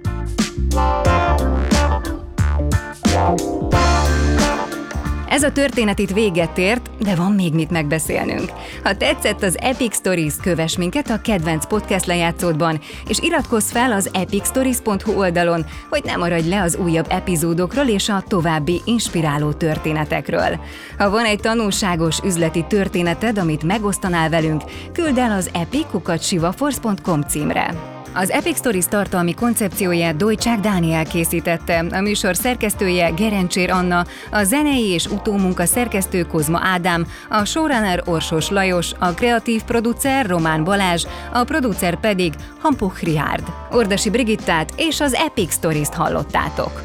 Ez 5.29 5.43
a 5.43 5.51
történet 5.51 5.99
itt 5.99 6.11
véget 6.11 6.57
ért, 6.57 6.89
de 6.99 7.15
van 7.15 7.31
még 7.31 7.53
mit 7.53 7.69
megbeszélnünk. 7.69 8.51
Ha 8.83 8.97
tetszett 8.97 9.43
az 9.43 9.57
Epic 9.59 9.95
Stories, 9.95 10.33
kövess 10.41 10.77
minket 10.77 11.09
a 11.09 11.21
kedvenc 11.21 11.67
podcast 11.67 12.05
lejátszódban, 12.05 12.79
és 13.07 13.19
iratkozz 13.19 13.71
fel 13.71 13.91
az 13.91 14.09
epicstories.hu 14.13 15.11
oldalon, 15.17 15.65
hogy 15.89 16.01
ne 16.03 16.15
maradj 16.15 16.49
le 16.49 16.61
az 16.61 16.75
újabb 16.75 17.05
epizódokról 17.09 17.87
és 17.87 18.09
a 18.09 18.23
további 18.27 18.81
inspiráló 18.85 19.51
történetekről. 19.51 20.59
Ha 20.97 21.09
van 21.09 21.25
egy 21.25 21.39
tanulságos 21.39 22.19
üzleti 22.23 22.65
történeted, 22.67 23.37
amit 23.37 23.63
megosztanál 23.63 24.29
velünk, 24.29 24.61
küld 24.93 25.17
el 25.17 25.31
az 25.31 25.49
epic.sivaforce.com 25.53 27.21
címre. 27.21 27.94
Az 28.17 28.29
Epic 28.29 28.57
Stories 28.57 28.85
tartalmi 28.85 29.33
koncepcióját 29.33 30.15
Dojcsák 30.15 30.59
Dániel 30.59 31.05
készítette, 31.05 31.85
a 31.91 32.01
műsor 32.01 32.35
szerkesztője 32.35 33.09
Gerencsér 33.09 33.69
Anna, 33.69 34.05
a 34.31 34.43
zenei 34.43 34.85
és 34.85 35.05
utómunka 35.05 35.65
szerkesztő 35.65 36.23
Kozma 36.23 36.59
Ádám, 36.63 37.07
a 37.29 37.45
showrunner 37.45 38.01
Orsos 38.05 38.49
Lajos, 38.49 38.91
a 38.99 39.13
kreatív 39.13 39.63
producer 39.63 40.25
Román 40.25 40.63
Balázs, 40.63 41.05
a 41.33 41.43
producer 41.43 41.99
pedig 41.99 42.33
Hampuch 42.59 43.03
Rihárd. 43.03 43.43
Ordasi 43.71 44.09
Brigittát 44.09 44.73
és 44.75 45.01
az 45.01 45.13
Epic 45.13 45.53
Stories-t 45.53 45.93
hallottátok. 45.93 46.83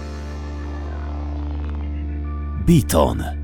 Beaton 2.64 3.39